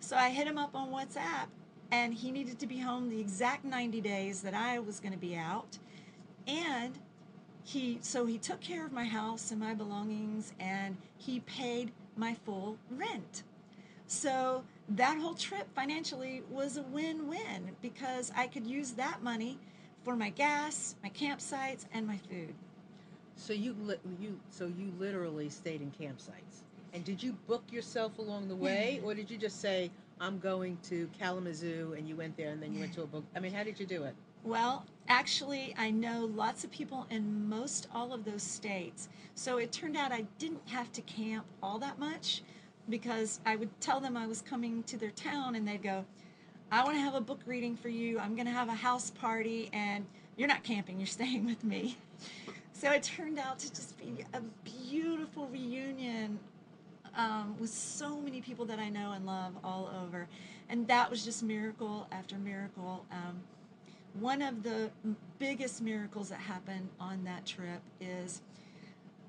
So 0.00 0.16
I 0.16 0.30
hit 0.30 0.46
him 0.46 0.58
up 0.58 0.74
on 0.74 0.90
WhatsApp 0.90 1.48
and 1.90 2.14
he 2.14 2.30
needed 2.30 2.58
to 2.58 2.66
be 2.66 2.78
home 2.78 3.10
the 3.10 3.20
exact 3.20 3.64
90 3.64 4.00
days 4.00 4.42
that 4.42 4.54
I 4.54 4.78
was 4.78 5.00
going 5.00 5.12
to 5.12 5.18
be 5.18 5.36
out. 5.36 5.78
And 6.46 6.98
he 7.64 7.98
so 8.00 8.26
he 8.26 8.38
took 8.38 8.60
care 8.60 8.86
of 8.86 8.92
my 8.92 9.04
house 9.04 9.50
and 9.50 9.58
my 9.58 9.74
belongings 9.74 10.52
and 10.60 10.96
he 11.18 11.40
paid 11.40 11.90
my 12.16 12.34
full 12.44 12.78
rent. 12.90 13.42
So 14.06 14.62
that 14.88 15.18
whole 15.18 15.34
trip 15.34 15.66
financially 15.74 16.42
was 16.48 16.76
a 16.76 16.82
win-win 16.82 17.74
because 17.82 18.30
I 18.36 18.46
could 18.46 18.64
use 18.64 18.92
that 18.92 19.22
money 19.22 19.58
for 20.06 20.14
my 20.14 20.30
gas, 20.30 20.94
my 21.02 21.10
campsites, 21.10 21.86
and 21.92 22.06
my 22.06 22.16
food. 22.30 22.54
So 23.34 23.52
you 23.52 23.74
li- 23.80 23.98
you 24.20 24.38
so 24.50 24.66
you 24.66 24.92
literally 25.00 25.48
stayed 25.48 25.82
in 25.82 25.90
campsites. 25.90 26.62
And 26.94 27.04
did 27.04 27.20
you 27.20 27.32
book 27.48 27.64
yourself 27.72 28.18
along 28.18 28.46
the 28.46 28.54
way, 28.54 29.00
or 29.04 29.14
did 29.14 29.28
you 29.28 29.36
just 29.36 29.60
say 29.60 29.90
I'm 30.20 30.38
going 30.38 30.78
to 30.84 31.10
Kalamazoo 31.18 31.94
and 31.98 32.08
you 32.08 32.14
went 32.14 32.36
there 32.36 32.50
and 32.50 32.62
then 32.62 32.72
you 32.72 32.78
went 32.78 32.92
to 32.94 33.02
a 33.02 33.06
book? 33.06 33.24
I 33.34 33.40
mean, 33.40 33.52
how 33.52 33.64
did 33.64 33.80
you 33.80 33.84
do 33.84 34.04
it? 34.04 34.14
Well, 34.44 34.86
actually, 35.08 35.74
I 35.76 35.90
know 35.90 36.30
lots 36.36 36.62
of 36.62 36.70
people 36.70 37.08
in 37.10 37.48
most 37.48 37.88
all 37.92 38.14
of 38.14 38.24
those 38.24 38.44
states. 38.44 39.08
So 39.34 39.58
it 39.58 39.72
turned 39.72 39.96
out 39.96 40.12
I 40.12 40.24
didn't 40.38 40.68
have 40.68 40.92
to 40.92 41.02
camp 41.02 41.44
all 41.64 41.80
that 41.80 41.98
much 41.98 42.42
because 42.88 43.40
I 43.44 43.56
would 43.56 43.80
tell 43.80 43.98
them 43.98 44.16
I 44.16 44.28
was 44.28 44.40
coming 44.40 44.84
to 44.84 44.96
their 44.96 45.10
town 45.10 45.56
and 45.56 45.66
they'd 45.66 45.82
go, 45.82 46.04
I 46.70 46.82
want 46.82 46.96
to 46.96 47.00
have 47.00 47.14
a 47.14 47.20
book 47.20 47.40
reading 47.46 47.76
for 47.76 47.88
you. 47.88 48.18
I'm 48.18 48.34
going 48.34 48.46
to 48.46 48.52
have 48.52 48.68
a 48.68 48.74
house 48.74 49.10
party 49.10 49.70
and 49.72 50.04
you're 50.36 50.48
not 50.48 50.64
camping, 50.64 50.98
you're 50.98 51.06
staying 51.06 51.46
with 51.46 51.62
me. 51.62 51.96
So 52.72 52.90
it 52.90 53.04
turned 53.04 53.38
out 53.38 53.58
to 53.60 53.70
just 53.70 53.96
be 53.96 54.24
a 54.34 54.40
beautiful 54.64 55.46
reunion 55.46 56.38
um, 57.16 57.56
with 57.58 57.70
so 57.70 58.20
many 58.20 58.40
people 58.40 58.64
that 58.66 58.78
I 58.78 58.88
know 58.88 59.12
and 59.12 59.24
love 59.24 59.54
all 59.64 59.90
over. 60.04 60.28
And 60.68 60.86
that 60.88 61.08
was 61.08 61.24
just 61.24 61.42
miracle 61.42 62.08
after 62.10 62.36
miracle. 62.36 63.06
Um, 63.12 63.40
one 64.20 64.42
of 64.42 64.62
the 64.62 64.90
biggest 65.38 65.80
miracles 65.80 66.28
that 66.30 66.40
happened 66.40 66.88
on 66.98 67.22
that 67.24 67.46
trip 67.46 67.80
is 68.00 68.42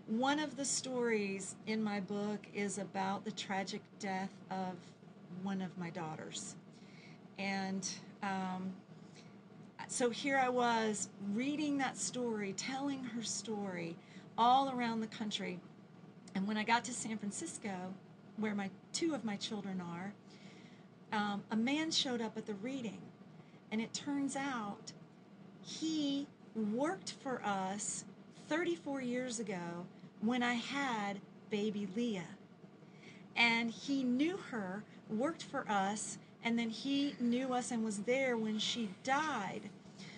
one 0.08 0.40
of 0.40 0.58
the 0.58 0.66
stories 0.66 1.56
in 1.68 1.84
my 1.84 2.00
book 2.00 2.40
is 2.54 2.80
about 2.80 3.26
the 3.26 3.32
tragic 3.32 3.82
death 4.00 4.32
of 4.50 4.76
one 5.44 5.62
of 5.62 5.78
my 5.78 5.92
daughters. 5.92 6.56
And 7.40 7.88
um, 8.24 8.74
so 9.88 10.10
here 10.10 10.38
I 10.38 10.50
was 10.50 11.10
reading 11.34 11.78
that 11.78 11.98
story, 11.98 12.54
telling 12.54 13.04
her 13.04 13.24
story 13.24 13.96
all 14.38 14.72
around 14.72 15.02
the 15.02 15.08
country. 15.08 15.60
And 16.36 16.48
when 16.48 16.58
I 16.58 16.64
got 16.64 16.84
to 16.86 16.94
San 16.94 17.18
Francisco, 17.18 17.94
where 18.38 18.54
my 18.54 18.70
two 18.94 19.16
of 19.16 19.24
my 19.24 19.36
children 19.36 19.82
are, 19.82 20.14
um, 21.12 21.44
a 21.52 21.56
man 21.56 21.92
showed 21.92 22.22
up 22.22 22.38
at 22.38 22.46
the 22.46 22.54
reading. 22.56 23.02
And 23.72 23.82
it 23.82 23.94
turns 23.94 24.36
out 24.36 24.92
he 25.62 26.28
worked 26.56 27.14
for 27.22 27.42
us 27.44 28.06
34 28.50 29.02
years 29.02 29.40
ago 29.40 29.86
when 30.22 30.44
I 30.44 30.54
had 30.54 31.20
baby 31.50 31.88
Leah. 31.96 32.24
And 33.36 33.70
he 33.70 34.04
knew 34.04 34.38
her, 34.52 34.84
worked 35.10 35.44
for 35.44 35.70
us, 35.70 36.18
and 36.44 36.58
then 36.58 36.70
he 36.70 37.16
knew 37.20 37.54
us 37.54 37.72
and 37.72 37.84
was 37.84 38.00
there 38.00 38.38
when 38.38 38.60
she 38.60 38.90
died. 39.04 39.70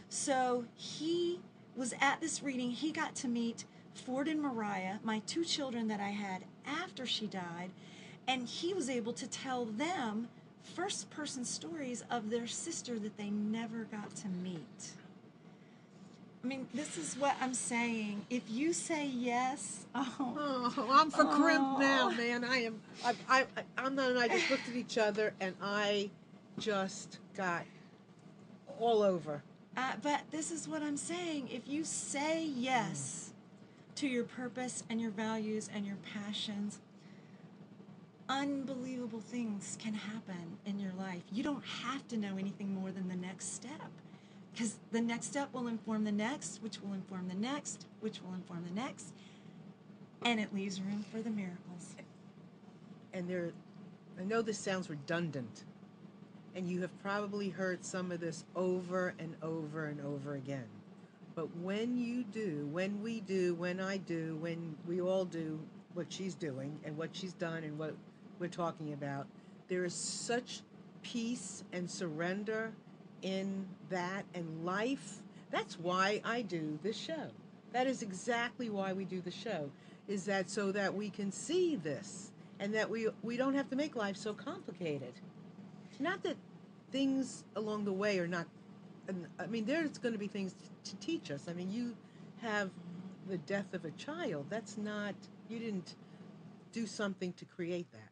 So 0.09 0.65
he 0.75 1.39
was 1.75 1.93
at 2.01 2.19
this 2.21 2.43
reading. 2.43 2.71
He 2.71 2.91
got 2.91 3.15
to 3.15 3.27
meet 3.27 3.65
Ford 3.93 4.27
and 4.27 4.41
Mariah, 4.41 4.97
my 5.03 5.19
two 5.25 5.43
children 5.43 5.87
that 5.87 5.99
I 5.99 6.09
had 6.09 6.43
after 6.65 7.05
she 7.05 7.27
died, 7.27 7.71
and 8.27 8.47
he 8.47 8.73
was 8.73 8.89
able 8.89 9.13
to 9.13 9.27
tell 9.27 9.65
them 9.65 10.29
first 10.63 11.09
person 11.09 11.43
stories 11.43 12.03
of 12.09 12.29
their 12.29 12.47
sister 12.47 12.99
that 12.99 13.17
they 13.17 13.29
never 13.29 13.85
got 13.85 14.15
to 14.17 14.27
meet. 14.27 14.93
I 16.43 16.47
mean, 16.47 16.67
this 16.73 16.97
is 16.97 17.15
what 17.17 17.35
I'm 17.41 17.53
saying. 17.53 18.25
If 18.29 18.43
you 18.49 18.71
say 18.71 19.05
yes, 19.07 19.85
oh, 19.95 20.73
Oh, 20.77 20.89
I'm 20.91 21.11
for 21.11 21.25
crimp 21.25 21.61
Oh. 21.61 21.77
now, 21.79 22.09
man. 22.11 22.43
I 22.45 22.57
am. 22.63 22.81
I, 23.03 23.13
I, 23.27 23.45
I, 23.57 23.85
Anna 23.85 24.03
and 24.09 24.19
I 24.19 24.27
just 24.29 24.49
looked 24.49 24.67
at 24.69 24.75
each 24.75 24.97
other, 24.97 25.33
and 25.41 25.53
I 25.61 26.09
just 26.57 27.19
got 27.35 27.63
all 28.79 29.01
over. 29.03 29.43
Uh, 29.75 29.93
but 30.01 30.21
this 30.31 30.51
is 30.51 30.67
what 30.67 30.81
I'm 30.81 30.97
saying. 30.97 31.49
If 31.51 31.67
you 31.67 31.83
say 31.83 32.43
yes 32.45 33.33
to 33.95 34.07
your 34.07 34.23
purpose 34.23 34.83
and 34.89 35.01
your 35.01 35.11
values 35.11 35.69
and 35.73 35.85
your 35.85 35.97
passions, 36.13 36.79
unbelievable 38.29 39.19
things 39.19 39.77
can 39.81 39.93
happen 39.93 40.57
in 40.65 40.79
your 40.79 40.93
life. 40.97 41.23
You 41.31 41.43
don't 41.43 41.63
have 41.65 42.07
to 42.09 42.17
know 42.17 42.37
anything 42.37 42.73
more 42.73 42.91
than 42.91 43.09
the 43.09 43.15
next 43.15 43.53
step. 43.53 43.89
Because 44.59 44.75
the 44.91 44.99
next 44.99 45.27
step 45.27 45.53
will 45.53 45.69
inform 45.69 46.03
the 46.03 46.11
next, 46.11 46.61
which 46.61 46.81
will 46.81 46.91
inform 46.91 47.29
the 47.29 47.35
next, 47.35 47.85
which 48.01 48.21
will 48.21 48.33
inform 48.33 48.65
the 48.67 48.75
next. 48.75 49.13
And 50.21 50.37
it 50.37 50.53
leaves 50.53 50.81
room 50.81 51.05
for 51.09 51.21
the 51.21 51.29
miracles. 51.29 51.95
And 53.13 53.29
there, 53.29 53.53
I 54.19 54.25
know 54.25 54.41
this 54.41 54.57
sounds 54.57 54.89
redundant, 54.89 55.63
and 56.55 56.67
you 56.69 56.81
have 56.81 56.91
probably 57.01 57.47
heard 57.47 57.85
some 57.85 58.11
of 58.11 58.19
this 58.19 58.43
over 58.53 59.13
and 59.17 59.33
over 59.41 59.85
and 59.85 60.01
over 60.01 60.35
again. 60.35 60.67
But 61.35 61.55
when 61.55 61.97
you 61.97 62.25
do, 62.25 62.67
when 62.69 63.01
we 63.01 63.21
do, 63.21 63.55
when 63.55 63.79
I 63.79 63.95
do, 63.95 64.35
when 64.41 64.75
we 64.85 64.99
all 64.99 65.23
do 65.23 65.57
what 65.93 66.11
she's 66.11 66.35
doing 66.35 66.77
and 66.83 66.97
what 66.97 67.11
she's 67.13 67.31
done 67.31 67.63
and 67.63 67.79
what 67.79 67.95
we're 68.39 68.47
talking 68.47 68.91
about, 68.91 69.25
there 69.69 69.85
is 69.85 69.93
such 69.93 70.63
peace 71.01 71.63
and 71.71 71.89
surrender 71.89 72.73
in 73.21 73.67
that 73.89 74.25
and 74.33 74.65
life. 74.65 75.17
That's 75.51 75.79
why 75.79 76.21
I 76.23 76.41
do 76.41 76.77
this 76.83 76.97
show. 76.97 77.27
That 77.73 77.87
is 77.87 78.01
exactly 78.01 78.69
why 78.69 78.93
we 78.93 79.05
do 79.05 79.21
the 79.21 79.31
show. 79.31 79.69
Is 80.07 80.25
that 80.25 80.49
so 80.49 80.71
that 80.71 80.93
we 80.93 81.09
can 81.09 81.31
see 81.31 81.75
this 81.75 82.31
and 82.59 82.73
that 82.73 82.89
we 82.89 83.07
we 83.21 83.37
don't 83.37 83.53
have 83.53 83.69
to 83.69 83.75
make 83.75 83.95
life 83.95 84.17
so 84.17 84.33
complicated. 84.33 85.13
Not 85.99 86.23
that 86.23 86.37
things 86.91 87.43
along 87.55 87.85
the 87.85 87.93
way 87.93 88.19
are 88.19 88.27
not 88.27 88.47
I 89.39 89.47
mean 89.47 89.65
there's 89.65 89.97
going 89.97 90.13
to 90.13 90.19
be 90.19 90.27
things 90.27 90.55
to 90.85 90.95
teach 90.97 91.31
us. 91.31 91.47
I 91.47 91.53
mean 91.53 91.71
you 91.71 91.95
have 92.41 92.69
the 93.27 93.37
death 93.37 93.73
of 93.73 93.85
a 93.85 93.91
child. 93.91 94.45
That's 94.49 94.77
not 94.77 95.15
you 95.47 95.59
didn't 95.59 95.95
do 96.71 96.85
something 96.85 97.33
to 97.33 97.45
create 97.45 97.91
that. 97.91 98.09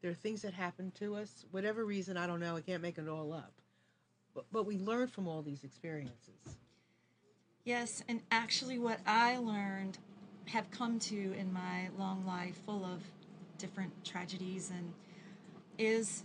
There 0.00 0.10
are 0.10 0.14
things 0.14 0.42
that 0.42 0.54
happen 0.54 0.92
to 1.00 1.16
us, 1.16 1.44
whatever 1.50 1.84
reason, 1.84 2.16
I 2.16 2.26
don't 2.26 2.40
know, 2.40 2.56
I 2.56 2.60
can't 2.60 2.82
make 2.82 2.98
it 2.98 3.08
all 3.08 3.32
up. 3.32 3.52
But, 4.38 4.46
but 4.52 4.66
we 4.66 4.78
learn 4.78 5.08
from 5.08 5.26
all 5.26 5.42
these 5.42 5.64
experiences. 5.64 6.58
Yes, 7.64 8.04
and 8.08 8.20
actually, 8.30 8.78
what 8.78 9.00
I 9.04 9.36
learned, 9.38 9.98
have 10.46 10.70
come 10.70 11.00
to 11.00 11.32
in 11.32 11.52
my 11.52 11.88
long 11.98 12.24
life, 12.24 12.56
full 12.64 12.84
of 12.84 13.02
different 13.58 13.92
tragedies, 14.04 14.70
and 14.70 14.92
is 15.76 16.22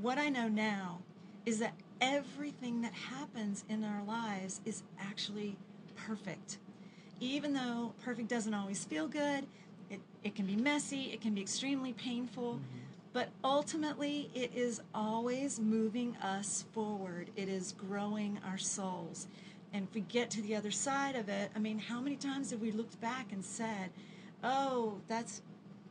what 0.00 0.16
I 0.16 0.30
know 0.30 0.48
now 0.48 1.00
is 1.44 1.58
that 1.58 1.74
everything 2.00 2.80
that 2.80 2.94
happens 2.94 3.64
in 3.68 3.84
our 3.84 4.02
lives 4.04 4.62
is 4.64 4.82
actually 4.98 5.58
perfect. 5.96 6.56
Even 7.20 7.52
though 7.52 7.92
perfect 8.02 8.28
doesn't 8.28 8.54
always 8.54 8.84
feel 8.86 9.06
good, 9.06 9.46
it, 9.90 10.00
it 10.24 10.34
can 10.34 10.46
be 10.46 10.56
messy, 10.56 11.10
it 11.12 11.20
can 11.20 11.34
be 11.34 11.42
extremely 11.42 11.92
painful, 11.92 12.54
mm-hmm. 12.54 12.89
But 13.12 13.28
ultimately 13.42 14.30
it 14.34 14.52
is 14.54 14.80
always 14.94 15.58
moving 15.58 16.16
us 16.16 16.64
forward. 16.72 17.30
It 17.36 17.48
is 17.48 17.72
growing 17.72 18.38
our 18.46 18.58
souls. 18.58 19.26
And 19.72 19.86
if 19.88 19.94
we 19.94 20.02
get 20.02 20.30
to 20.30 20.42
the 20.42 20.56
other 20.56 20.70
side 20.70 21.16
of 21.16 21.28
it, 21.28 21.50
I 21.54 21.58
mean, 21.58 21.78
how 21.78 22.00
many 22.00 22.16
times 22.16 22.50
have 22.50 22.60
we 22.60 22.72
looked 22.72 23.00
back 23.00 23.32
and 23.32 23.44
said, 23.44 23.90
oh, 24.42 24.98
that's 25.08 25.42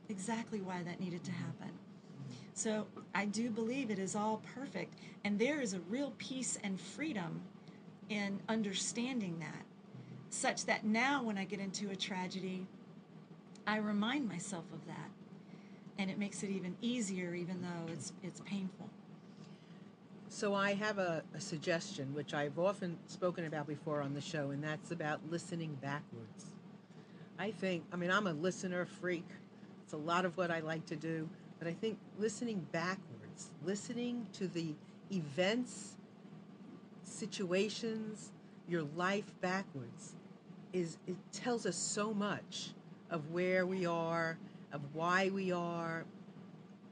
exactly 0.09 0.61
why 0.61 0.84
that 0.84 0.99
needed 0.99 1.24
to 1.26 1.32
happen? 1.32 1.72
So 2.53 2.88
I 3.15 3.26
do 3.26 3.49
believe 3.49 3.89
it 3.89 3.99
is 3.99 4.15
all 4.15 4.41
perfect. 4.55 4.93
And 5.24 5.39
there 5.39 5.61
is 5.61 5.74
a 5.74 5.80
real 5.89 6.13
peace 6.17 6.57
and 6.63 6.80
freedom 6.80 7.41
in 8.09 8.39
understanding 8.49 9.39
that, 9.39 9.63
such 10.30 10.65
that 10.65 10.84
now 10.84 11.24
when 11.24 11.38
I 11.38 11.45
get 11.45 11.59
into 11.59 11.89
a 11.89 11.95
tragedy, 11.95 12.65
I 13.65 13.78
remind 13.78 14.28
myself 14.28 14.65
of 14.74 14.86
that. 14.88 15.09
And 16.00 16.10
it 16.10 16.18
makes 16.18 16.43
it 16.43 16.50
even 16.50 16.78
easier, 16.82 17.36
even 17.36 17.62
though 17.62 17.91
it's, 17.91 18.14
it's 18.24 18.39
painful. 18.39 18.89
So 20.30 20.54
I 20.54 20.74
have 20.74 20.97
a, 20.97 21.24
a 21.36 21.41
suggestion, 21.41 22.14
which 22.14 22.34
I've 22.34 22.58
often 22.58 22.97
spoken 23.08 23.45
about 23.45 23.68
before 23.68 24.02
on 24.02 24.14
the 24.14 24.22
show, 24.22 24.52
and 24.52 24.64
that's 24.64 24.91
about 24.91 25.20
listening 25.30 25.78
backwards. 25.82 26.45
I 27.38 27.52
think, 27.52 27.84
I 27.91 27.97
mean, 27.97 28.12
I'm 28.12 28.28
a 28.28 28.34
listener 28.34 28.86
freak. 28.86 29.28
It's 29.84 29.91
a 29.91 29.97
lot 29.97 30.24
of 30.24 30.38
what 30.38 30.52
I 30.52 30.62
like 30.62 30.86
to 30.86 30.95
do, 30.95 31.28
but 31.58 31.68
I 31.68 31.74
think 31.74 31.97
listening 32.18 32.66
backwards, 32.72 33.50
listening 33.66 34.26
to 34.34 34.47
the 34.47 34.74
events, 35.12 35.97
situations, 37.04 38.32
your 38.70 38.84
life 38.95 39.34
backwards, 39.41 40.14
is 40.72 40.97
it 41.08 41.18
tells 41.34 41.66
us 41.66 41.76
so 41.76 42.14
much 42.14 42.70
of 43.10 43.32
where 43.32 43.66
we 43.66 43.86
are, 43.86 44.38
of 44.72 44.82
why 44.93 45.30
we 45.34 45.51
are, 45.51 46.05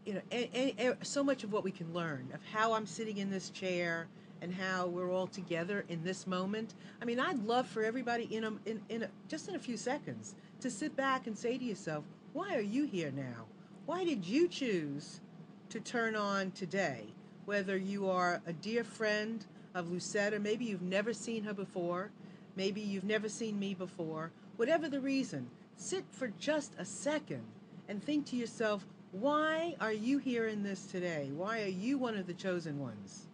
you 0.06 0.14
know, 0.14 0.22
and, 0.32 0.48
and, 0.54 0.74
and 0.78 0.96
so 1.02 1.24
much 1.24 1.44
of 1.44 1.52
what 1.52 1.64
we 1.64 1.72
can 1.72 1.94
learn 1.94 2.28
of 2.34 2.40
how 2.52 2.74
I'm 2.74 2.86
sitting 2.86 3.18
in 3.18 3.30
this 3.30 3.50
chair 3.50 4.08
and 4.42 4.54
how 4.54 4.88
we're 4.88 5.12
all 5.12 5.28
together 5.28 5.84
in 5.90 6.04
this 6.04 6.28
moment. 6.28 6.76
I 7.02 7.06
mean, 7.06 7.20
I'd 7.20 7.44
love 7.46 7.68
for 7.68 7.84
everybody 7.84 8.24
in 8.36 8.44
a, 8.44 8.54
in, 8.66 8.82
in 8.90 9.04
a, 9.04 9.10
just 9.28 9.50
in 9.50 9.56
a 9.56 9.60
few 9.60 9.78
seconds 9.78 10.36
to 10.62 10.70
sit 10.70 10.96
back 10.96 11.28
and 11.28 11.38
say 11.38 11.58
to 11.58 11.64
yourself, 11.64 12.04
why 12.34 12.56
are 12.56 12.62
you 12.62 12.86
here 12.86 13.12
now? 13.12 13.46
Why 13.86 14.04
did 14.04 14.26
you 14.26 14.48
choose 14.48 15.22
to 15.70 15.80
turn 15.80 16.16
on 16.16 16.52
today? 16.52 17.06
Whether 17.46 17.78
you 17.78 18.10
are 18.10 18.42
a 18.46 18.54
dear 18.54 18.84
friend 18.84 19.46
of 19.74 19.90
Lucetta, 19.92 20.40
maybe 20.40 20.66
you've 20.66 20.82
never 20.82 21.14
seen 21.14 21.44
her 21.44 21.54
before, 21.54 22.12
maybe 22.56 22.82
you've 22.82 23.04
never 23.04 23.30
seen 23.30 23.60
me 23.60 23.74
before, 23.74 24.32
whatever 24.58 24.90
the 24.90 25.00
reason, 25.00 25.48
sit 25.78 26.04
for 26.12 26.28
just 26.40 26.74
a 26.78 26.86
second 26.86 27.44
and 27.88 28.04
think 28.04 28.26
to 28.28 28.36
yourself, 28.36 28.86
why 29.12 29.76
are 29.80 29.94
you 29.94 30.18
here 30.18 30.48
in 30.48 30.64
this 30.64 30.86
today? 30.86 31.30
Why 31.36 31.62
are 31.62 31.68
you 31.68 31.98
one 31.98 32.18
of 32.18 32.28
the 32.28 32.34
chosen 32.34 32.80
ones? 32.80 33.28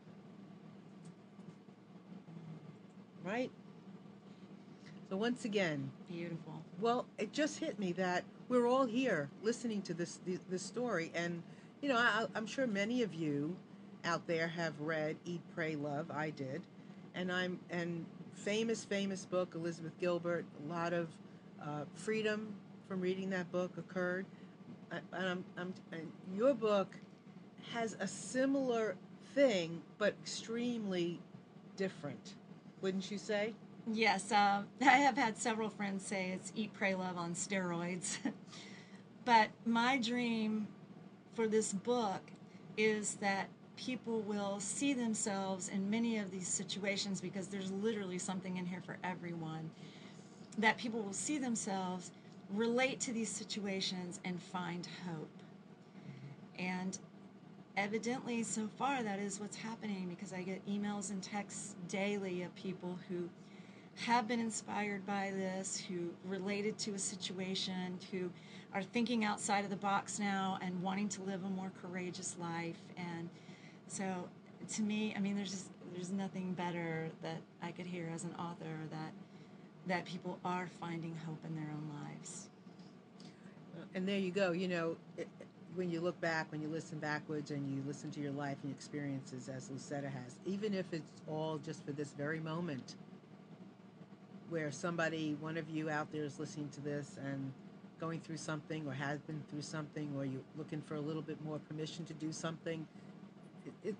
Right? 3.24 3.51
So, 5.10 5.18
once 5.18 5.45
again, 5.45 5.91
Beautiful. 6.10 6.64
well, 6.80 7.06
it 7.18 7.32
just 7.32 7.60
hit 7.60 7.80
me 7.80 7.91
that 7.93 8.24
we're 8.49 8.68
all 8.68 8.86
here 8.86 9.30
listening 9.41 9.82
to 9.84 9.93
this 9.93 10.20
this, 10.26 10.39
this 10.49 10.62
story, 10.62 11.12
and 11.14 11.43
you 11.82 11.89
know, 11.89 11.97
I, 11.97 12.26
I'm 12.36 12.45
sure 12.47 12.66
many 12.68 13.04
of 13.04 13.14
you 13.14 13.56
out 14.06 14.26
there 14.28 14.47
have 14.47 14.80
read 14.80 15.16
Eat, 15.26 15.41
Pray, 15.56 15.76
Love. 15.76 16.10
I 16.12 16.32
did, 16.32 16.62
and 17.16 17.32
I'm 17.32 17.60
and 17.70 18.06
famous, 18.34 18.84
famous 18.84 19.26
book, 19.26 19.54
Elizabeth 19.56 19.93
Gilbert. 19.99 20.45
A 20.66 20.74
lot 20.74 20.93
of 20.93 21.10
uh, 21.62 21.86
freedom 21.95 22.54
from 22.88 22.99
reading 22.99 23.30
that 23.30 23.51
book 23.51 23.72
occurred, 23.78 24.26
and 25.13 25.27
I'm, 25.27 25.45
I'm 25.57 25.73
and 25.91 26.11
your 26.35 26.53
book 26.53 26.95
has 27.73 27.95
a 27.99 28.07
similar 28.07 28.95
thing, 29.33 29.81
but 29.97 30.13
extremely 30.21 31.19
different, 31.77 32.35
wouldn't 32.81 33.09
you 33.09 33.17
say? 33.17 33.53
Yes, 33.91 34.31
uh, 34.31 34.63
I 34.81 34.97
have 34.97 35.17
had 35.17 35.37
several 35.37 35.69
friends 35.69 36.05
say 36.05 36.31
it's 36.31 36.51
Eat, 36.55 36.73
Pray, 36.73 36.95
Love 36.95 37.17
on 37.17 37.33
steroids. 37.33 38.17
but 39.25 39.49
my 39.65 39.97
dream 39.97 40.67
for 41.33 41.47
this 41.47 41.73
book 41.73 42.21
is 42.77 43.15
that 43.15 43.49
people 43.75 44.21
will 44.21 44.59
see 44.59 44.93
themselves 44.93 45.69
in 45.69 45.89
many 45.89 46.17
of 46.17 46.31
these 46.31 46.47
situations 46.47 47.19
because 47.19 47.47
there's 47.47 47.71
literally 47.71 48.19
something 48.19 48.57
in 48.57 48.65
here 48.65 48.81
for 48.85 48.97
everyone. 49.03 49.69
That 50.57 50.77
people 50.77 51.01
will 51.01 51.13
see 51.13 51.39
themselves, 51.39 52.11
relate 52.54 52.99
to 53.01 53.14
these 53.14 53.30
situations, 53.30 54.20
and 54.26 54.41
find 54.41 54.88
hope. 55.08 55.30
And 56.60 56.97
evidently, 57.76 58.43
so 58.43 58.70
far, 58.78 59.01
that 59.04 59.20
is 59.20 59.39
what's 59.39 59.58
happening 59.58 60.08
because 60.10 60.34
I 60.34 60.41
get 60.43 60.66
emails 60.68 61.10
and 61.10 61.22
texts 61.22 61.76
daily 61.88 62.43
of 62.43 62.54
people 62.56 62.97
who 63.10 63.30
have 63.95 64.28
been 64.28 64.39
inspired 64.39 65.06
by 65.06 65.32
this, 65.36 65.78
who 65.88 66.10
related 66.26 66.78
to 66.80 66.93
a 66.93 66.99
situation, 66.99 67.97
who 68.12 68.30
are 68.74 68.82
thinking 68.82 69.24
outside 69.24 69.64
of 69.64 69.70
the 69.70 69.76
box 69.76 70.20
now 70.20 70.58
and 70.62 70.82
wanting 70.82 71.08
to 71.10 71.22
live 71.24 71.43
a 71.43 71.49
more 71.49 71.72
courageous 71.82 72.36
life. 72.39 72.80
And 72.97 73.30
so, 73.88 74.28
to 74.74 74.82
me, 74.82 75.14
I 75.16 75.20
mean, 75.20 75.36
there's 75.36 75.51
just 75.51 75.68
there's 75.93 76.12
nothing 76.12 76.54
better 76.54 77.10
that 77.22 77.38
I 77.62 77.72
could 77.72 77.86
hear 77.86 78.10
as 78.14 78.24
an 78.24 78.34
author 78.39 78.78
that 78.89 79.12
that 79.88 80.05
people 80.05 80.39
are 80.45 80.67
finding 80.79 81.15
hope 81.25 81.39
in 81.45 81.55
their 81.55 81.69
own 81.71 81.89
lives. 82.03 82.49
Uh, 83.77 83.86
and 83.95 84.07
there 84.07 84.17
you 84.17 84.31
go. 84.31 84.51
You 84.51 84.67
know, 84.67 84.95
it, 85.17 85.27
when 85.75 85.89
you 85.89 86.01
look 86.01 86.19
back, 86.21 86.51
when 86.51 86.61
you 86.61 86.67
listen 86.67 86.99
backwards, 86.99 87.51
and 87.51 87.73
you 87.73 87.84
listen 87.88 88.11
to 88.11 88.19
your 88.19 88.31
life 88.31 88.57
and 88.63 88.71
experiences, 88.71 89.49
as 89.49 89.69
Lucetta 89.69 90.09
has, 90.09 90.38
even 90.45 90.73
if 90.73 90.86
it's 90.93 91.21
all 91.27 91.57
just 91.57 91.84
for 91.86 91.91
this 91.91 92.13
very 92.13 92.39
moment, 92.39 92.95
where 94.49 94.71
somebody, 94.71 95.36
one 95.41 95.57
of 95.57 95.69
you 95.69 95.89
out 95.89 96.11
there, 96.11 96.23
is 96.23 96.39
listening 96.39 96.69
to 96.69 96.81
this 96.81 97.17
and 97.25 97.51
going 97.99 98.19
through 98.19 98.38
something, 98.38 98.86
or 98.88 98.93
has 98.93 99.19
been 99.21 99.41
through 99.49 99.61
something, 99.61 100.09
or 100.15 100.25
you're 100.25 100.41
looking 100.57 100.81
for 100.81 100.95
a 100.95 101.01
little 101.01 101.21
bit 101.21 101.43
more 101.43 101.57
permission 101.59 102.05
to 102.05 102.13
do 102.13 102.31
something. 102.31 102.86
It, 103.65 103.89
it, 103.89 103.95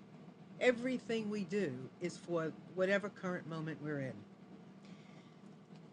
everything 0.60 1.30
we 1.30 1.44
do 1.44 1.72
is 2.00 2.16
for 2.16 2.52
whatever 2.74 3.08
current 3.08 3.48
moment 3.48 3.78
we're 3.82 4.00
in. 4.00 4.12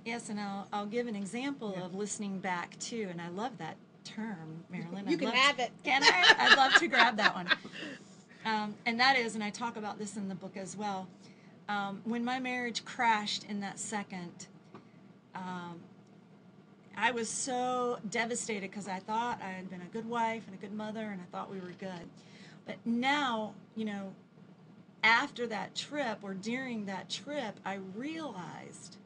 Yes, 0.06 0.30
and 0.30 0.40
I'll, 0.40 0.68
I'll 0.74 0.86
give 0.86 1.08
an 1.08 1.16
example 1.16 1.74
Yeah. 1.78 1.86
of 1.86 1.96
listening 1.96 2.40
back 2.40 2.78
too, 2.80 3.08
and 3.12 3.22
I 3.22 3.30
love 3.30 3.58
that 3.60 3.76
term, 4.04 4.64
Marilyn. 4.70 5.06
You 5.08 5.14
I'd 5.14 5.20
can 5.20 5.32
have 5.32 5.60
it. 5.60 5.72
Can 5.84 6.04
I? 6.04 6.36
I'd 6.40 6.58
love 6.58 6.74
to 6.76 6.88
grab 6.88 7.18
that 7.18 7.36
one. 7.36 7.48
Um, 8.44 8.74
and 8.88 9.00
that 9.00 9.20
is, 9.20 9.36
and 9.36 9.44
I 9.44 9.52
talk 9.52 9.78
about 9.78 10.00
this 10.00 10.18
in 10.18 10.28
the 10.28 10.34
book 10.34 10.58
as 10.58 10.76
well. 10.76 11.08
Um, 11.70 12.02
when 12.06 12.26
my 12.26 12.40
marriage 12.40 12.84
crashed 12.86 13.44
in 13.44 13.60
that 13.60 13.78
second, 13.78 14.48
um, 15.36 15.80
I 16.98 17.12
was 17.12 17.30
so 17.30 18.00
devastated 18.10 18.72
because 18.72 18.88
I 18.88 18.98
thought 18.98 19.40
I 19.44 19.50
had 19.50 19.70
been 19.70 19.82
a 19.82 19.94
good 19.94 20.10
wife 20.10 20.42
and 20.48 20.56
a 20.56 20.60
good 20.60 20.74
mother, 20.74 21.02
and 21.02 21.22
I 21.22 21.26
thought 21.32 21.52
we 21.52 21.60
were 21.60 21.74
good. 21.80 22.10
But 22.66 22.78
now, 22.84 23.54
you 23.76 23.86
know, 23.86 24.12
after 25.04 25.46
that 25.46 25.76
trip 25.76 26.18
or 26.24 26.34
during 26.34 26.88
that 26.88 27.12
trip, 27.12 27.60
I 27.64 27.76
realized 27.96 28.98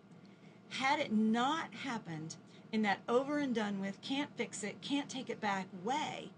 had 0.80 1.00
it 1.00 1.12
not 1.12 1.74
happened 1.74 2.36
in 2.72 2.82
that 2.84 3.00
over 3.08 3.38
and 3.40 3.56
done 3.56 3.80
with, 3.80 4.02
can't 4.02 4.30
fix 4.36 4.64
it, 4.64 4.82
can't 4.82 5.10
take 5.10 5.30
it 5.30 5.40
back 5.40 5.68
way, 5.84 6.30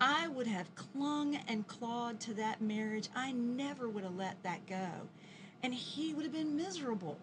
I 0.00 0.28
would 0.28 0.46
have 0.46 0.74
clung 0.74 1.36
and 1.48 1.66
clawed 1.66 2.20
to 2.20 2.34
that 2.34 2.60
marriage. 2.60 3.08
I 3.14 3.32
never 3.32 3.88
would 3.88 4.04
have 4.04 4.16
let 4.16 4.42
that 4.42 4.66
go. 4.66 4.88
And 5.62 5.74
he 5.74 6.14
would 6.14 6.24
have 6.24 6.32
been 6.32 6.56
miserable. 6.56 7.18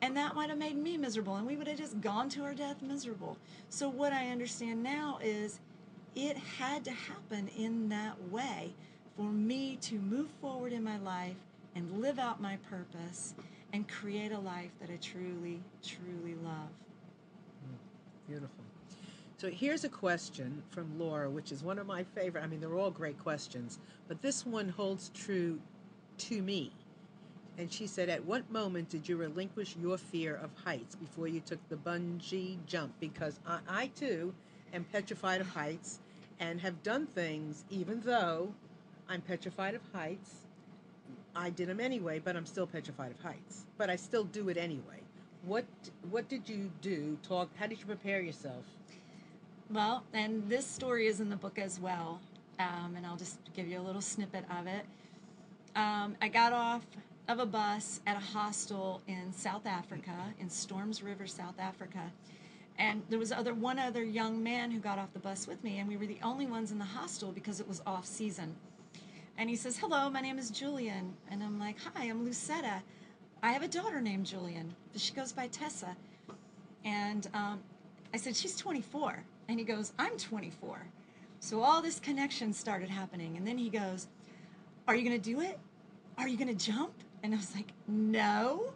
And 0.00 0.16
that 0.16 0.34
might 0.34 0.48
have 0.48 0.58
made 0.58 0.76
me 0.76 0.96
miserable, 0.96 1.36
and 1.36 1.46
we 1.46 1.56
would 1.56 1.66
have 1.66 1.78
just 1.78 2.00
gone 2.00 2.28
to 2.30 2.42
our 2.42 2.54
death 2.54 2.82
miserable. 2.82 3.38
So, 3.70 3.88
what 3.88 4.12
I 4.12 4.28
understand 4.28 4.82
now 4.82 5.18
is 5.22 5.60
it 6.14 6.36
had 6.36 6.84
to 6.84 6.90
happen 6.90 7.48
in 7.56 7.88
that 7.88 8.16
way 8.30 8.74
for 9.16 9.30
me 9.30 9.76
to 9.82 9.94
move 9.94 10.28
forward 10.40 10.72
in 10.72 10.84
my 10.84 10.98
life 10.98 11.36
and 11.74 12.00
live 12.00 12.18
out 12.18 12.40
my 12.40 12.56
purpose 12.68 13.34
and 13.74 13.88
create 13.88 14.30
a 14.30 14.38
life 14.38 14.70
that 14.80 14.88
I 14.88 14.96
truly, 15.02 15.60
truly 15.82 16.36
love. 16.44 16.70
Beautiful. 18.28 18.64
So 19.36 19.50
here's 19.50 19.82
a 19.82 19.88
question 19.88 20.62
from 20.70 20.96
Laura, 20.96 21.28
which 21.28 21.50
is 21.50 21.64
one 21.64 21.80
of 21.80 21.86
my 21.88 22.04
favorite. 22.04 22.44
I 22.44 22.46
mean, 22.46 22.60
they're 22.60 22.76
all 22.76 22.92
great 22.92 23.18
questions, 23.18 23.80
but 24.06 24.22
this 24.22 24.46
one 24.46 24.68
holds 24.68 25.10
true 25.12 25.58
to 26.18 26.40
me. 26.40 26.70
And 27.58 27.72
she 27.72 27.88
said, 27.88 28.08
At 28.08 28.24
what 28.24 28.48
moment 28.48 28.90
did 28.90 29.08
you 29.08 29.16
relinquish 29.16 29.74
your 29.82 29.98
fear 29.98 30.36
of 30.36 30.50
heights 30.64 30.94
before 30.94 31.26
you 31.26 31.40
took 31.40 31.58
the 31.68 31.76
bungee 31.76 32.58
jump? 32.66 32.92
Because 33.00 33.40
I, 33.44 33.58
I 33.68 33.86
too 33.88 34.32
am 34.72 34.84
petrified 34.84 35.40
of 35.40 35.48
heights 35.48 35.98
and 36.38 36.60
have 36.60 36.80
done 36.84 37.08
things, 37.08 37.64
even 37.70 38.02
though 38.02 38.54
I'm 39.08 39.20
petrified 39.20 39.74
of 39.74 39.82
heights. 39.92 40.43
I 41.36 41.50
did 41.50 41.68
them 41.68 41.80
anyway, 41.80 42.20
but 42.24 42.36
I'm 42.36 42.46
still 42.46 42.66
petrified 42.66 43.10
of 43.10 43.20
heights. 43.20 43.64
But 43.76 43.90
I 43.90 43.96
still 43.96 44.24
do 44.24 44.48
it 44.48 44.56
anyway. 44.56 45.00
What 45.44 45.64
What 46.10 46.28
did 46.28 46.48
you 46.48 46.70
do? 46.80 47.18
Talk. 47.22 47.48
How 47.56 47.66
did 47.66 47.80
you 47.80 47.86
prepare 47.86 48.20
yourself? 48.20 48.64
Well, 49.70 50.04
and 50.12 50.48
this 50.48 50.66
story 50.66 51.06
is 51.06 51.20
in 51.20 51.30
the 51.30 51.36
book 51.36 51.58
as 51.58 51.80
well, 51.80 52.20
um, 52.58 52.94
and 52.96 53.06
I'll 53.06 53.16
just 53.16 53.38
give 53.54 53.66
you 53.66 53.80
a 53.80 53.82
little 53.82 54.02
snippet 54.02 54.44
of 54.50 54.66
it. 54.66 54.84
Um, 55.74 56.16
I 56.20 56.28
got 56.28 56.52
off 56.52 56.82
of 57.28 57.38
a 57.38 57.46
bus 57.46 58.00
at 58.06 58.16
a 58.16 58.20
hostel 58.20 59.00
in 59.08 59.32
South 59.32 59.66
Africa, 59.66 60.34
in 60.38 60.50
Storms 60.50 61.02
River, 61.02 61.26
South 61.26 61.58
Africa, 61.58 62.12
and 62.78 63.02
there 63.08 63.18
was 63.18 63.32
other 63.32 63.54
one 63.54 63.78
other 63.78 64.04
young 64.04 64.42
man 64.42 64.70
who 64.70 64.80
got 64.80 64.98
off 64.98 65.12
the 65.12 65.18
bus 65.18 65.46
with 65.46 65.62
me, 65.64 65.78
and 65.78 65.88
we 65.88 65.96
were 65.96 66.06
the 66.06 66.18
only 66.22 66.46
ones 66.46 66.70
in 66.70 66.78
the 66.78 66.84
hostel 66.84 67.32
because 67.32 67.58
it 67.58 67.66
was 67.66 67.82
off 67.86 68.04
season. 68.04 68.54
And 69.36 69.50
he 69.50 69.56
says, 69.56 69.76
"Hello, 69.76 70.08
my 70.08 70.20
name 70.20 70.38
is 70.38 70.50
Julian," 70.50 71.14
and 71.30 71.42
I'm 71.42 71.58
like, 71.58 71.76
"Hi, 71.94 72.04
I'm 72.04 72.24
Lucetta. 72.24 72.82
I 73.42 73.52
have 73.52 73.62
a 73.62 73.68
daughter 73.68 74.00
named 74.00 74.26
Julian. 74.26 74.74
She 74.96 75.12
goes 75.12 75.32
by 75.32 75.48
Tessa." 75.48 75.96
And 76.84 77.28
um, 77.34 77.60
I 78.12 78.16
said, 78.16 78.36
"She's 78.36 78.56
24." 78.56 79.24
And 79.48 79.58
he 79.58 79.64
goes, 79.64 79.92
I'm 79.98 80.16
24. 80.16 80.86
So 81.40 81.60
all 81.60 81.82
this 81.82 82.00
connection 82.00 82.52
started 82.52 82.88
happening. 82.88 83.36
And 83.36 83.46
then 83.46 83.58
he 83.58 83.68
goes, 83.68 84.08
Are 84.88 84.94
you 84.94 85.06
going 85.06 85.20
to 85.20 85.30
do 85.30 85.40
it? 85.40 85.58
Are 86.16 86.28
you 86.28 86.36
going 86.36 86.56
to 86.56 86.72
jump? 86.72 86.92
And 87.22 87.34
I 87.34 87.36
was 87.36 87.54
like, 87.54 87.72
No, 87.86 88.72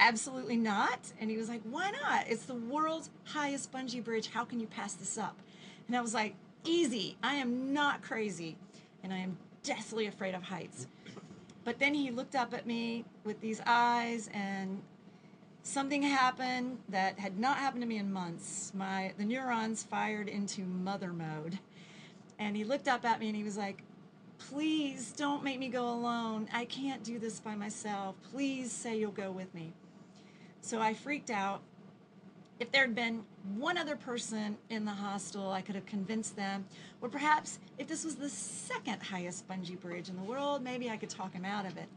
absolutely 0.00 0.56
not. 0.56 1.00
And 1.20 1.30
he 1.30 1.36
was 1.36 1.48
like, 1.48 1.62
Why 1.64 1.90
not? 1.90 2.26
It's 2.28 2.44
the 2.44 2.54
world's 2.54 3.10
highest 3.24 3.72
bungee 3.72 4.04
bridge. 4.04 4.28
How 4.28 4.44
can 4.44 4.60
you 4.60 4.66
pass 4.66 4.94
this 4.94 5.16
up? 5.16 5.36
And 5.86 5.96
I 5.96 6.00
was 6.00 6.14
like, 6.14 6.34
Easy. 6.64 7.16
I 7.22 7.34
am 7.34 7.72
not 7.72 8.02
crazy. 8.02 8.56
And 9.02 9.12
I 9.12 9.18
am 9.18 9.36
deathly 9.62 10.06
afraid 10.06 10.34
of 10.34 10.42
heights. 10.42 10.86
But 11.64 11.78
then 11.78 11.94
he 11.94 12.10
looked 12.10 12.34
up 12.34 12.52
at 12.54 12.66
me 12.66 13.04
with 13.24 13.40
these 13.40 13.60
eyes 13.66 14.28
and 14.32 14.82
something 15.62 16.02
happened 16.02 16.78
that 16.88 17.18
had 17.18 17.38
not 17.38 17.58
happened 17.58 17.82
to 17.82 17.88
me 17.88 17.98
in 17.98 18.12
months. 18.12 18.72
My 18.74 19.12
the 19.16 19.24
neurons 19.24 19.82
fired 19.82 20.28
into 20.28 20.62
mother 20.62 21.12
mode. 21.12 21.58
And 22.38 22.56
he 22.56 22.64
looked 22.64 22.88
up 22.88 23.04
at 23.04 23.20
me 23.20 23.28
and 23.28 23.36
he 23.36 23.44
was 23.44 23.56
like, 23.56 23.82
"Please 24.38 25.12
don't 25.12 25.44
make 25.44 25.60
me 25.60 25.68
go 25.68 25.88
alone. 25.88 26.48
I 26.52 26.64
can't 26.64 27.04
do 27.04 27.20
this 27.20 27.38
by 27.38 27.54
myself. 27.54 28.16
Please 28.32 28.72
say 28.72 28.98
you'll 28.98 29.12
go 29.12 29.30
with 29.30 29.54
me." 29.54 29.72
So 30.60 30.80
I 30.80 30.94
freaked 30.94 31.30
out. 31.30 31.62
If 32.62 32.70
there 32.70 32.82
had 32.82 32.94
been 32.94 33.24
one 33.56 33.76
other 33.76 33.96
person 33.96 34.56
in 34.70 34.84
the 34.84 34.92
hostel, 34.92 35.50
I 35.50 35.62
could 35.62 35.74
have 35.74 35.84
convinced 35.84 36.36
them. 36.36 36.64
Or 37.00 37.08
perhaps 37.08 37.58
if 37.76 37.88
this 37.88 38.04
was 38.04 38.14
the 38.14 38.28
second 38.28 39.02
highest 39.02 39.48
bungee 39.48 39.80
bridge 39.80 40.08
in 40.08 40.14
the 40.14 40.22
world, 40.22 40.62
maybe 40.62 40.88
I 40.88 40.96
could 40.96 41.10
talk 41.10 41.32
him 41.32 41.44
out 41.44 41.66
of 41.66 41.76
it. 41.76 41.88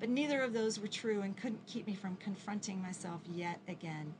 But 0.00 0.08
neither 0.08 0.40
of 0.40 0.52
those 0.52 0.80
were 0.80 0.88
true 0.88 1.20
and 1.22 1.36
couldn't 1.36 1.64
keep 1.68 1.86
me 1.86 1.94
from 1.94 2.16
confronting 2.16 2.82
myself 2.82 3.20
yet 3.32 3.60
again. 3.68 4.12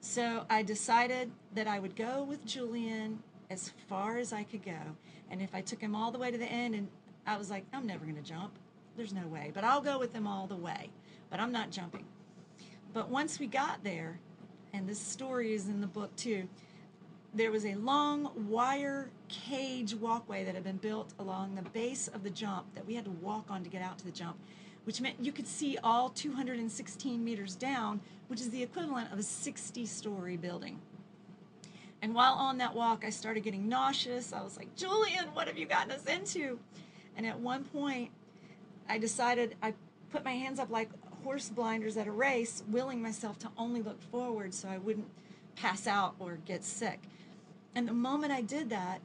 So 0.00 0.46
I 0.50 0.64
decided 0.64 1.30
that 1.54 1.68
I 1.68 1.78
would 1.78 1.94
go 1.94 2.24
with 2.24 2.44
Julian 2.44 3.22
as 3.50 3.72
far 3.88 4.18
as 4.18 4.32
I 4.32 4.42
could 4.42 4.64
go. 4.64 4.96
And 5.30 5.40
if 5.40 5.54
I 5.54 5.60
took 5.60 5.80
him 5.80 5.94
all 5.94 6.10
the 6.10 6.18
way 6.18 6.32
to 6.32 6.38
the 6.38 6.50
end, 6.50 6.74
and 6.74 6.88
I 7.24 7.36
was 7.36 7.50
like, 7.50 7.64
I'm 7.72 7.86
never 7.86 8.04
going 8.04 8.20
to 8.20 8.28
jump. 8.28 8.50
There's 8.96 9.14
no 9.14 9.28
way. 9.28 9.52
But 9.54 9.62
I'll 9.62 9.80
go 9.80 9.96
with 9.96 10.12
him 10.12 10.26
all 10.26 10.48
the 10.48 10.56
way. 10.56 10.90
But 11.30 11.38
I'm 11.38 11.52
not 11.52 11.70
jumping. 11.70 12.06
But 12.92 13.10
once 13.10 13.38
we 13.38 13.46
got 13.46 13.84
there, 13.84 14.18
and 14.72 14.88
this 14.88 15.00
story 15.00 15.54
is 15.54 15.68
in 15.68 15.80
the 15.80 15.86
book 15.86 16.14
too, 16.16 16.48
there 17.32 17.50
was 17.50 17.64
a 17.64 17.74
long 17.74 18.30
wire 18.48 19.10
cage 19.28 19.94
walkway 19.94 20.44
that 20.44 20.54
had 20.54 20.64
been 20.64 20.78
built 20.78 21.12
along 21.18 21.54
the 21.54 21.62
base 21.70 22.08
of 22.08 22.24
the 22.24 22.30
jump 22.30 22.74
that 22.74 22.86
we 22.86 22.94
had 22.94 23.04
to 23.04 23.10
walk 23.10 23.46
on 23.48 23.62
to 23.62 23.70
get 23.70 23.82
out 23.82 23.98
to 23.98 24.04
the 24.04 24.10
jump 24.10 24.36
which 24.84 25.00
meant 25.00 25.16
you 25.20 25.32
could 25.32 25.46
see 25.46 25.78
all 25.82 26.08
216 26.08 27.24
meters 27.24 27.54
down, 27.54 28.00
which 28.28 28.40
is 28.40 28.50
the 28.50 28.62
equivalent 28.62 29.12
of 29.12 29.18
a 29.18 29.22
60 29.22 29.86
story 29.86 30.36
building. 30.36 30.80
And 32.02 32.14
while 32.14 32.32
on 32.32 32.58
that 32.58 32.74
walk, 32.74 33.04
I 33.04 33.10
started 33.10 33.42
getting 33.42 33.68
nauseous. 33.68 34.32
I 34.32 34.42
was 34.42 34.56
like, 34.56 34.74
Julian, 34.74 35.26
what 35.34 35.48
have 35.48 35.58
you 35.58 35.66
gotten 35.66 35.92
us 35.92 36.04
into? 36.06 36.58
And 37.16 37.26
at 37.26 37.38
one 37.38 37.64
point, 37.64 38.10
I 38.88 38.96
decided 38.98 39.54
I 39.62 39.74
put 40.10 40.24
my 40.24 40.32
hands 40.32 40.58
up 40.58 40.70
like 40.70 40.88
horse 41.24 41.48
blinders 41.48 41.96
at 41.96 42.06
a 42.06 42.12
race, 42.12 42.62
willing 42.68 43.02
myself 43.02 43.38
to 43.40 43.48
only 43.56 43.82
look 43.82 44.00
forward 44.10 44.54
so 44.54 44.68
I 44.68 44.78
wouldn't 44.78 45.10
pass 45.56 45.86
out 45.86 46.14
or 46.18 46.38
get 46.46 46.64
sick. 46.64 47.00
And 47.74 47.86
the 47.86 47.92
moment 47.92 48.32
I 48.32 48.40
did 48.40 48.70
that, 48.70 49.00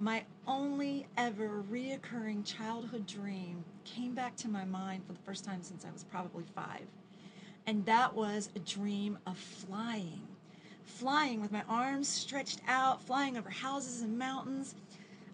my 0.00 0.24
only 0.46 1.06
ever 1.16 1.64
reoccurring 1.70 2.44
childhood 2.44 3.06
dream 3.06 3.64
came 3.84 4.14
back 4.14 4.36
to 4.36 4.48
my 4.48 4.64
mind 4.64 5.04
for 5.04 5.12
the 5.12 5.18
first 5.20 5.44
time 5.44 5.62
since 5.62 5.84
I 5.84 5.90
was 5.90 6.04
probably 6.04 6.44
five. 6.54 6.86
And 7.66 7.84
that 7.86 8.14
was 8.14 8.50
a 8.54 8.60
dream 8.60 9.18
of 9.26 9.36
flying. 9.36 10.22
Flying 10.84 11.40
with 11.40 11.52
my 11.52 11.62
arms 11.68 12.08
stretched 12.08 12.60
out, 12.68 13.02
flying 13.02 13.36
over 13.36 13.50
houses 13.50 14.02
and 14.02 14.18
mountains. 14.18 14.74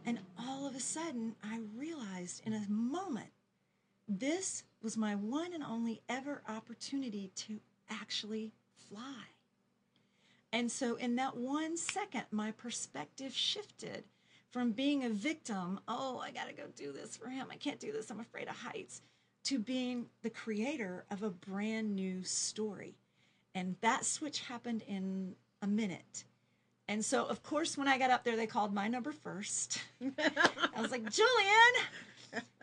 And 0.07 0.19
all 0.39 0.67
of 0.67 0.75
a 0.75 0.81
sudden, 0.81 1.35
I 1.45 1.61
realized 1.77 2.43
in 2.47 2.55
a 2.55 2.65
moment, 2.69 3.29
this 4.09 4.65
was 4.83 4.97
my 4.97 5.15
one 5.15 5.53
and 5.55 5.63
only 5.63 6.03
ever 6.09 6.43
opportunity 6.49 7.31
to 7.35 7.61
actually 7.91 8.53
fly. 8.89 9.25
And 10.53 10.71
so, 10.71 10.95
in 10.97 11.17
that 11.17 11.37
one 11.37 11.77
second, 11.77 12.25
my 12.31 12.53
perspective 12.53 13.35
shifted 13.35 14.05
from 14.51 14.71
being 14.71 15.05
a 15.05 15.09
victim, 15.09 15.81
oh, 15.89 16.21
I 16.23 16.31
got 16.31 16.47
to 16.49 16.55
go 16.55 16.63
do 16.77 16.93
this 16.93 17.17
for 17.17 17.29
him. 17.29 17.49
I 17.51 17.57
can't 17.57 17.81
do 17.81 17.91
this. 17.91 18.09
I'm 18.09 18.21
afraid 18.21 18.47
of 18.47 18.55
heights, 18.55 19.03
to 19.45 19.59
being 19.59 20.07
the 20.23 20.31
creator 20.31 21.05
of 21.11 21.25
a 21.25 21.31
brand 21.31 21.97
new 21.97 22.23
story. 22.23 22.95
And 23.57 23.75
that 23.81 24.05
switch 24.05 24.41
happened 24.41 24.83
in 24.87 25.35
a 25.61 25.67
minute. 25.67 26.25
And 26.87 27.05
so, 27.05 27.25
of 27.25 27.43
course, 27.43 27.77
when 27.77 27.89
I 27.89 27.99
got 27.99 28.11
up 28.11 28.23
there, 28.23 28.37
they 28.37 28.47
called 28.47 28.73
my 28.73 28.87
number 28.87 29.11
first. 29.11 29.81
I 30.19 30.81
was 30.81 30.91
like, 30.91 31.11
Julian. 31.11 31.73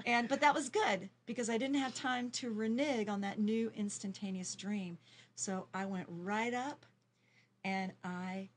And 0.06 0.28
but 0.28 0.42
that 0.42 0.54
was 0.54 0.70
good 0.70 1.10
because 1.26 1.50
I 1.50 1.58
didn't 1.58 1.78
have 1.78 1.94
time 1.94 2.30
to 2.32 2.52
renege 2.52 3.08
on 3.08 3.22
that 3.22 3.40
new 3.40 3.72
instantaneous 3.76 4.56
dream. 4.56 4.98
So 5.36 5.68
I 5.74 5.86
went 5.86 6.08
right 6.10 6.54
up 6.54 6.86
and 7.64 7.92
I 8.04 8.50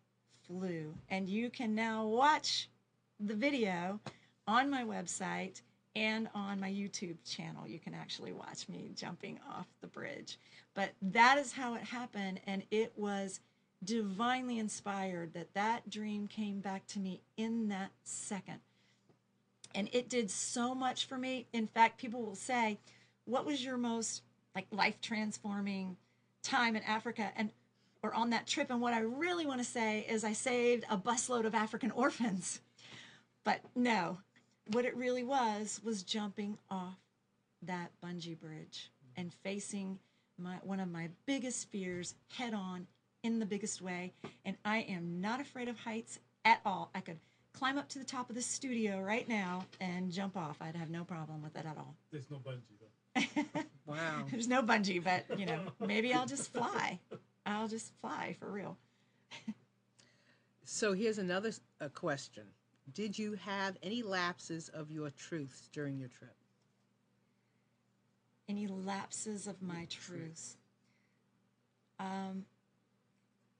flew. 0.46 0.94
And 1.08 1.28
you 1.28 1.50
can 1.50 1.74
now 1.74 2.06
watch 2.06 2.68
the 3.20 3.34
video 3.34 4.00
on 4.46 4.70
my 4.70 4.84
website 4.84 5.62
and 5.96 6.28
on 6.34 6.60
my 6.60 6.70
YouTube 6.70 7.16
channel. 7.24 7.66
You 7.66 7.78
can 7.78 7.94
actually 7.94 8.32
watch 8.32 8.68
me 8.68 8.90
jumping 8.94 9.38
off 9.48 9.66
the 9.80 9.86
bridge. 9.86 10.38
But 10.74 10.90
that 11.00 11.38
is 11.38 11.52
how 11.52 11.74
it 11.74 11.82
happened. 11.82 12.40
And 12.46 12.64
it 12.70 12.92
was 12.96 13.40
divinely 13.84 14.58
inspired 14.58 15.34
that 15.34 15.54
that 15.54 15.88
dream 15.88 16.26
came 16.26 16.60
back 16.60 16.86
to 16.88 16.98
me 16.98 17.20
in 17.36 17.68
that 17.68 17.90
second. 18.02 18.60
And 19.74 19.88
it 19.92 20.08
did 20.08 20.30
so 20.30 20.74
much 20.74 21.06
for 21.06 21.18
me. 21.18 21.46
In 21.52 21.66
fact, 21.66 21.98
people 21.98 22.22
will 22.22 22.36
say, 22.36 22.78
What 23.24 23.46
was 23.46 23.64
your 23.64 23.76
most 23.76 24.22
like 24.54 24.66
life 24.70 25.00
transforming 25.00 25.96
time 26.42 26.76
in 26.76 26.82
Africa? 26.82 27.30
And 27.36 27.50
or 28.02 28.14
on 28.14 28.30
that 28.30 28.46
trip. 28.46 28.70
And 28.70 28.82
what 28.82 28.92
I 28.92 29.00
really 29.00 29.46
want 29.46 29.60
to 29.60 29.64
say 29.64 30.04
is 30.08 30.24
I 30.24 30.34
saved 30.34 30.84
a 30.90 30.98
busload 30.98 31.46
of 31.46 31.54
African 31.54 31.90
orphans 31.92 32.60
but 33.44 33.60
no, 33.74 34.18
what 34.72 34.86
it 34.86 34.96
really 34.96 35.22
was 35.22 35.80
was 35.84 36.02
jumping 36.02 36.58
off 36.70 36.98
that 37.62 37.92
bungee 38.02 38.38
bridge 38.38 38.90
and 39.16 39.32
facing 39.44 39.98
my 40.38 40.56
one 40.62 40.80
of 40.80 40.90
my 40.90 41.10
biggest 41.26 41.70
fears 41.70 42.14
head 42.36 42.54
on 42.54 42.86
in 43.22 43.38
the 43.38 43.46
biggest 43.46 43.80
way. 43.80 44.12
And 44.44 44.56
I 44.64 44.78
am 44.78 45.20
not 45.20 45.40
afraid 45.40 45.68
of 45.68 45.78
heights 45.78 46.18
at 46.44 46.60
all. 46.64 46.90
I 46.94 47.00
could 47.00 47.18
climb 47.54 47.78
up 47.78 47.88
to 47.90 47.98
the 47.98 48.04
top 48.04 48.28
of 48.28 48.36
the 48.36 48.42
studio 48.42 49.00
right 49.00 49.28
now 49.28 49.64
and 49.80 50.10
jump 50.10 50.36
off. 50.36 50.56
I'd 50.60 50.76
have 50.76 50.90
no 50.90 51.04
problem 51.04 51.42
with 51.42 51.56
it 51.56 51.64
at 51.64 51.76
all. 51.78 51.94
There's 52.10 52.30
no 52.30 52.38
bungee 52.38 52.78
though. 52.80 53.62
Wow. 53.86 54.24
There's 54.30 54.48
no 54.48 54.62
bungee, 54.62 55.02
but 55.04 55.38
you 55.38 55.44
know, 55.44 55.60
maybe 55.78 56.14
I'll 56.14 56.24
just 56.26 56.50
fly. 56.52 56.98
I'll 57.44 57.68
just 57.68 57.92
fly 58.00 58.34
for 58.40 58.50
real. 58.50 58.78
So 60.64 60.94
here's 60.94 61.18
another 61.18 61.48
s- 61.50 61.60
a 61.80 61.90
question. 61.90 62.44
Did 62.94 63.18
you 63.18 63.34
have 63.34 63.76
any 63.82 64.02
lapses 64.02 64.70
of 64.70 64.90
your 64.90 65.10
truths 65.10 65.68
during 65.70 65.98
your 65.98 66.08
trip? 66.08 66.34
Any 68.48 68.66
lapses 68.66 69.46
of 69.46 69.60
my 69.60 69.86
truths? 69.90 70.56
Um, 72.00 72.46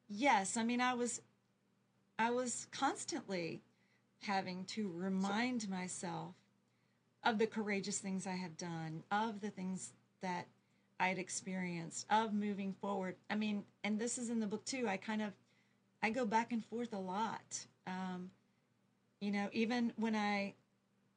yes, 0.09 0.57
I 0.57 0.63
mean, 0.65 0.81
I 0.81 0.95
was, 0.95 1.21
I 2.19 2.31
was 2.31 2.67
constantly 2.71 3.61
having 4.25 4.65
to 4.65 4.91
remind 4.95 5.69
myself 5.69 6.35
of 7.23 7.39
the 7.39 7.47
courageous 7.47 7.99
things 7.99 8.27
I 8.27 8.37
have 8.37 8.57
done, 8.57 9.03
of 9.11 9.41
the 9.41 9.51
things 9.51 9.93
that 10.23 10.47
I 11.01 11.09
had 11.09 11.19
experienced, 11.19 12.07
of 12.11 12.33
moving 12.33 12.75
forward. 12.81 13.17
I 13.31 13.35
mean, 13.35 13.65
and 13.83 13.99
this 13.99 14.19
is 14.19 14.31
in 14.31 14.41
the 14.41 14.47
book 14.47 14.65
too. 14.65 14.87
I 14.89 14.97
kind 14.97 15.23
of, 15.23 15.33
I 16.03 16.11
go 16.11 16.27
back 16.27 16.53
and 16.53 16.65
forth 16.65 16.93
a 16.93 16.99
lot. 16.99 17.67
Um, 17.87 18.31
you 19.21 19.31
know, 19.33 19.49
even 19.53 19.93
when 19.97 20.15
I, 20.15 20.55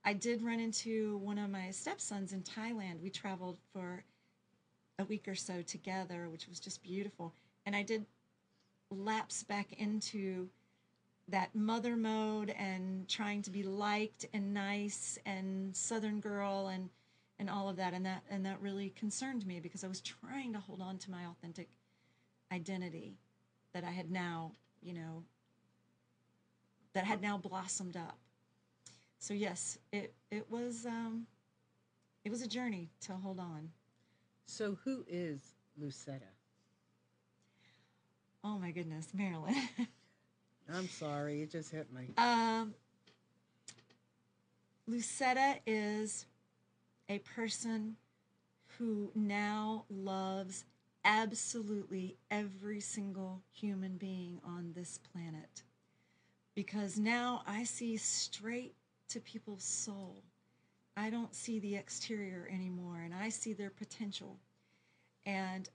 I 0.06 0.14
did 0.14 0.42
run 0.42 0.60
into 0.60 1.18
one 1.18 1.38
of 1.38 1.50
my 1.50 1.72
stepsons 1.72 2.32
in 2.32 2.42
Thailand. 2.42 3.02
We 3.02 3.10
traveled 3.10 3.58
for 3.74 4.04
a 5.00 5.04
week 5.04 5.28
or 5.28 5.36
so 5.36 5.62
together, 5.62 6.30
which 6.30 6.48
was 6.48 6.60
just 6.60 6.82
beautiful. 6.82 7.34
And 7.66 7.76
I 7.76 7.84
did 7.84 8.06
lapse 8.90 9.44
back 9.44 9.74
into 9.74 10.48
that 11.30 11.54
mother 11.54 11.96
mode 11.96 12.50
and 12.58 13.08
trying 13.08 13.42
to 13.42 13.52
be 13.52 13.64
liked 13.64 14.26
and 14.34 14.54
nice 14.54 15.18
and 15.26 15.76
southern 15.76 16.20
girl 16.20 16.68
and 16.68 16.90
and 17.40 17.50
all 17.50 17.70
of 17.70 17.76
that 17.76 17.94
and 17.94 18.06
that 18.06 18.24
and 18.30 18.46
that 18.46 18.60
really 18.62 18.90
concerned 18.92 19.46
me 19.46 19.60
because 19.60 19.84
I 19.84 19.88
was 19.88 20.02
trying 20.02 20.54
to 20.54 20.60
hold 20.60 20.82
on 20.82 20.98
to 21.00 21.12
my 21.12 21.26
authentic 21.26 21.70
identity 22.52 23.18
that 23.74 23.84
I 23.84 23.92
had 23.92 24.10
now, 24.10 24.54
you 24.82 24.94
know, 24.94 25.24
that 26.94 27.04
had 27.04 27.22
now 27.22 27.38
blossomed 27.38 27.98
up. 27.98 28.18
So 29.20 29.34
yes, 29.34 29.78
it 29.92 30.14
it 30.32 30.50
was 30.50 30.86
um 30.86 31.28
it 32.24 32.30
was 32.30 32.42
a 32.42 32.48
journey 32.48 32.90
to 33.02 33.14
hold 33.14 33.40
on. 33.40 33.70
So 34.46 34.78
who 34.84 35.04
is 35.08 35.42
Lucetta? 35.78 36.26
Oh 38.44 38.58
my 38.58 38.72
goodness, 38.72 39.10
Marilyn. 39.14 39.56
I'm 40.74 40.88
sorry, 40.90 41.42
it 41.42 41.52
just 41.52 41.72
hit 41.72 41.92
me. 41.94 42.10
Um, 42.18 42.74
Lucetta 44.88 45.56
is 45.66 46.26
a 47.10 47.20
person 47.20 47.96
who 48.78 49.12
now 49.16 49.86
loves 49.90 50.66
absolutely 51.06 52.18
every 52.30 52.80
single 52.80 53.42
human 53.52 53.98
being 53.98 54.40
on 54.46 54.74
this 54.76 55.00
planet. 55.12 55.64
Because 56.54 57.00
now 57.00 57.44
I 57.48 57.64
see 57.64 57.98
straight 57.98 58.76
to 59.10 59.20
people's 59.20 59.64
soul. 59.64 60.24
I 60.98 61.10
don't 61.10 61.34
see 61.34 61.60
the 61.60 61.76
exterior 61.76 62.50
anymore, 62.52 63.02
and 63.04 63.14
I 63.14 63.30
see 63.30 63.54
their 63.54 63.70
potential. 63.70 64.38
And 65.26 65.70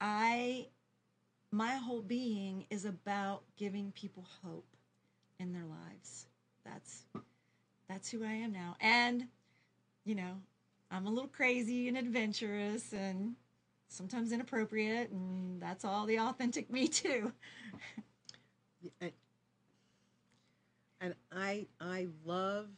I 0.00 0.66
my 1.50 1.76
whole 1.76 2.02
being 2.02 2.66
is 2.70 2.84
about 2.84 3.42
giving 3.56 3.92
people 3.92 4.26
hope 4.44 4.66
in 5.38 5.52
their 5.52 5.64
lives. 5.64 6.26
That's 6.64 7.04
that's 7.88 8.10
who 8.10 8.24
I 8.24 8.32
am 8.32 8.52
now. 8.52 8.76
And 8.80 9.26
you 10.04 10.14
know, 10.14 10.34
I'm 10.90 11.06
a 11.06 11.10
little 11.10 11.28
crazy 11.28 11.88
and 11.88 11.96
adventurous 11.98 12.92
and 12.92 13.34
sometimes 13.88 14.32
inappropriate 14.32 15.10
and 15.10 15.60
that's 15.62 15.84
all 15.84 16.06
the 16.06 16.18
authentic 16.20 16.70
me 16.70 16.88
too. 16.88 17.32
And- 19.00 19.12
And 21.00 21.14
I 21.32 21.66
I 21.80 22.08
love 22.24 22.68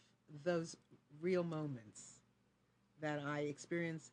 those 0.45 0.77
real 1.21 1.43
moments 1.45 2.21
that 3.01 3.21
I 3.21 3.41
experience 3.41 4.13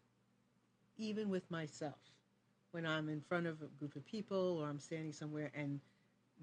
even 0.98 1.30
with 1.30 1.50
myself 1.52 2.00
when 2.78 2.86
I'm 2.86 3.10
in 3.10 3.22
front 3.22 3.48
of 3.48 3.60
a 3.64 3.66
group 3.80 3.96
of 3.96 4.06
people 4.06 4.60
or 4.62 4.68
I'm 4.68 4.80
standing 4.80 5.12
somewhere 5.12 5.50
and 5.56 5.80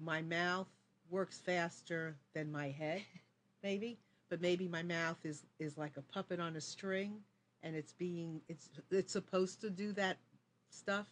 my 0.03 0.21
mouth 0.21 0.67
works 1.09 1.39
faster 1.39 2.17
than 2.33 2.51
my 2.51 2.71
head 2.71 3.03
maybe 3.63 3.97
but 4.29 4.41
maybe 4.41 4.67
my 4.67 4.83
mouth 4.83 5.15
is 5.23 5.45
is 5.59 5.77
like 5.77 5.93
a 5.95 6.01
puppet 6.01 6.41
on 6.41 6.57
a 6.57 6.59
string 6.59 7.21
and 7.63 7.73
it's 7.73 7.93
being 7.93 8.41
it's 8.49 8.69
it's 8.91 9.13
supposed 9.13 9.61
to 9.61 9.69
do 9.69 9.93
that 9.93 10.17
stuff. 10.69 11.07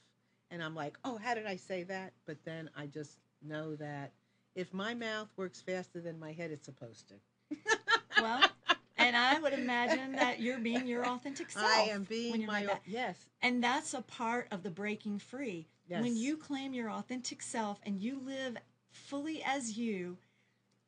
And 0.52 0.62
I'm 0.62 0.76
like 0.76 0.98
oh 1.06 1.18
how 1.24 1.36
did 1.36 1.46
I 1.46 1.56
say 1.56 1.84
that? 1.84 2.12
But 2.26 2.36
then 2.44 2.70
I 2.76 2.88
just 2.88 3.20
know 3.42 3.78
that 3.78 4.12
if 4.56 4.74
my 4.74 4.94
mouth 4.94 5.30
works 5.38 5.62
faster 5.62 6.02
than 6.02 6.20
my 6.20 6.34
head 6.34 6.52
it's 6.52 6.66
supposed 6.66 7.08
to. 7.08 7.16
Well, 8.22 8.42
and 9.14 9.24
I 9.24 9.40
would 9.40 9.54
imagine 9.54 10.14
that 10.14 10.40
you're 10.40 10.60
being 10.60 10.88
your 10.88 11.06
authentic 11.06 11.52
self. 11.52 11.66
I 11.76 11.82
am 11.84 12.04
being 12.04 12.46
my 12.46 12.62
like 12.62 12.68
that. 12.68 12.82
yes 12.86 13.26
And 13.42 13.64
that's 13.64 13.94
a 13.94 14.02
part 14.02 14.48
of 14.52 14.64
the 14.64 14.70
breaking 14.70 15.20
free. 15.20 15.68
Yes. 15.88 16.02
When 16.02 16.16
you 16.16 16.38
claim 16.38 16.74
your 16.74 16.90
authentic 16.90 17.42
self 17.42 17.80
and 17.86 18.02
you 18.02 18.20
live 18.26 18.58
fully 18.90 19.44
as 19.46 19.78
you, 19.78 20.18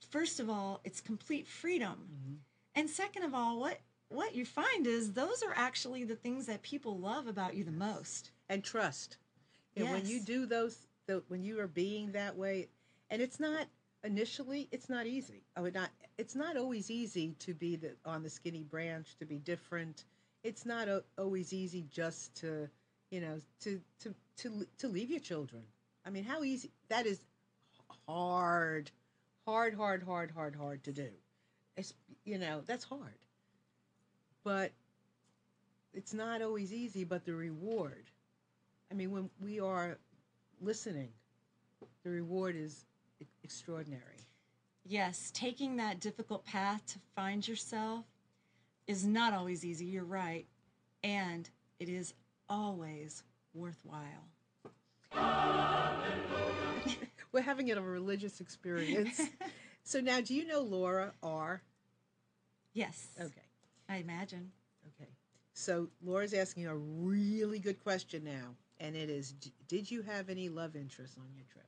first 0.09 0.39
of 0.39 0.49
all, 0.49 0.81
it's 0.83 1.01
complete 1.01 1.47
freedom. 1.47 2.07
Mm-hmm. 2.11 2.33
And 2.75 2.89
second 2.89 3.23
of 3.23 3.33
all, 3.33 3.59
what 3.59 3.79
what 4.09 4.35
you 4.35 4.45
find 4.45 4.87
is 4.87 5.13
those 5.13 5.43
are 5.43 5.53
actually 5.55 6.03
the 6.03 6.15
things 6.15 6.45
that 6.45 6.61
people 6.61 6.97
love 6.97 7.27
about 7.27 7.55
you 7.55 7.63
the 7.63 7.71
most. 7.71 8.31
and 8.49 8.63
trust. 8.63 9.17
And 9.75 9.89
when 9.89 10.05
you 10.05 10.21
do 10.21 10.45
those, 10.45 10.77
the, 11.05 11.21
when 11.27 11.43
you 11.43 11.59
are 11.59 11.67
being 11.67 12.13
that 12.13 12.37
way, 12.37 12.69
and 13.09 13.21
it's 13.21 13.39
not 13.39 13.67
initially, 14.05 14.67
it's 14.71 14.89
not 14.89 15.07
easy. 15.07 15.43
Oh, 15.57 15.65
it 15.65 15.73
not. 15.73 15.89
It's 16.17 16.35
not 16.35 16.57
always 16.57 16.89
easy 16.89 17.35
to 17.39 17.53
be 17.53 17.75
the 17.75 17.95
on 18.05 18.23
the 18.23 18.29
skinny 18.29 18.63
branch 18.63 19.17
to 19.19 19.25
be 19.25 19.39
different. 19.39 20.05
It's 20.43 20.65
not 20.65 20.87
a, 20.87 21.03
always 21.17 21.51
easy 21.53 21.85
just 21.91 22.35
to, 22.35 22.69
you 23.11 23.21
know, 23.21 23.39
to 23.61 23.81
to 24.01 24.15
to 24.37 24.67
to 24.77 24.87
leave 24.87 25.09
your 25.09 25.19
children. 25.19 25.63
I 26.05 26.09
mean, 26.09 26.23
how 26.23 26.43
easy 26.43 26.71
that 26.89 27.05
is. 27.05 27.19
Hard, 28.07 28.91
hard, 29.45 29.73
hard, 29.75 30.03
hard, 30.03 30.31
hard, 30.31 30.55
hard 30.55 30.83
to 30.83 30.91
do. 30.91 31.09
It's 31.75 31.93
you 32.23 32.37
know 32.37 32.61
that's 32.65 32.83
hard, 32.83 33.19
but 34.43 34.71
it's 35.93 36.13
not 36.13 36.41
always 36.41 36.71
easy. 36.71 37.03
But 37.03 37.25
the 37.25 37.33
reward 37.33 38.11
I 38.91 38.93
mean, 38.93 39.11
when 39.11 39.29
we 39.41 39.59
are 39.59 39.97
listening, 40.61 41.09
the 42.03 42.09
reward 42.09 42.55
is 42.55 42.85
extraordinary. 43.45 44.25
Yes, 44.83 45.31
taking 45.33 45.77
that 45.77 45.99
difficult 45.99 46.43
path 46.45 46.83
to 46.87 46.99
find 47.15 47.47
yourself 47.47 48.05
is 48.87 49.05
not 49.05 49.33
always 49.33 49.63
easy, 49.63 49.85
you're 49.85 50.03
right. 50.03 50.47
And 51.03 51.47
it 51.79 51.87
is 51.87 52.15
always 52.49 53.23
worthwhile. 53.53 54.25
We're 57.31 57.41
having 57.41 57.71
a 57.71 57.79
religious 57.81 58.41
experience. 58.41 59.21
so 59.83 59.99
now, 60.01 60.21
do 60.21 60.33
you 60.33 60.47
know 60.47 60.61
Laura 60.61 61.13
R? 61.21 61.61
Yes. 62.73 63.07
Okay, 63.19 63.45
I 63.87 63.97
imagine. 63.97 64.51
okay. 64.87 65.09
So 65.53 65.87
Laura's 66.03 66.33
asking 66.33 66.65
a 66.65 66.75
really 66.75 67.59
good 67.59 67.81
question 67.83 68.23
now, 68.23 68.55
and 68.79 68.95
it 68.95 69.09
is: 69.09 69.33
Did 69.67 69.89
you 69.89 70.01
have 70.01 70.29
any 70.29 70.49
love 70.49 70.75
interests 70.75 71.17
on 71.17 71.27
your 71.33 71.45
trip? 71.51 71.65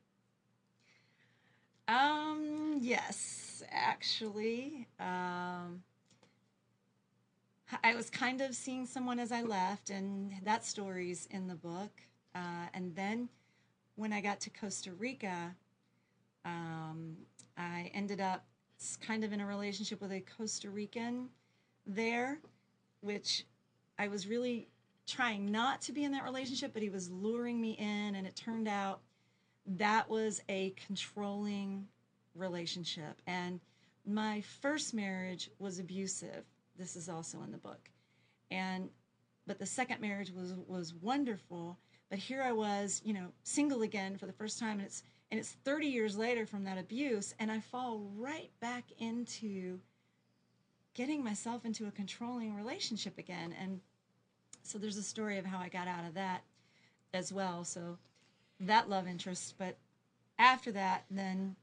Um, 1.88 2.80
yes, 2.82 3.64
actually. 3.72 4.88
Um, 5.00 5.84
I 7.84 7.96
was 7.96 8.10
kind 8.10 8.42
of 8.42 8.56
seeing 8.56 8.86
someone 8.86 9.20
as 9.20 9.32
I 9.32 9.42
left, 9.42 9.90
and 9.90 10.34
that 10.44 10.66
story's 10.66 11.28
in 11.32 11.48
the 11.48 11.56
book. 11.56 12.02
Uh, 12.36 12.68
and 12.74 12.96
then 12.96 13.30
when 13.96 14.12
I 14.12 14.22
got 14.22 14.40
to 14.42 14.50
Costa 14.50 14.94
Rica, 14.94 15.56
um, 16.46 17.16
I 17.58 17.92
ended 17.94 18.22
up 18.22 18.46
kind 19.02 19.24
of 19.24 19.34
in 19.34 19.42
a 19.42 19.46
relationship 19.46 20.02
with 20.02 20.12
a 20.12 20.24
Costa 20.38 20.70
Rican 20.70 21.30
there, 21.86 22.40
which 23.02 23.46
I 23.98 24.08
was 24.08 24.28
really 24.28 24.68
trying 25.08 25.52
not 25.52 25.82
to 25.84 25.94
be 25.94 26.04
in 26.04 26.12
that 26.12 26.24
relationship, 26.24 26.74
but 26.74 26.82
he 26.82 26.90
was 26.90 27.10
luring 27.10 27.60
me 27.60 27.72
in, 27.72 28.16
and 28.16 28.28
it 28.28 28.36
turned 28.36 28.68
out 28.68 29.00
that 29.68 30.10
was 30.10 30.42
a 30.50 30.74
controlling 30.88 31.88
relationship. 32.36 33.22
And 33.28 33.60
my 34.06 34.42
first 34.62 34.94
marriage 34.94 35.50
was 35.60 35.80
abusive. 35.80 36.46
This 36.78 36.96
is 36.96 37.10
also 37.10 37.42
in 37.44 37.52
the 37.52 37.58
book. 37.58 37.90
And 38.52 38.90
but 39.48 39.60
the 39.60 39.66
second 39.66 40.02
marriage 40.02 40.32
was 40.32 40.54
was 40.68 40.94
wonderful. 40.94 41.78
But 42.10 42.20
here 42.20 42.42
I 42.42 42.54
was, 42.54 43.02
you 43.04 43.14
know, 43.14 43.28
single 43.44 43.82
again 43.82 44.18
for 44.18 44.26
the 44.26 44.34
first 44.34 44.60
time 44.60 44.80
and 44.80 44.84
it's 44.84 45.04
and 45.32 45.40
it's 45.40 45.52
30 45.66 45.88
years 45.88 46.18
later 46.18 46.46
from 46.46 46.64
that 46.66 46.78
abuse 46.78 47.36
and 47.40 47.52
I 47.52 47.60
fall 47.60 48.10
right 48.16 48.52
back 48.62 48.86
into 49.00 49.80
getting 50.94 51.24
myself 51.24 51.66
into 51.66 51.88
a 51.88 51.92
controlling 51.92 52.56
relationship 52.56 53.18
again 53.18 53.54
and 53.62 53.82
So 54.64 54.78
there's 54.78 54.98
a 54.98 55.04
story 55.04 55.38
of 55.38 55.46
how 55.46 55.60
I 55.60 55.70
got 55.70 55.88
out 55.88 56.06
of 56.06 56.14
that 56.16 56.44
as 57.14 57.34
well. 57.34 57.64
So 57.66 57.98
that 58.62 58.90
love 58.90 59.08
interest. 59.08 59.56
But 59.58 59.78
after 60.40 60.72
that, 60.74 61.06
then 61.10 61.56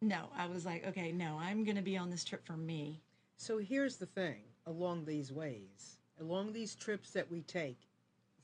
no, 0.00 0.28
I 0.36 0.46
was 0.46 0.64
like, 0.64 0.86
okay, 0.86 1.12
no, 1.12 1.38
I'm 1.40 1.64
going 1.64 1.76
to 1.76 1.82
be 1.82 1.96
on 1.96 2.10
this 2.10 2.24
trip 2.24 2.46
for 2.46 2.56
me. 2.56 3.00
So 3.36 3.58
here's 3.58 3.96
the 3.96 4.06
thing 4.06 4.42
along 4.66 5.04
these 5.04 5.32
ways, 5.32 5.98
along 6.20 6.52
these 6.52 6.74
trips 6.74 7.10
that 7.12 7.30
we 7.30 7.40
take, 7.42 7.78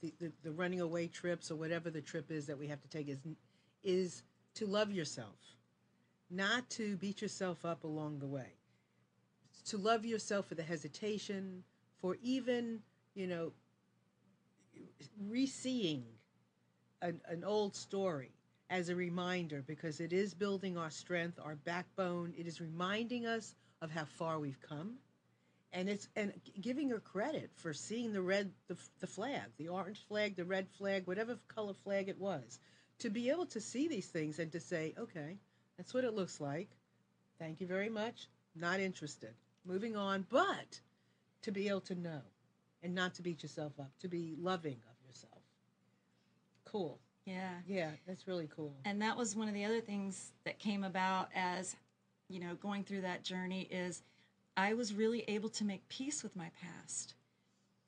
the, 0.01 0.13
the, 0.21 0.33
the 0.43 0.51
running 0.51 0.81
away 0.81 1.07
trips 1.07 1.51
or 1.51 1.57
whatever 1.57 1.91
the 1.91 2.01
trip 2.01 2.31
is 2.31 2.47
that 2.47 2.59
we 2.59 2.67
have 2.67 2.81
to 2.81 2.89
take 2.89 3.09
is, 3.09 3.19
is 3.83 4.23
to 4.55 4.67
love 4.67 4.91
yourself, 4.91 5.37
not 6.31 6.69
to 6.71 6.97
beat 6.97 7.23
yourself 7.23 7.65
up 7.65 7.85
along 7.85 8.19
the 8.19 8.27
way. 8.27 8.55
To 9.67 9.79
love 9.79 10.05
yourself 10.05 10.47
for 10.47 10.55
the 10.55 10.63
hesitation, 10.63 11.63
for 12.01 12.17
even, 12.23 12.81
you 13.15 13.27
know, 13.27 13.53
re-seeing 15.29 16.05
an, 17.05 17.21
an 17.29 17.45
old 17.45 17.77
story 17.77 18.31
as 18.71 18.89
a 18.89 18.97
reminder 18.97 19.63
because 19.67 20.01
it 20.01 20.13
is 20.13 20.33
building 20.33 20.79
our 20.79 20.91
strength, 20.91 21.39
our 21.43 21.55
backbone. 21.55 22.33
It 22.37 22.47
is 22.47 22.61
reminding 22.61 23.27
us 23.27 23.55
of 23.83 23.91
how 23.91 24.07
far 24.07 24.39
we've 24.39 24.61
come. 24.69 24.95
And 25.73 25.89
it's 25.89 26.09
and 26.17 26.33
giving 26.61 26.89
her 26.91 27.01
credit 27.01 27.51
for 27.57 27.73
seeing 27.75 28.13
the 28.13 28.23
red 28.23 28.51
the, 28.69 28.77
the 29.01 29.07
flag, 29.07 29.43
the 29.59 29.69
orange 29.69 30.01
flag, 30.09 30.37
the 30.37 30.45
red 30.45 30.67
flag, 30.79 31.07
whatever 31.07 31.37
color 31.49 31.75
flag 31.85 32.09
it 32.09 32.19
was, 32.19 32.59
to 33.01 33.11
be 33.11 33.29
able 33.31 33.47
to 33.47 33.61
see 33.61 33.89
these 33.89 34.07
things 34.07 34.39
and 34.39 34.53
to 34.53 34.61
say, 34.61 34.95
okay, 34.99 35.37
that's 35.77 35.93
what 35.93 36.05
it 36.05 36.15
looks 36.15 36.41
like. 36.41 36.69
Thank 37.39 37.61
you 37.61 37.67
very 37.67 37.91
much. 37.91 38.29
Not 38.55 38.81
interested. 38.81 39.35
Moving 39.67 39.97
on, 39.97 40.25
but 40.31 40.81
to 41.43 41.51
be 41.51 41.69
able 41.69 41.81
to 41.83 41.97
know 41.97 42.23
and 42.83 42.95
not 42.95 43.15
to 43.15 43.23
beat 43.23 43.43
yourself 43.43 43.73
up, 43.81 43.91
to 44.01 44.09
be 44.09 44.37
loving. 44.39 44.79
Cool. 46.75 46.99
Yeah. 47.25 47.53
Yeah, 47.69 47.91
that's 48.05 48.27
really 48.27 48.49
cool. 48.55 48.75
And 48.85 49.01
that 49.01 49.17
was 49.17 49.37
one 49.37 49.47
of 49.47 49.55
the 49.55 49.65
other 49.65 49.81
things 49.81 50.33
that 50.45 50.59
came 50.59 50.83
about 50.83 51.29
as, 51.33 51.77
you 52.29 52.41
know, 52.41 52.57
going 52.57 52.83
through 52.83 53.03
that 53.03 53.23
journey 53.23 53.69
is 53.71 54.03
I 54.57 54.75
was 54.75 54.93
really 54.93 55.23
able 55.29 55.49
to 55.51 55.65
make 55.65 55.89
peace 55.89 56.25
with 56.25 56.35
my 56.35 56.51
past 56.61 57.15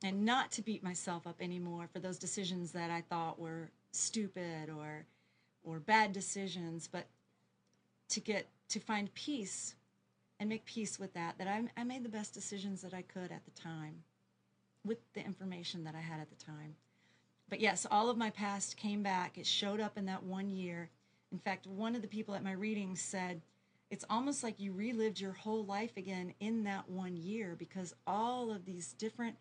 and 0.04 0.24
not 0.24 0.52
to 0.52 0.62
beat 0.62 0.84
myself 0.84 1.26
up 1.26 1.42
anymore 1.42 1.88
for 1.92 1.98
those 1.98 2.16
decisions 2.16 2.70
that 2.72 2.92
I 2.92 3.00
thought 3.00 3.40
were 3.40 3.70
stupid 3.90 4.70
or 4.70 5.04
or 5.64 5.80
bad 5.80 6.12
decisions, 6.12 6.88
but 6.90 7.06
to 8.10 8.20
get 8.20 8.46
to 8.68 8.78
find 8.78 9.12
peace 9.14 9.74
and 10.38 10.48
make 10.48 10.64
peace 10.64 10.96
with 10.96 11.12
that 11.14 11.38
that 11.38 11.48
I, 11.48 11.64
I 11.76 11.82
made 11.82 12.04
the 12.04 12.08
best 12.08 12.34
decisions 12.34 12.82
that 12.82 12.94
I 12.94 13.02
could 13.02 13.32
at 13.32 13.44
the 13.44 13.60
time 13.60 14.04
with 14.84 14.98
the 15.14 15.24
information 15.24 15.82
that 15.84 15.96
I 15.96 16.00
had 16.00 16.20
at 16.20 16.30
the 16.30 16.44
time 16.44 16.76
but 17.48 17.60
yes, 17.60 17.86
all 17.90 18.10
of 18.10 18.16
my 18.16 18.30
past 18.30 18.76
came 18.76 19.02
back. 19.02 19.38
It 19.38 19.46
showed 19.46 19.80
up 19.80 19.96
in 19.96 20.06
that 20.06 20.22
one 20.22 20.50
year. 20.50 20.90
In 21.32 21.38
fact, 21.38 21.66
one 21.66 21.94
of 21.94 22.02
the 22.02 22.08
people 22.08 22.34
at 22.34 22.44
my 22.44 22.52
reading 22.52 22.96
said, 22.96 23.42
it's 23.90 24.04
almost 24.10 24.42
like 24.42 24.58
you 24.58 24.72
relived 24.72 25.20
your 25.20 25.32
whole 25.32 25.64
life 25.64 25.96
again 25.96 26.34
in 26.40 26.64
that 26.64 26.88
one 26.88 27.16
year 27.16 27.54
because 27.56 27.94
all 28.06 28.50
of 28.50 28.64
these 28.64 28.92
different 28.94 29.36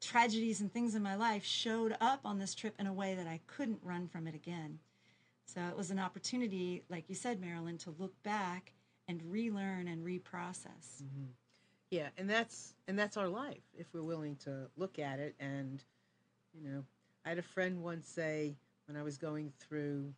tragedies 0.00 0.60
and 0.60 0.72
things 0.72 0.94
in 0.94 1.02
my 1.02 1.16
life 1.16 1.44
showed 1.44 1.96
up 2.00 2.20
on 2.24 2.38
this 2.38 2.54
trip 2.54 2.74
in 2.78 2.86
a 2.86 2.92
way 2.92 3.14
that 3.14 3.26
I 3.26 3.40
couldn't 3.46 3.80
run 3.82 4.06
from 4.06 4.26
it 4.26 4.34
again. 4.34 4.78
So 5.46 5.62
it 5.62 5.76
was 5.76 5.90
an 5.90 5.98
opportunity, 5.98 6.84
like 6.90 7.08
you 7.08 7.14
said, 7.14 7.40
Marilyn, 7.40 7.78
to 7.78 7.94
look 7.98 8.22
back 8.22 8.74
and 9.08 9.22
relearn 9.24 9.88
and 9.88 10.04
reprocess. 10.04 11.02
Mm-hmm. 11.02 11.30
Yeah, 11.90 12.08
and 12.18 12.28
that's 12.28 12.74
and 12.86 12.98
that's 12.98 13.16
our 13.16 13.28
life 13.28 13.62
if 13.74 13.86
we're 13.94 14.02
willing 14.02 14.36
to 14.44 14.68
look 14.76 14.98
at 14.98 15.18
it 15.18 15.34
and 15.40 15.82
you 16.52 16.68
know 16.68 16.84
I 17.24 17.30
had 17.30 17.38
a 17.38 17.42
friend 17.42 17.82
once 17.82 18.08
say 18.08 18.56
when 18.86 18.96
I 18.96 19.02
was 19.02 19.18
going 19.18 19.52
through 19.58 20.14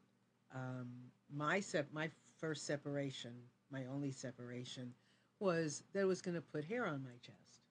um, 0.55 0.88
my 1.34 1.61
sep- 1.61 1.92
my 1.92 2.11
first 2.38 2.66
separation, 2.66 3.32
my 3.70 3.86
only 3.86 4.12
separation, 4.12 4.94
was 5.40 5.82
that 5.92 6.01
it 6.01 6.05
was 6.07 6.22
going 6.22 6.34
to 6.36 6.40
put 6.42 6.64
hair 6.64 6.86
on 6.86 7.03
my 7.03 7.16
chest, 7.22 7.62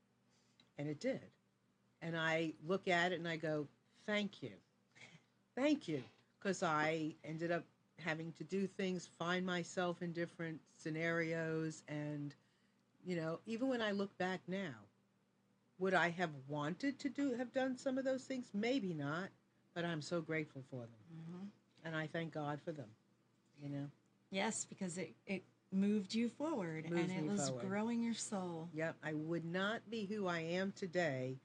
and 0.77 0.87
it 0.87 0.99
did. 0.99 1.31
And 2.01 2.17
I 2.17 2.53
look 2.65 2.87
at 2.87 3.11
it 3.11 3.19
and 3.19 3.27
I 3.27 3.37
go, 3.37 3.67
"Thank 4.05 4.43
you, 4.43 4.53
thank 5.55 5.87
you," 5.87 6.03
because 6.39 6.63
I 6.63 7.15
ended 7.23 7.51
up 7.51 7.65
having 7.99 8.31
to 8.33 8.43
do 8.43 8.67
things, 8.67 9.07
find 9.19 9.45
myself 9.45 10.01
in 10.01 10.13
different 10.13 10.61
scenarios, 10.75 11.83
and 11.87 12.35
you 13.05 13.15
know, 13.15 13.39
even 13.45 13.67
when 13.69 13.81
I 13.81 13.91
look 13.91 14.17
back 14.17 14.41
now, 14.47 14.75
would 15.79 15.93
I 15.93 16.09
have 16.09 16.31
wanted 16.47 16.99
to 16.99 17.09
do 17.09 17.33
have 17.33 17.51
done 17.51 17.77
some 17.77 17.97
of 17.97 18.05
those 18.05 18.23
things? 18.23 18.47
Maybe 18.53 18.93
not, 18.93 19.29
but 19.73 19.85
I'm 19.85 20.01
so 20.01 20.21
grateful 20.21 20.63
for 20.69 20.81
them, 20.81 20.89
mm-hmm. 21.15 21.45
and 21.85 21.95
I 21.95 22.07
thank 22.07 22.33
God 22.33 22.59
for 22.63 22.71
them. 22.71 22.89
You 23.63 23.69
know. 23.69 23.85
Yes, 24.29 24.65
because 24.65 24.97
it 24.97 25.15
it 25.25 25.43
moved 25.71 26.13
you 26.13 26.29
forward 26.29 26.89
Moves 26.89 27.01
and 27.01 27.11
it 27.11 27.29
was 27.29 27.49
forward. 27.49 27.67
growing 27.67 28.01
your 28.01 28.13
soul. 28.13 28.69
Yep, 28.73 28.95
I 29.03 29.13
would 29.13 29.45
not 29.45 29.81
be 29.89 30.05
who 30.05 30.27
I 30.27 30.39
am 30.39 30.73
today 30.75 31.37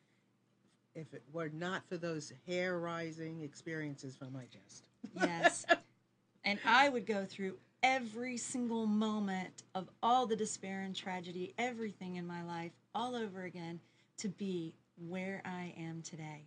if 0.94 1.12
it 1.12 1.22
were 1.32 1.50
not 1.50 1.86
for 1.88 1.96
those 1.96 2.32
hair 2.46 2.78
rising 2.78 3.42
experiences 3.42 4.16
from 4.16 4.32
my 4.32 4.44
chest. 4.44 4.86
Yes. 5.16 5.66
and 6.44 6.58
I 6.64 6.88
would 6.88 7.04
go 7.04 7.24
through 7.24 7.56
every 7.82 8.36
single 8.36 8.86
moment 8.86 9.64
of 9.74 9.88
all 10.02 10.26
the 10.26 10.36
despair 10.36 10.82
and 10.82 10.94
tragedy, 10.94 11.52
everything 11.58 12.16
in 12.16 12.26
my 12.26 12.42
life, 12.44 12.72
all 12.94 13.14
over 13.14 13.42
again 13.42 13.80
to 14.18 14.28
be 14.28 14.74
where 15.08 15.42
I 15.44 15.74
am 15.78 16.02
today. 16.02 16.44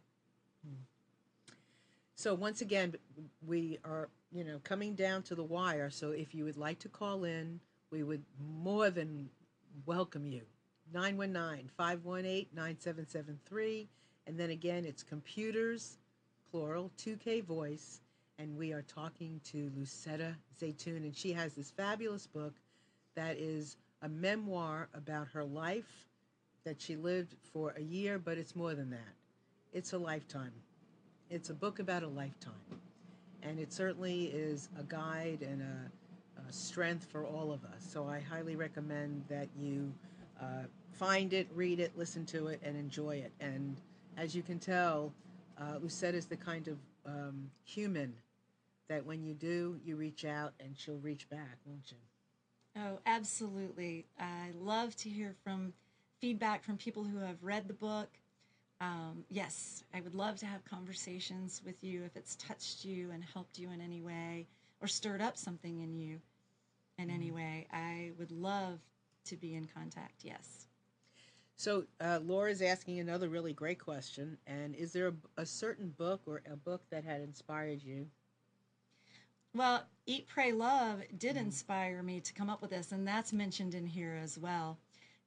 Hmm. 0.65 0.75
So 2.15 2.33
once 2.33 2.61
again, 2.61 2.95
we 3.45 3.79
are, 3.85 4.09
you 4.31 4.43
know, 4.43 4.59
coming 4.63 4.95
down 4.95 5.21
to 5.23 5.35
the 5.35 5.43
wire. 5.43 5.89
So 5.89 6.11
if 6.11 6.33
you 6.33 6.45
would 6.45 6.57
like 6.57 6.79
to 6.79 6.89
call 6.89 7.25
in, 7.25 7.59
we 7.91 8.03
would 8.03 8.23
more 8.63 8.89
than 8.89 9.29
welcome 9.85 10.25
you. 10.25 10.41
919-518-9773. 10.93 13.87
And 14.25 14.39
then 14.39 14.49
again, 14.49 14.85
it's 14.85 15.03
computers, 15.03 15.97
plural, 16.49 16.91
2K 16.97 17.43
voice. 17.43 17.99
And 18.39 18.57
we 18.57 18.73
are 18.73 18.83
talking 18.83 19.41
to 19.51 19.71
Lucetta 19.75 20.35
Zaytoun, 20.61 20.97
and 20.97 21.15
she 21.15 21.33
has 21.33 21.53
this 21.53 21.71
fabulous 21.71 22.27
book 22.27 22.53
that 23.15 23.37
is 23.37 23.77
a 24.03 24.09
memoir 24.09 24.89
about 24.93 25.27
her 25.29 25.43
life 25.43 26.06
that 26.67 26.81
she 26.81 26.97
lived 26.97 27.33
for 27.53 27.73
a 27.77 27.81
year, 27.81 28.19
but 28.19 28.37
it's 28.37 28.53
more 28.53 28.75
than 28.75 28.89
that. 28.89 29.15
It's 29.71 29.93
a 29.93 29.97
lifetime. 29.97 30.51
It's 31.29 31.49
a 31.49 31.53
book 31.53 31.79
about 31.79 32.03
a 32.03 32.07
lifetime. 32.09 32.51
And 33.41 33.57
it 33.57 33.71
certainly 33.71 34.25
is 34.25 34.67
a 34.77 34.83
guide 34.83 35.47
and 35.49 35.61
a, 35.61 36.41
a 36.45 36.51
strength 36.51 37.07
for 37.09 37.23
all 37.23 37.53
of 37.53 37.63
us. 37.63 37.87
So 37.89 38.05
I 38.05 38.19
highly 38.19 38.57
recommend 38.57 39.23
that 39.29 39.47
you 39.57 39.93
uh, 40.41 40.63
find 40.91 41.31
it, 41.31 41.47
read 41.55 41.79
it, 41.79 41.97
listen 41.97 42.25
to 42.25 42.47
it, 42.47 42.59
and 42.61 42.75
enjoy 42.75 43.15
it. 43.15 43.31
And 43.39 43.77
as 44.17 44.35
you 44.35 44.43
can 44.43 44.59
tell, 44.59 45.13
uh, 45.57 45.77
Lucette 45.81 46.15
is 46.15 46.25
the 46.25 46.35
kind 46.35 46.67
of 46.67 46.77
um, 47.05 47.49
human 47.63 48.13
that 48.89 49.05
when 49.05 49.23
you 49.23 49.33
do, 49.33 49.79
you 49.85 49.95
reach 49.95 50.25
out 50.25 50.51
and 50.59 50.77
she'll 50.77 50.99
reach 50.99 51.29
back, 51.29 51.59
won't 51.65 51.89
you? 51.91 51.97
Oh, 52.75 52.99
absolutely. 53.05 54.05
I 54.19 54.49
love 54.59 54.97
to 54.97 55.09
hear 55.09 55.33
from 55.45 55.71
feedback 56.19 56.63
from 56.63 56.77
people 56.77 57.03
who 57.03 57.19
have 57.19 57.43
read 57.43 57.67
the 57.67 57.73
book. 57.73 58.09
Um, 58.79 59.23
yes, 59.29 59.83
I 59.93 60.01
would 60.01 60.15
love 60.15 60.37
to 60.37 60.45
have 60.45 60.63
conversations 60.65 61.61
with 61.65 61.83
you 61.83 62.03
if 62.03 62.15
it's 62.15 62.35
touched 62.35 62.85
you 62.85 63.11
and 63.11 63.23
helped 63.23 63.57
you 63.57 63.71
in 63.71 63.81
any 63.81 64.01
way 64.01 64.47
or 64.81 64.87
stirred 64.87 65.21
up 65.21 65.37
something 65.37 65.79
in 65.79 65.93
you 65.93 66.19
in 66.97 67.09
any 67.09 67.31
way. 67.31 67.67
I 67.71 68.11
would 68.19 68.31
love 68.31 68.79
to 69.25 69.35
be 69.35 69.55
in 69.55 69.67
contact. 69.67 70.23
Yes. 70.23 70.67
So 71.55 71.85
uh, 71.99 72.19
is 72.47 72.61
asking 72.61 72.99
another 72.99 73.29
really 73.29 73.53
great 73.53 73.79
question. 73.79 74.37
And 74.45 74.75
is 74.75 74.93
there 74.93 75.07
a, 75.07 75.41
a 75.41 75.45
certain 75.45 75.89
book 75.97 76.21
or 76.27 76.41
a 76.51 76.55
book 76.55 76.83
that 76.91 77.03
had 77.03 77.21
inspired 77.21 77.81
you? 77.81 78.07
Well, 79.55 79.83
Eat, 80.05 80.27
Pray, 80.27 80.51
Love 80.51 81.01
did 81.17 81.35
inspire 81.35 82.03
me 82.03 82.19
to 82.19 82.33
come 82.33 82.49
up 82.49 82.61
with 82.61 82.69
this, 82.69 82.91
and 82.91 83.07
that's 83.07 83.33
mentioned 83.33 83.73
in 83.73 83.87
here 83.87 84.19
as 84.21 84.37
well. 84.37 84.77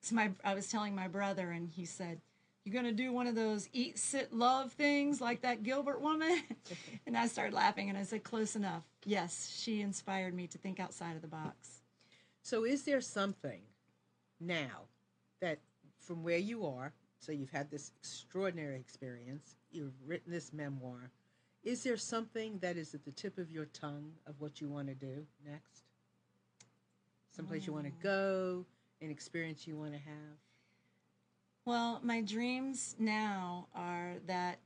So 0.03 0.15
my, 0.15 0.31
I 0.45 0.55
was 0.55 0.69
telling 0.69 0.95
my 0.95 1.09
brother, 1.09 1.51
and 1.51 1.69
he 1.69 1.85
said, 1.85 2.21
"You're 2.65 2.75
gonna 2.75 2.93
do 2.93 3.13
one 3.13 3.27
of 3.27 3.35
those 3.35 3.69
eat, 3.73 3.99
sit, 3.99 4.33
love 4.33 4.73
things 4.73 5.21
like 5.21 5.43
that 5.43 5.63
Gilbert 5.63 6.01
woman?" 6.01 6.43
and 7.07 7.17
I 7.17 7.27
started 7.27 7.55
laughing, 7.55 7.89
and 7.89 7.99
I 7.99 8.03
said, 8.03 8.23
"Close 8.23 8.57
enough." 8.57 8.83
Yes, 9.05 9.55
she 9.63 9.81
inspired 9.81 10.35
me 10.35 10.47
to 10.49 10.59
think 10.59 10.81
outside 10.81 11.17
of 11.17 11.23
the 11.23 11.29
box. 11.29 11.83
So 12.43 12.65
is 12.65 12.85
there 12.85 13.01
something 13.01 13.61
now 14.41 14.89
that 15.41 15.59
from 15.99 16.23
where 16.23 16.39
you 16.39 16.67
are, 16.67 16.93
so 17.19 17.33
you've 17.33 17.51
had 17.51 17.71
this 17.71 17.93
extraordinary 18.01 18.77
experience, 18.77 19.55
you've 19.71 19.95
written 20.07 20.33
this 20.33 20.53
memoir, 20.53 21.11
is 21.63 21.83
there 21.85 21.97
something 21.97 22.59
that 22.61 22.77
is 22.77 22.95
at 22.95 23.05
the 23.05 23.13
tip 23.13 23.37
of 23.37 23.51
your 23.51 23.67
tongue 23.67 24.13
of 24.27 24.41
what 24.41 24.61
you 24.61 24.69
want 24.69 24.89
to 24.89 24.95
do 24.95 25.27
next? 25.47 25.85
Someplace 27.31 27.67
you 27.67 27.73
want 27.73 27.85
to 27.85 27.93
um. 27.93 27.99
go, 28.03 28.67
an 29.01 29.11
experience 29.11 29.67
you 29.67 29.77
want 29.77 29.93
to 29.93 29.99
have? 29.99 30.39
Well, 31.65 32.01
my 32.03 32.21
dreams 32.21 32.97
now 32.99 33.69
are 33.75 34.15
that 34.27 34.59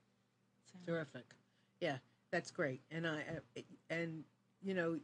So. 0.71 0.79
Terrific. 0.85 1.25
Yeah, 1.81 1.97
that's 2.31 2.51
great. 2.51 2.81
And 2.91 3.05
I 3.05 3.23
uh, 3.57 3.61
and 3.89 4.23
you 4.61 4.73
know, 4.73 4.99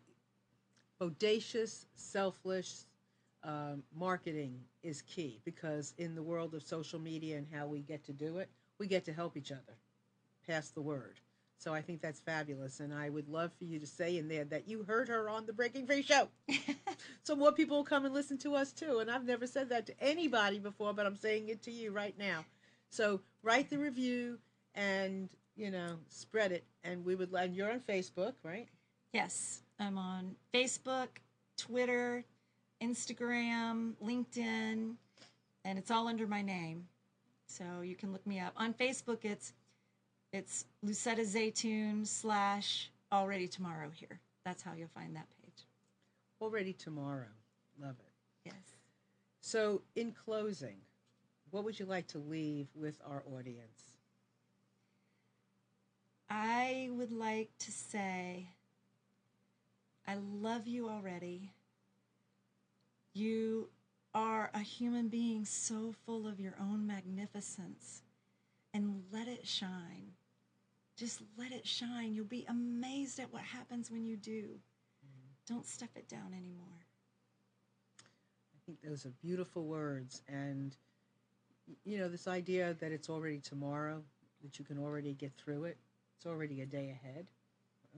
audacious, 1.02 1.86
selfless 1.96 2.86
um, 3.44 3.84
marketing 3.96 4.60
is 4.84 5.02
key 5.04 5.40
because 5.46 5.94
in 5.98 6.16
the 6.16 6.24
world 6.24 6.54
of 6.56 6.64
social 6.64 7.00
media 7.00 7.38
and 7.38 7.48
how 7.54 7.68
we 7.68 7.80
get 7.82 8.04
to 8.06 8.14
do 8.14 8.38
it, 8.38 8.50
we 8.80 8.88
get 8.88 9.06
to 9.06 9.14
help 9.14 9.38
each 9.38 9.52
other, 9.52 9.78
pass 10.48 10.70
the 10.70 10.82
word. 10.82 11.20
So 11.60 11.74
I 11.74 11.82
think 11.82 12.01
that's 12.01 12.22
fabulous, 12.22 12.80
and 12.80 12.93
I 12.93 13.10
would 13.10 13.28
love 13.28 13.51
for 13.60 13.66
you 13.66 13.80
to 13.80 13.86
say 13.86 14.18
in 14.18 14.30
there 14.30 14.45
that 14.45 14.70
you 14.70 14.84
heard 14.84 15.10
her 15.10 15.30
on 15.30 15.45
the 15.45 15.51
Breaking 15.51 15.86
Free 15.86 16.01
show, 16.01 16.30
so 17.24 17.36
more 17.36 17.51
people 17.51 17.76
will 17.76 17.84
come 17.84 18.05
and 18.05 18.14
listen 18.14 18.38
to 18.39 18.55
us 18.55 18.72
too. 18.72 18.99
And 18.99 19.12
I've 19.12 19.26
never 19.26 19.45
said 19.45 19.68
that 19.68 19.86
to 19.88 19.93
anybody 20.01 20.57
before, 20.57 20.93
but 20.93 21.05
I'm 21.05 21.18
saying 21.18 21.49
it 21.49 21.62
to 21.64 21.72
you 21.72 21.91
right 21.91 22.18
now. 22.18 22.45
So 22.89 23.20
write 23.43 23.70
the 23.70 23.78
review 23.78 24.39
and 24.74 25.28
you 25.57 25.70
know 25.70 25.97
spread 26.07 26.53
it, 26.53 26.64
and 26.86 27.03
we 27.03 27.16
would. 27.16 27.34
And 27.34 27.53
you're 27.53 27.72
on 27.72 27.82
Facebook, 27.82 28.36
right? 28.41 28.70
Yes, 29.12 29.62
I'm 29.82 29.97
on 29.97 30.36
Facebook, 30.53 31.10
Twitter, 31.57 32.24
Instagram, 32.82 33.95
LinkedIn, 34.01 34.93
and 35.66 35.78
it's 35.78 35.91
all 35.91 36.07
under 36.07 36.26
my 36.26 36.41
name. 36.41 36.88
So 37.47 37.82
you 37.82 37.95
can 37.95 38.14
look 38.14 38.26
me 38.26 38.39
up. 38.39 38.53
On 38.55 38.74
Facebook, 38.74 39.26
it's 39.26 39.51
it's 40.32 40.66
Lucetta 40.84 41.22
Zaytoun 41.22 42.06
slash 42.06 42.92
Already 43.12 43.48
Tomorrow 43.48 43.90
here. 43.94 44.20
That's 44.46 44.62
how 44.62 44.74
you'll 44.78 44.90
find 44.90 45.16
that 45.16 45.28
page. 45.42 45.66
Already 46.42 46.74
tomorrow. 46.74 47.26
Love 47.82 47.96
it. 48.00 48.12
Yes. 48.46 48.78
So, 49.42 49.82
in 49.96 50.12
closing, 50.12 50.78
what 51.52 51.64
would 51.64 51.80
you 51.80 51.86
like 51.86 52.08
to 52.08 52.20
leave 52.20 52.68
with 52.76 52.96
our 53.06 53.24
audience? 53.36 53.96
I 56.30 56.90
would 56.92 57.12
like 57.12 57.50
to 57.60 57.72
say, 57.72 58.48
I 60.08 60.16
love 60.16 60.68
you 60.68 60.88
already. 60.88 61.52
You 63.14 63.70
are 64.14 64.52
a 64.54 64.60
human 64.60 65.08
being 65.08 65.46
so 65.46 65.94
full 66.06 66.28
of 66.28 66.40
your 66.40 66.56
own 66.60 66.86
magnificence, 66.86 68.04
and 68.74 69.04
let 69.12 69.28
it 69.28 69.48
shine. 69.48 70.14
Just 71.00 71.22
let 71.38 71.54
it 71.54 71.66
shine. 71.66 72.14
You'll 72.14 72.26
be 72.26 72.45
amazed 72.50 73.20
at 73.20 73.32
what 73.32 73.43
happens 73.43 73.89
when 73.89 74.06
you 74.06 74.18
do. 74.18 74.41
Mm-hmm. 74.41 75.54
Don't 75.54 75.66
stuff 75.66 75.88
it 75.95 76.10
down 76.10 76.34
anymore. 76.34 76.66
I 78.02 78.60
think 78.66 78.80
those 78.84 79.06
are 79.06 79.14
beautiful 79.22 79.64
words. 79.64 80.22
And, 80.28 80.76
you 81.86 82.00
know, 82.00 82.10
this 82.10 82.28
idea 82.28 82.76
that 82.82 82.91
it's 82.91 83.10
already 83.10 83.39
tomorrow, 83.39 84.04
that 84.43 84.60
you 84.60 84.66
can 84.66 84.78
already 84.78 85.14
get 85.14 85.32
through 85.38 85.64
it, 85.66 85.78
it's 86.18 86.26
already 86.26 86.62
a 86.62 86.66
day 86.66 86.89
ahead. 86.89 87.28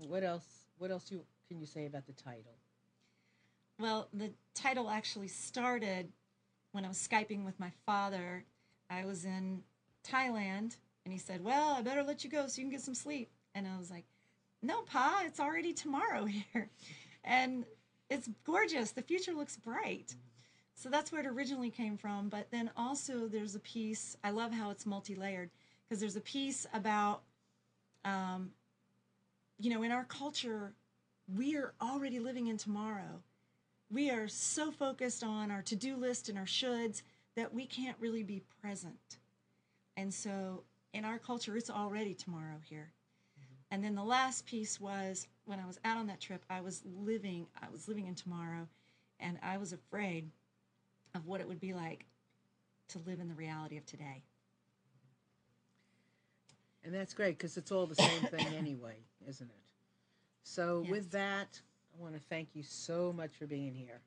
What 0.08 0.24
else? 0.24 0.45
What 0.78 0.91
else 0.91 1.12
you, 1.12 1.24
can 1.47 1.60
you 1.60 1.66
say 1.66 1.88
about 1.88 2.06
the 2.06 2.14
title? 2.14 2.54
Well, 3.80 4.10
the 4.14 4.30
title 4.54 4.91
actually 4.91 5.28
started 5.28 6.12
when 6.72 6.86
I 6.86 6.88
was 6.88 6.97
Skyping 6.97 7.45
with 7.45 7.60
my 7.60 7.72
father. 7.84 8.45
I 8.91 9.06
was 9.06 9.26
in 9.26 9.64
Thailand 10.08 10.76
and 11.06 11.14
he 11.14 11.20
said, 11.20 11.43
Well, 11.43 11.76
I 11.78 11.82
better 11.82 12.04
let 12.04 12.24
you 12.24 12.30
go 12.30 12.47
so 12.47 12.62
you 12.62 12.68
can 12.68 12.72
get 12.72 12.82
some 12.82 12.95
sleep. 12.95 13.30
And 13.56 13.68
I 13.68 13.78
was 13.78 13.89
like, 13.89 14.06
No, 14.62 14.82
Pa, 14.84 15.24
it's 15.26 15.39
already 15.39 15.74
tomorrow 15.74 16.26
here. 16.54 16.70
And 17.24 17.66
it's 18.10 18.30
gorgeous. 18.45 18.91
The 18.91 19.02
future 19.02 19.34
looks 19.34 19.58
bright. 19.58 20.16
So 20.76 20.89
that's 20.89 21.12
where 21.12 21.22
it 21.22 21.28
originally 21.28 21.70
came 21.70 21.97
from. 21.97 22.30
But 22.30 22.47
then 22.52 22.72
also, 22.76 23.28
there's 23.28 23.56
a 23.56 23.60
piece, 23.60 24.18
I 24.24 24.32
love 24.32 24.52
how 24.52 24.72
it's 24.72 24.86
multi 24.86 25.16
layered, 25.16 25.52
because 25.88 25.99
there's 25.99 26.16
a 26.16 26.22
piece 26.22 26.66
about, 26.74 27.22
um, 28.04 28.52
you 29.60 29.70
know, 29.70 29.84
in 29.84 29.91
our 29.91 30.06
culture, 30.06 30.74
we 31.36 31.56
are 31.56 31.74
already 31.82 32.20
living 32.20 32.47
in 32.47 32.58
tomorrow. 32.58 33.22
We 33.91 34.10
are 34.10 34.28
so 34.28 34.72
focused 34.72 35.24
on 35.24 35.52
our 35.52 35.62
to 35.64 35.76
do 35.76 35.95
list 35.95 36.30
and 36.30 36.38
our 36.38 36.45
shoulds 36.45 37.04
that 37.36 37.54
we 37.54 37.66
can't 37.66 37.97
really 37.99 38.24
be 38.24 38.41
present. 38.62 39.18
And 39.97 40.14
so 40.14 40.64
in 40.94 41.06
our 41.06 41.20
culture, 41.20 41.56
it's 41.56 41.70
already 41.70 42.14
tomorrow 42.14 42.60
here. 42.64 42.92
Mm-hmm. 43.39 43.76
And 43.76 43.84
then 43.84 43.96
the 43.96 44.04
last 44.04 44.46
piece 44.46 44.80
was 44.80 45.28
when 45.46 45.60
I 45.60 45.66
was 45.66 45.80
out 45.86 45.98
on 45.98 46.08
that 46.08 46.20
trip, 46.20 46.44
I 46.50 46.62
was 46.62 46.82
living, 46.86 47.48
I 47.62 47.70
was 47.72 47.88
living 47.88 48.08
in 48.08 48.16
tomorrow, 48.16 48.68
and 49.20 49.38
I 49.44 49.58
was 49.58 49.74
afraid 49.74 50.30
of 51.16 51.26
what 51.26 51.42
it 51.42 51.48
would 51.48 51.60
be 51.60 51.74
like 51.74 52.06
to 52.89 53.00
live 53.06 53.20
in 53.20 53.28
the 53.28 53.36
reality 53.36 53.78
of 53.78 53.86
today. 53.86 54.24
And 56.84 56.94
that's 56.94 57.14
great 57.14 57.38
because 57.38 57.58
it's 57.58 57.72
all 57.72 57.86
the 57.86 57.96
same 57.96 58.22
thing 58.24 58.48
anyway, 58.58 58.96
isn't 59.28 59.50
it? 59.50 59.56
So, 60.44 60.82
yes. 60.84 60.92
with 60.92 61.12
that, 61.12 61.62
I 61.94 62.02
want 62.02 62.16
to 62.16 62.20
thank 62.22 62.50
you 62.56 62.64
so 62.64 63.14
much 63.14 63.32
for 63.36 63.46
being 63.46 63.74
here. 63.74 64.02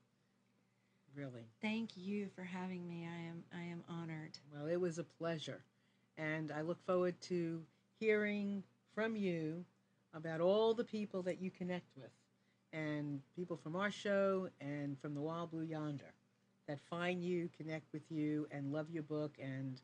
Really. 1.15 1.47
Thank 1.63 1.97
you 1.97 2.29
for 2.35 2.43
having 2.43 2.89
me. 2.89 3.07
I 3.07 3.29
am 3.29 3.45
I 3.55 3.63
am 3.63 3.85
honored. 3.89 4.37
Well, 4.53 4.67
it 4.67 4.81
was 4.81 4.99
a 4.99 5.05
pleasure. 5.05 5.61
And 6.19 6.53
I 6.53 6.63
look 6.63 6.85
forward 6.87 7.21
to 7.23 7.63
hearing 8.01 8.63
from 8.95 9.17
you 9.17 9.65
about 10.15 10.41
all 10.41 10.75
the 10.75 10.85
people 10.85 11.23
that 11.23 11.41
you 11.41 11.51
connect 11.51 11.97
with 11.97 12.11
and 12.73 13.21
people 13.37 13.57
from 13.57 13.77
our 13.77 13.91
show 13.91 14.49
and 14.61 14.99
from 15.01 15.15
the 15.15 15.21
Wild 15.21 15.51
Blue 15.51 15.65
Yonder 15.65 16.13
that 16.69 16.81
find 16.81 17.23
you, 17.23 17.51
connect 17.57 17.93
with 17.93 18.11
you, 18.11 18.47
and 18.51 18.73
love 18.73 18.91
your 18.91 19.03
book. 19.05 19.37
And 19.43 19.81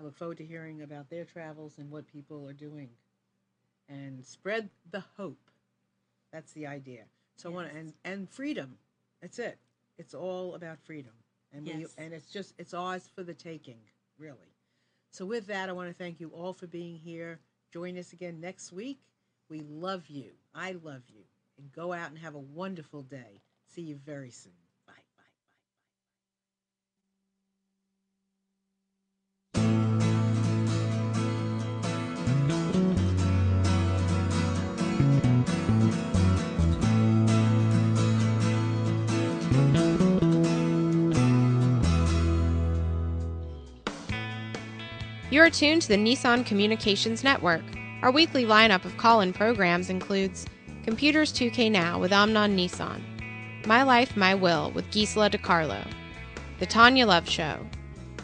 I 0.00 0.02
look 0.04 0.16
forward 0.16 0.38
to 0.38 0.44
hearing 0.46 0.82
about 0.82 1.10
their 1.10 1.24
travels 1.24 1.78
and 1.78 1.90
what 1.90 2.06
people 2.06 2.48
are 2.48 2.52
doing. 2.54 2.90
And 3.88 4.24
spread 4.24 4.70
the 4.90 5.04
hope 5.16 5.38
That's 6.32 6.52
the 6.52 6.66
idea. 6.66 7.04
So 7.36 7.50
I 7.50 7.52
want 7.52 7.68
Yes. 7.68 7.76
and 7.76 7.94
and 8.04 8.30
freedom. 8.30 8.78
That's 9.20 9.38
it. 9.38 9.58
It's 9.98 10.14
all 10.14 10.54
about 10.54 10.80
freedom, 10.80 11.14
and 11.52 11.66
we 11.66 11.82
Yes. 11.82 11.94
and 11.98 12.12
it's 12.14 12.30
just 12.30 12.54
it's 12.58 12.74
ours 12.74 13.08
for 13.08 13.22
the 13.24 13.34
taking, 13.34 13.80
really. 14.18 14.53
So 15.14 15.24
with 15.24 15.46
that, 15.46 15.68
I 15.68 15.72
want 15.72 15.88
to 15.88 15.94
thank 15.94 16.18
you 16.18 16.28
all 16.30 16.52
for 16.52 16.66
being 16.66 16.98
here. 16.98 17.38
Join 17.72 17.96
us 17.98 18.12
again 18.12 18.40
next 18.40 18.72
week. 18.72 18.98
We 19.48 19.60
love 19.60 20.08
you. 20.08 20.32
I 20.52 20.72
love 20.72 21.02
you. 21.08 21.22
And 21.56 21.70
go 21.70 21.92
out 21.92 22.08
and 22.10 22.18
have 22.18 22.34
a 22.34 22.40
wonderful 22.40 23.02
day. 23.02 23.40
See 23.68 23.82
you 23.82 23.94
very 23.94 24.32
soon. 24.32 24.63
You 45.34 45.42
are 45.42 45.50
tuned 45.50 45.82
to 45.82 45.88
the 45.88 45.96
Nissan 45.96 46.46
Communications 46.46 47.24
Network. 47.24 47.64
Our 48.02 48.12
weekly 48.12 48.44
lineup 48.44 48.84
of 48.84 48.96
call 48.96 49.20
in 49.20 49.32
programs 49.32 49.90
includes 49.90 50.46
Computers 50.84 51.32
2K 51.32 51.72
Now 51.72 51.98
with 51.98 52.12
Amnon 52.12 52.56
Nissan, 52.56 53.02
My 53.66 53.82
Life, 53.82 54.16
My 54.16 54.36
Will 54.36 54.70
with 54.70 54.88
Gisela 54.92 55.28
DiCarlo, 55.30 55.84
The 56.60 56.66
Tanya 56.66 57.04
Love 57.04 57.28
Show, 57.28 57.66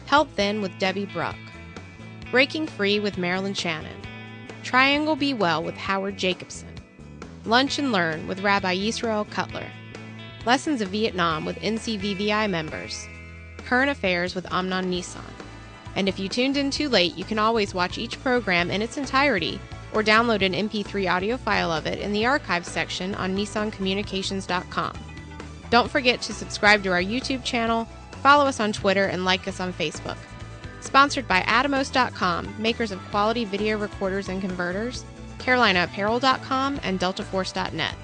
Health 0.06 0.28
Then 0.36 0.62
with 0.62 0.78
Debbie 0.78 1.06
Bruck, 1.06 1.34
Breaking 2.30 2.68
Free 2.68 3.00
with 3.00 3.18
Marilyn 3.18 3.54
Shannon, 3.54 4.00
Triangle 4.62 5.16
Be 5.16 5.34
Well 5.34 5.64
with 5.64 5.76
Howard 5.76 6.16
Jacobson, 6.16 6.72
Lunch 7.44 7.80
and 7.80 7.90
Learn 7.90 8.28
with 8.28 8.42
Rabbi 8.42 8.76
Yisrael 8.76 9.28
Cutler, 9.28 9.66
Lessons 10.46 10.80
of 10.80 10.90
Vietnam 10.90 11.44
with 11.44 11.56
NCVVI 11.56 12.48
members, 12.48 13.08
Current 13.66 13.90
Affairs 13.90 14.36
with 14.36 14.46
Amnon 14.52 14.92
Nissan. 14.92 15.39
And 15.96 16.08
if 16.08 16.18
you 16.18 16.28
tuned 16.28 16.56
in 16.56 16.70
too 16.70 16.88
late, 16.88 17.16
you 17.16 17.24
can 17.24 17.38
always 17.38 17.74
watch 17.74 17.98
each 17.98 18.22
program 18.22 18.70
in 18.70 18.82
its 18.82 18.96
entirety 18.96 19.60
or 19.92 20.02
download 20.02 20.42
an 20.42 20.68
MP3 20.68 21.10
audio 21.10 21.36
file 21.36 21.72
of 21.72 21.86
it 21.86 21.98
in 21.98 22.12
the 22.12 22.26
archives 22.26 22.68
section 22.68 23.14
on 23.16 23.36
nissancommunications.com. 23.36 24.92
Don't 25.70 25.90
forget 25.90 26.20
to 26.22 26.32
subscribe 26.32 26.82
to 26.84 26.90
our 26.90 27.02
YouTube 27.02 27.44
channel, 27.44 27.88
follow 28.22 28.44
us 28.46 28.60
on 28.60 28.72
Twitter, 28.72 29.06
and 29.06 29.24
like 29.24 29.46
us 29.48 29.60
on 29.60 29.72
Facebook. 29.72 30.16
Sponsored 30.80 31.28
by 31.28 31.42
Atomos.com, 31.42 32.54
makers 32.58 32.90
of 32.90 33.00
quality 33.10 33.44
video 33.44 33.78
recorders 33.78 34.28
and 34.28 34.40
converters, 34.40 35.04
CarolinaApparel.com, 35.38 36.80
and 36.82 36.98
DeltaForce.net. 36.98 37.94